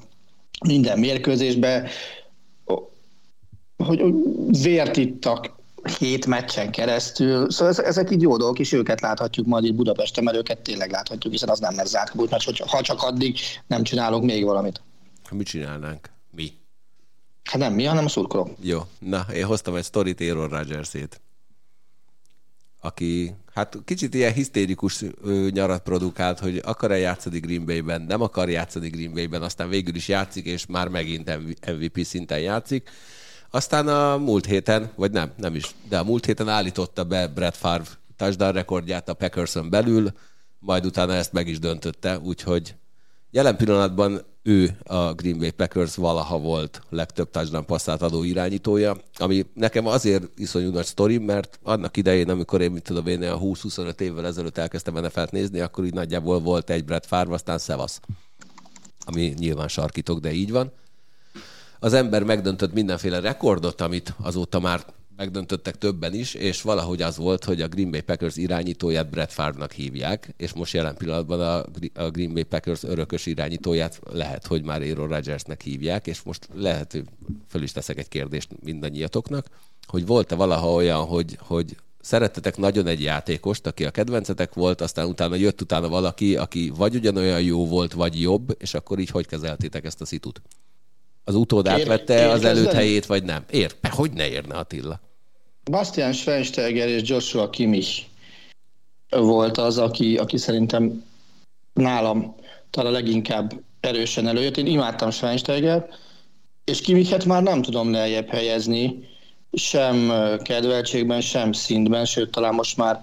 [0.66, 1.88] minden mérkőzésbe,
[3.76, 4.02] hogy,
[4.62, 5.50] vért ittak
[5.98, 7.50] hét meccsen keresztül.
[7.50, 11.32] Szóval ezek, így jó dolgok, és őket láthatjuk majd itt Budapesten, mert őket tényleg láthatjuk,
[11.32, 14.80] hiszen az nem lesz zárt kaput, mert hogyha, ha csak addig nem csinálunk még valamit.
[15.30, 16.10] Mit csinálnánk?
[16.30, 16.52] Mi?
[17.44, 18.48] Hát nem mi, hanem a szurkolók.
[18.60, 20.94] Jó, na, én hoztam egy sztorit Aaron rodgers
[22.84, 25.04] aki hát kicsit ilyen hisztérikus
[25.50, 30.08] nyarat produkált, hogy akar-e játszani Green Bay-ben, nem akar játszani Green Bay-ben, aztán végül is
[30.08, 32.90] játszik, és már megint MVP szinten játszik.
[33.50, 37.56] Aztán a múlt héten, vagy nem, nem is, de a múlt héten állította be Brett
[37.56, 40.12] Favre touchdown rekordját a Packerson belül,
[40.58, 42.74] majd utána ezt meg is döntötte, úgyhogy
[43.30, 49.46] Jelen pillanatban ő a Green Bay Packers valaha volt legtöbb touchdown passzát adó irányítója, ami
[49.54, 54.00] nekem azért iszonyú nagy sztori, mert annak idején, amikor én, mit tudom én, a 20-25
[54.00, 58.00] évvel ezelőtt elkezdtem NFL-t nézni, akkor így nagyjából volt egy Brett Favre, aztán Szevasz.
[59.04, 60.72] Ami nyilván sarkítok, de így van.
[61.78, 64.84] Az ember megdöntött mindenféle rekordot, amit azóta már
[65.16, 69.72] megdöntöttek többen is, és valahogy az volt, hogy a Green Bay Packers irányítóját Brett Favre-nak
[69.72, 74.62] hívják, és most jelen pillanatban a Gr- a Green Bay Packers örökös irányítóját lehet, hogy
[74.62, 77.04] már Aaron Rodgersnek hívják, és most lehet, hogy
[77.48, 79.46] föl is teszek egy kérdést mindannyiatoknak,
[79.86, 85.06] hogy volt-e valaha olyan, hogy, hogy szerettetek nagyon egy játékost, aki a kedvencetek volt, aztán
[85.06, 89.26] utána jött utána valaki, aki vagy ugyanolyan jó volt, vagy jobb, és akkor így hogy
[89.26, 90.42] kezeltétek ezt a szitut?
[91.24, 93.44] Az utód Ér- átvette az előtt helyét, vagy nem?
[93.50, 95.00] Ér, hogy ne érne Attila?
[95.70, 98.02] Bastian Schweinsteiger és Joshua Kimmich
[99.08, 101.04] volt az, aki, aki szerintem
[101.72, 102.34] nálam
[102.70, 104.56] talán leginkább erősen előjött.
[104.56, 105.86] Én imádtam Schweinsteiger,
[106.64, 109.08] és Kimmichet már nem tudom lejjebb helyezni,
[109.52, 110.12] sem
[110.42, 113.02] kedveltségben, sem szintben, sőt, talán most már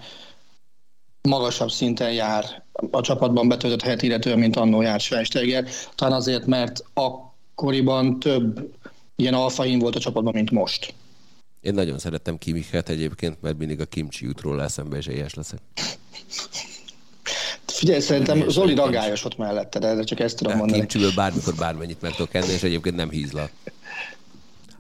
[1.22, 5.68] magasabb szinten jár a csapatban betöltött helyet illetően, mint annó jár Schweinsteiger.
[5.96, 6.84] Talán azért, mert
[7.60, 8.70] akkoriban több
[9.16, 10.94] ilyen alfahím volt a csapatban, mint most.
[11.62, 15.60] Én nagyon szerettem Kimichet egyébként, mert mindig a kimcsi jut róla eszembe, és éhes leszek.
[17.66, 20.80] Figyelj, szerintem Zoli ragályos ott mellette, de csak ezt tudom A mondani.
[20.80, 23.50] kimcsiből bármikor bármennyit meg tudok enni, és egyébként nem hízla.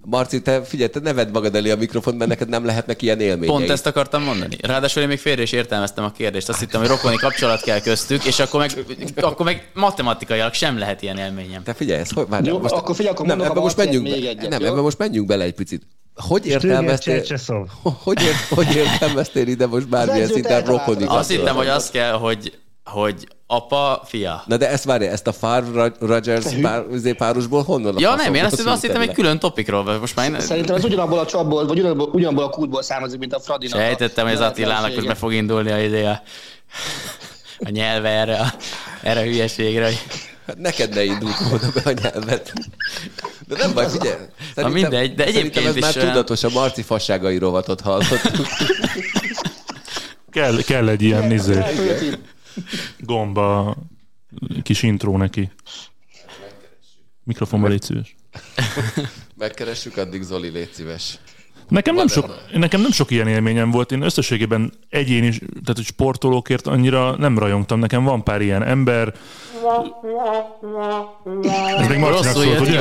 [0.06, 3.20] Marci, te figyelj, te ne vedd magad elé a mikrofon, mert neked nem lehetnek ilyen
[3.20, 3.52] élményeid.
[3.52, 4.58] Pont ezt akartam mondani.
[4.62, 6.50] Ráadásul én még félre is értelmeztem a kérdést.
[6.50, 8.72] Azt hittem, hogy rokoni kapcsolat kell köztük, és akkor meg,
[9.16, 11.64] akkor meg matematikailag sem lehet ilyen élményem.
[11.64, 14.24] Te figyelj, ez hogy már Jó, akkor figyelj, akkor nem, ebbe a most menjünk még
[14.24, 15.88] be, egyet, nem, ebbe most menjünk bele egy picit.
[16.16, 17.24] Hogy értelmeztél,
[18.04, 22.58] hogy, ért, hogy értelmeztél ide most bármilyen szinten rokoni Azt hittem, hogy az kell, hogy,
[22.90, 24.44] hogy apa, fia.
[24.46, 26.84] Na de ezt várja, ezt a Favre Rodgers pár,
[27.18, 30.40] párosból honnan Ja nem, én azt, azt hittem egy külön topikról, vagy most már én
[30.40, 33.80] Szerintem ez ugyanabból a csapból, vagy ugyanabból, ugyanabból a kútból származik, mint a Fradinak.
[33.80, 36.22] sejtettem, hogy az Attilának most be fog indulni a, izé a,
[37.60, 38.54] a nyelve erre a,
[39.04, 39.86] erre a hülyeségre.
[39.86, 40.02] hogy-
[40.48, 42.54] Hát neked ne indult volna be a nyelvet.
[43.48, 44.16] De nem baj, figyelj.
[44.56, 48.48] Szerintem, mindegy, de egyébként ez is már tudatos, a Marci fasságai rovatot hallottuk.
[50.32, 51.54] Kell, kell egy ilyen izé,
[53.00, 53.76] gomba,
[54.64, 55.52] kis intro neki.
[57.24, 58.16] Mikrofonba légy szíves.
[59.36, 61.20] Megkeressük, addig Zoli, légy szíves.
[61.68, 63.92] Nekem nem, sok, nekem nem sok ilyen élményem volt.
[63.92, 67.80] Én összességében egyéni, tehát hogy sportolókért annyira nem rajongtam.
[67.80, 69.14] Nekem van pár ilyen ember,
[71.78, 72.80] Ez még Marcinak Rosszul szólt, ugye?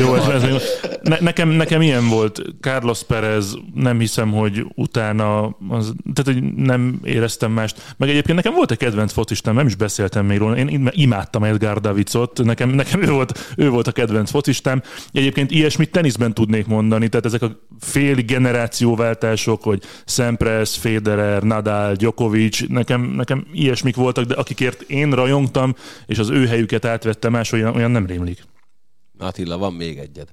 [0.00, 0.60] Jó, ez, ez még...
[1.02, 2.42] ne, nekem, nekem ilyen volt.
[2.60, 7.94] Carlos Perez, nem hiszem, hogy utána, az, tehát hogy nem éreztem mást.
[7.96, 10.56] Meg egyébként nekem volt egy kedvenc focistám, nem is beszéltem még róla.
[10.56, 14.82] Én imádtam Edgar Davidot, nekem, nekem ő, volt, ő volt a kedvenc focistám.
[15.12, 22.60] Egyébként ilyesmit teniszben tudnék mondani, tehát ezek a fél generációváltások, hogy Sampras, Federer, Nadal, Djokovic,
[22.68, 25.74] nekem, nekem ilyesmik voltak, de akikért én rajongtam,
[26.06, 28.42] és az ő helyüket átvettem más, olyan, olyan nem rémlik.
[29.18, 30.28] Attila, van még egyed.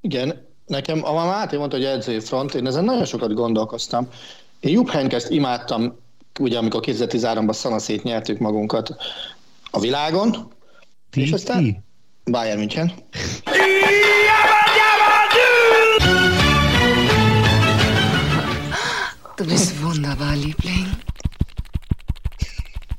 [0.00, 4.08] Igen, nekem, a Máté mondta, hogy edzői front, én ezen nagyon sokat gondolkoztam.
[4.60, 5.98] Én Jupp Heynckes imádtam,
[6.40, 8.96] ugye amikor 2013-ban szanaszét nyertük magunkat
[9.70, 10.50] a világon,
[11.10, 11.80] Ti, és aztán ti?
[12.24, 12.92] Bayern München.
[19.36, 20.91] Du bist wunderbar, Liebling.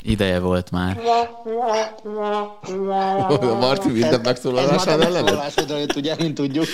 [0.06, 0.98] Ideje volt már.
[3.28, 5.24] A Marti minden megszólalásán már ellen?
[5.24, 6.66] megszólalásod, ugye, mint tudjuk.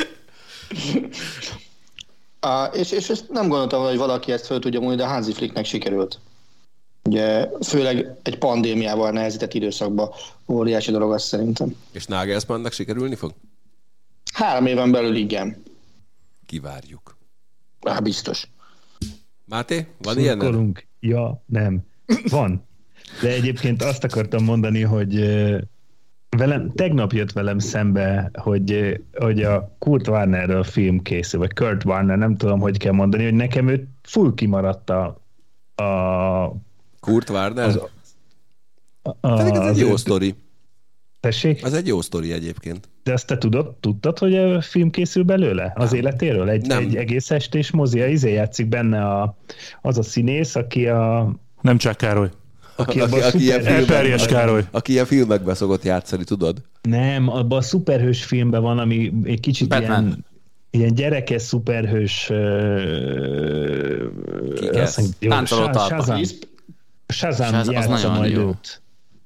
[2.46, 5.66] Uh, és, és ezt nem gondoltam, hogy valaki ezt föl tudja mondani, de Hansi Flicknek
[5.66, 6.20] sikerült.
[7.04, 10.10] Ugye, főleg egy pandémiával nehezített időszakban
[10.48, 11.76] óriási dolog azt szerintem.
[11.92, 13.34] És Nagelsmannnak sikerülni fog?
[14.34, 15.64] Három éven belül igen.
[16.46, 17.18] Kivárjuk.
[17.88, 18.48] Hát biztos.
[19.46, 20.76] Máté, van ilyen?
[21.00, 21.80] Ja, nem.
[22.30, 22.68] Van.
[23.22, 25.16] De egyébként azt akartam mondani, hogy
[26.38, 32.18] velem, tegnap jött velem szembe, hogy, hogy a Kurt Warnerről film készül, vagy Kurt Warner,
[32.18, 35.22] nem tudom, hogy kell mondani, hogy nekem ő full kimaradt a,
[35.76, 36.56] a,
[37.00, 37.68] Kurt Warner?
[37.68, 37.82] Az-
[39.22, 40.36] a Pedig ez az egy jó sztori.
[41.20, 41.64] Tessék?
[41.64, 42.90] Ez egy jó sztori egyébként.
[43.04, 45.74] De azt te tudod, tudtad, hogy a film készül belőle?
[45.76, 46.50] Az életéről?
[46.50, 46.78] Egy, Nem.
[46.78, 49.38] egy egész estés mozi, izé játszik benne a,
[49.82, 52.30] az a színész, aki a Nem csak Károly.
[52.80, 54.64] Aki aki, aki, ilyen szuper- Elperjes filmek, Károly.
[54.72, 56.58] aki ilyen filmekben szokott játszani, tudod?
[56.82, 60.04] Nem, abban a szuperhős filmben van, ami egy kicsit Batman.
[60.04, 60.26] ilyen,
[60.70, 62.32] ilyen gyerekes szuperhős...
[64.62, 66.26] Shazam,
[67.08, 68.48] Shazam Shaz- az játsza majd jó.
[68.48, 68.82] őt.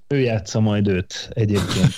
[0.08, 1.96] Ő játsza majd őt egyébként.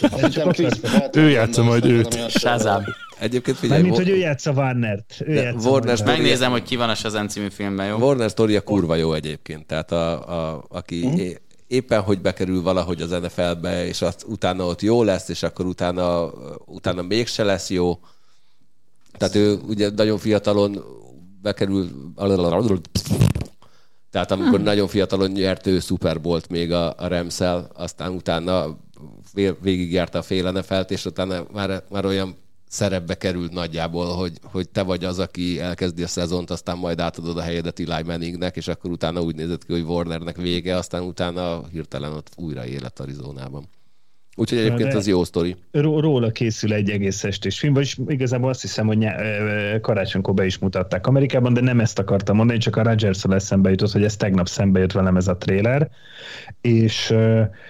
[1.18, 2.30] Ő játsza majd őt.
[2.30, 2.84] Shazam.
[3.20, 5.16] Egyébként figyelj, Mármint, hogy ő játsza Warnert.
[5.26, 6.04] Ő játsza Warner.
[6.06, 7.98] Megnézem, hogy ki van a Shazam című filmben, jó?
[7.98, 9.66] Warner sztoria kurva jó egyébként.
[9.66, 11.16] Tehát a, a, aki Mhm.
[11.68, 16.32] Éppen hogy bekerül valahogy az NFL-be, és az, utána ott jó lesz, és akkor utána,
[16.66, 18.00] utána mégse lesz jó.
[19.18, 20.84] Tehát ő ugye nagyon fiatalon
[21.42, 21.90] bekerül...
[24.10, 28.78] Tehát amikor nagyon fiatalon nyert ő Super Bowl-t még a, a Remszel, aztán utána
[29.34, 32.36] vé- végigjárta a fél NFL-t, és utána már, már olyan
[32.68, 37.38] szerepbe került nagyjából, hogy, hogy te vagy az, aki elkezdi a szezont, aztán majd átadod
[37.38, 41.62] a helyedet Eli Manningnek, és akkor utána úgy nézett ki, hogy Warnernek vége, aztán utána
[41.72, 43.66] hirtelen ott újra élet Arizonában.
[44.38, 45.56] Úgyhogy egyébként ez jó sztori.
[45.72, 49.08] Ró- róla készül egy egész estés film, vagyis igazából azt hiszem, hogy
[49.82, 53.92] karácsonykor be is mutatták Amerikában, de nem ezt akartam mondani, csak a Rodgers-szal eszembe jutott,
[53.92, 55.90] hogy ez tegnap szembe jött velem ez a tréler,
[56.62, 57.14] és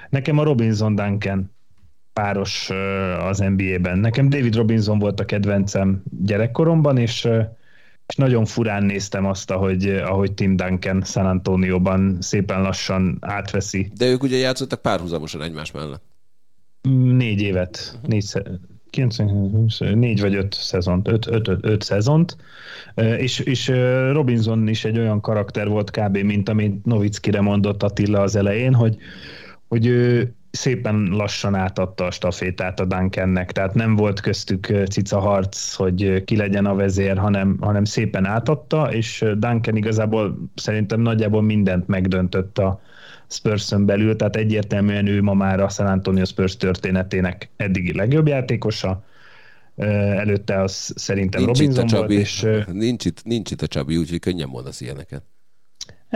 [0.09, 1.54] nekem a Robinson Duncan
[2.19, 2.69] páros
[3.19, 3.97] az NBA-ben.
[3.97, 7.27] Nekem David Robinson volt a kedvencem gyerekkoromban, és
[8.07, 14.05] és nagyon furán néztem azt, ahogy, ahogy Tim Duncan San Antonioban szépen lassan átveszi De
[14.05, 16.03] ők ugye játszottak párhuzamosan egymás mellett.
[17.17, 18.59] Négy évet, négy, sze-
[18.89, 22.37] 90, négy vagy öt szezont, öt, öt, öt, öt szezont,
[22.95, 23.67] Ö, és, és
[24.11, 26.17] Robinson is egy olyan karakter volt kb.
[26.17, 28.97] mint amit Novickire mondott Attila az elején, hogy,
[29.67, 35.73] hogy ő szépen lassan átadta a stafétát a Duncannek, tehát nem volt köztük cica harc,
[35.73, 41.87] hogy ki legyen a vezér, hanem, hanem szépen átadta, és Duncan igazából szerintem nagyjából mindent
[41.87, 42.81] megdöntött a,
[43.27, 49.03] Spurs-ön belül, tehát egyértelműen ő ma már a San Antonio Spurs történetének eddigi legjobb játékosa.
[49.75, 53.67] Előtte az szerintem Nincs itt a Robinson volt, Csabi, és nincs itt, nincs itt a
[53.67, 55.23] Csabi, úgyhogy könnyen mondasz ilyeneket.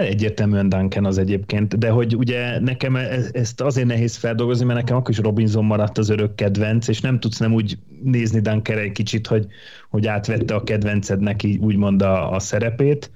[0.06, 4.96] Egyértelműen Duncan az egyébként, de hogy ugye nekem e- ezt azért nehéz feldolgozni, mert nekem
[4.96, 8.92] akkor is Robinson maradt az örök kedvenc, és nem tudsz nem úgy nézni Duncanre egy
[8.92, 9.48] kicsit, hogy,
[9.90, 13.12] hogy átvette a kedvencednek így úgymond a, a szerepét,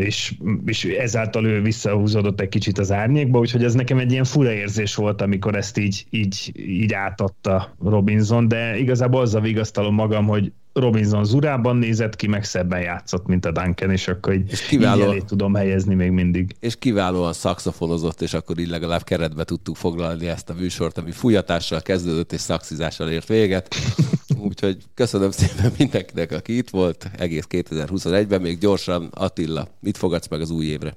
[0.00, 0.34] és,
[0.64, 4.94] és ezáltal ő visszahúzódott egy kicsit az árnyékba, úgyhogy ez nekem egy ilyen fura érzés
[4.94, 11.24] volt, amikor ezt így, így, így átadta Robinson, de igazából azzal vigasztalom magam, hogy Robinson
[11.24, 15.24] zurában nézett ki, meg szebben játszott, mint a Duncan, és akkor így, És kiváló- így
[15.24, 16.56] tudom helyezni még mindig.
[16.60, 21.80] és kiválóan szakszofonozott, és akkor így legalább keretbe tudtuk foglalni ezt a műsort, ami fújatással
[21.80, 23.74] kezdődött, és szaxizással ért véget.
[24.48, 28.40] Úgyhogy köszönöm szépen mindenkinek, aki itt volt egész 2021-ben.
[28.40, 30.94] Még gyorsan, Attila, mit fogadsz meg az új évre?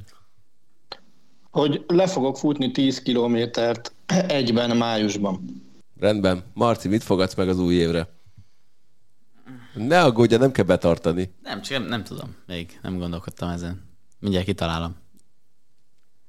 [1.52, 3.94] hogy le fogok futni 10 kilométert
[4.28, 5.62] Egyben májusban.
[6.00, 6.44] Rendben.
[6.54, 8.08] Marci, mit fogadsz meg az új évre?
[9.74, 11.34] Ne aggódja, nem kell betartani.
[11.44, 12.36] Nem, csak nem, nem tudom.
[12.48, 13.82] Még nem gondolkodtam ezen.
[14.20, 14.96] Mindjárt kitalálom.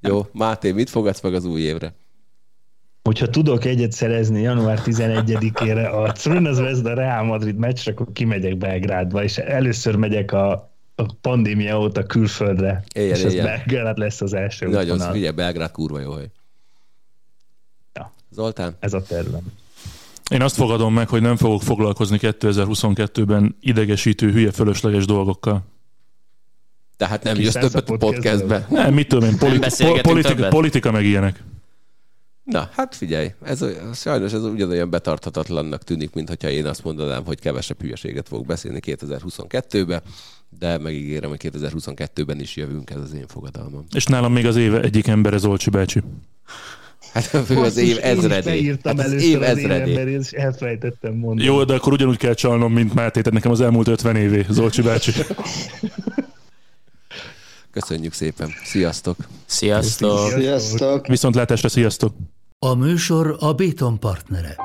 [0.01, 1.95] Jó, Máté, mit fogadsz meg az új évre?
[3.03, 9.23] Hogyha tudok egyet szerezni január 11-ére a Crvena Zvezda Real Madrid meccsre, akkor kimegyek Belgrádba,
[9.23, 10.53] és először megyek a,
[10.95, 13.47] a pandémia óta külföldre, Éjjel, és az éjjel.
[13.47, 15.13] Belgrád lesz az első Nagyon, útvonal.
[15.13, 16.31] figyelj, Belgrád kurva jó hely.
[17.93, 18.13] Ja.
[18.31, 18.77] Zoltán?
[18.81, 19.53] Ez a tervem.
[20.31, 25.65] Én azt fogadom meg, hogy nem fogok foglalkozni 2022-ben idegesítő, hülye, fölösleges dolgokkal.
[26.97, 28.67] Tehát nem jössz többet a podcastbe.
[28.71, 31.43] Nem, mit tudom én, politi- po- politika, politika meg ilyenek.
[32.45, 33.65] Na, hát figyelj, ez,
[33.95, 38.81] sajnos ez ugyanolyan betarthatatlannak tűnik, mint hogyha én azt mondanám, hogy kevesebb hülyeséget fogok beszélni
[38.83, 40.03] 2022-ben,
[40.59, 43.85] de megígérem, hogy 2022-ben is jövünk, ez az én fogadalmam.
[43.95, 46.03] És nálam még az éve egyik embere Zolcsi bácsi.
[47.15, 48.51] Hát ő az év ezredé.
[48.51, 50.13] Beírtam Hát az először év az ezredé.
[50.19, 51.47] és elfelejtettem mondani.
[51.49, 54.83] Jó, de akkor ugyanúgy kell csalnom, mint Máté, tehát nekem az elmúlt 50 évé, Zolcsi
[54.83, 55.13] bácsi.
[57.71, 58.51] Köszönjük szépen.
[58.65, 59.17] Sziasztok!
[59.47, 60.31] Sziasztok!
[60.31, 61.07] Sziasztok!
[61.07, 62.15] Viszontlátásra, sziasztok!
[62.59, 64.57] A műsor a Béton partnere.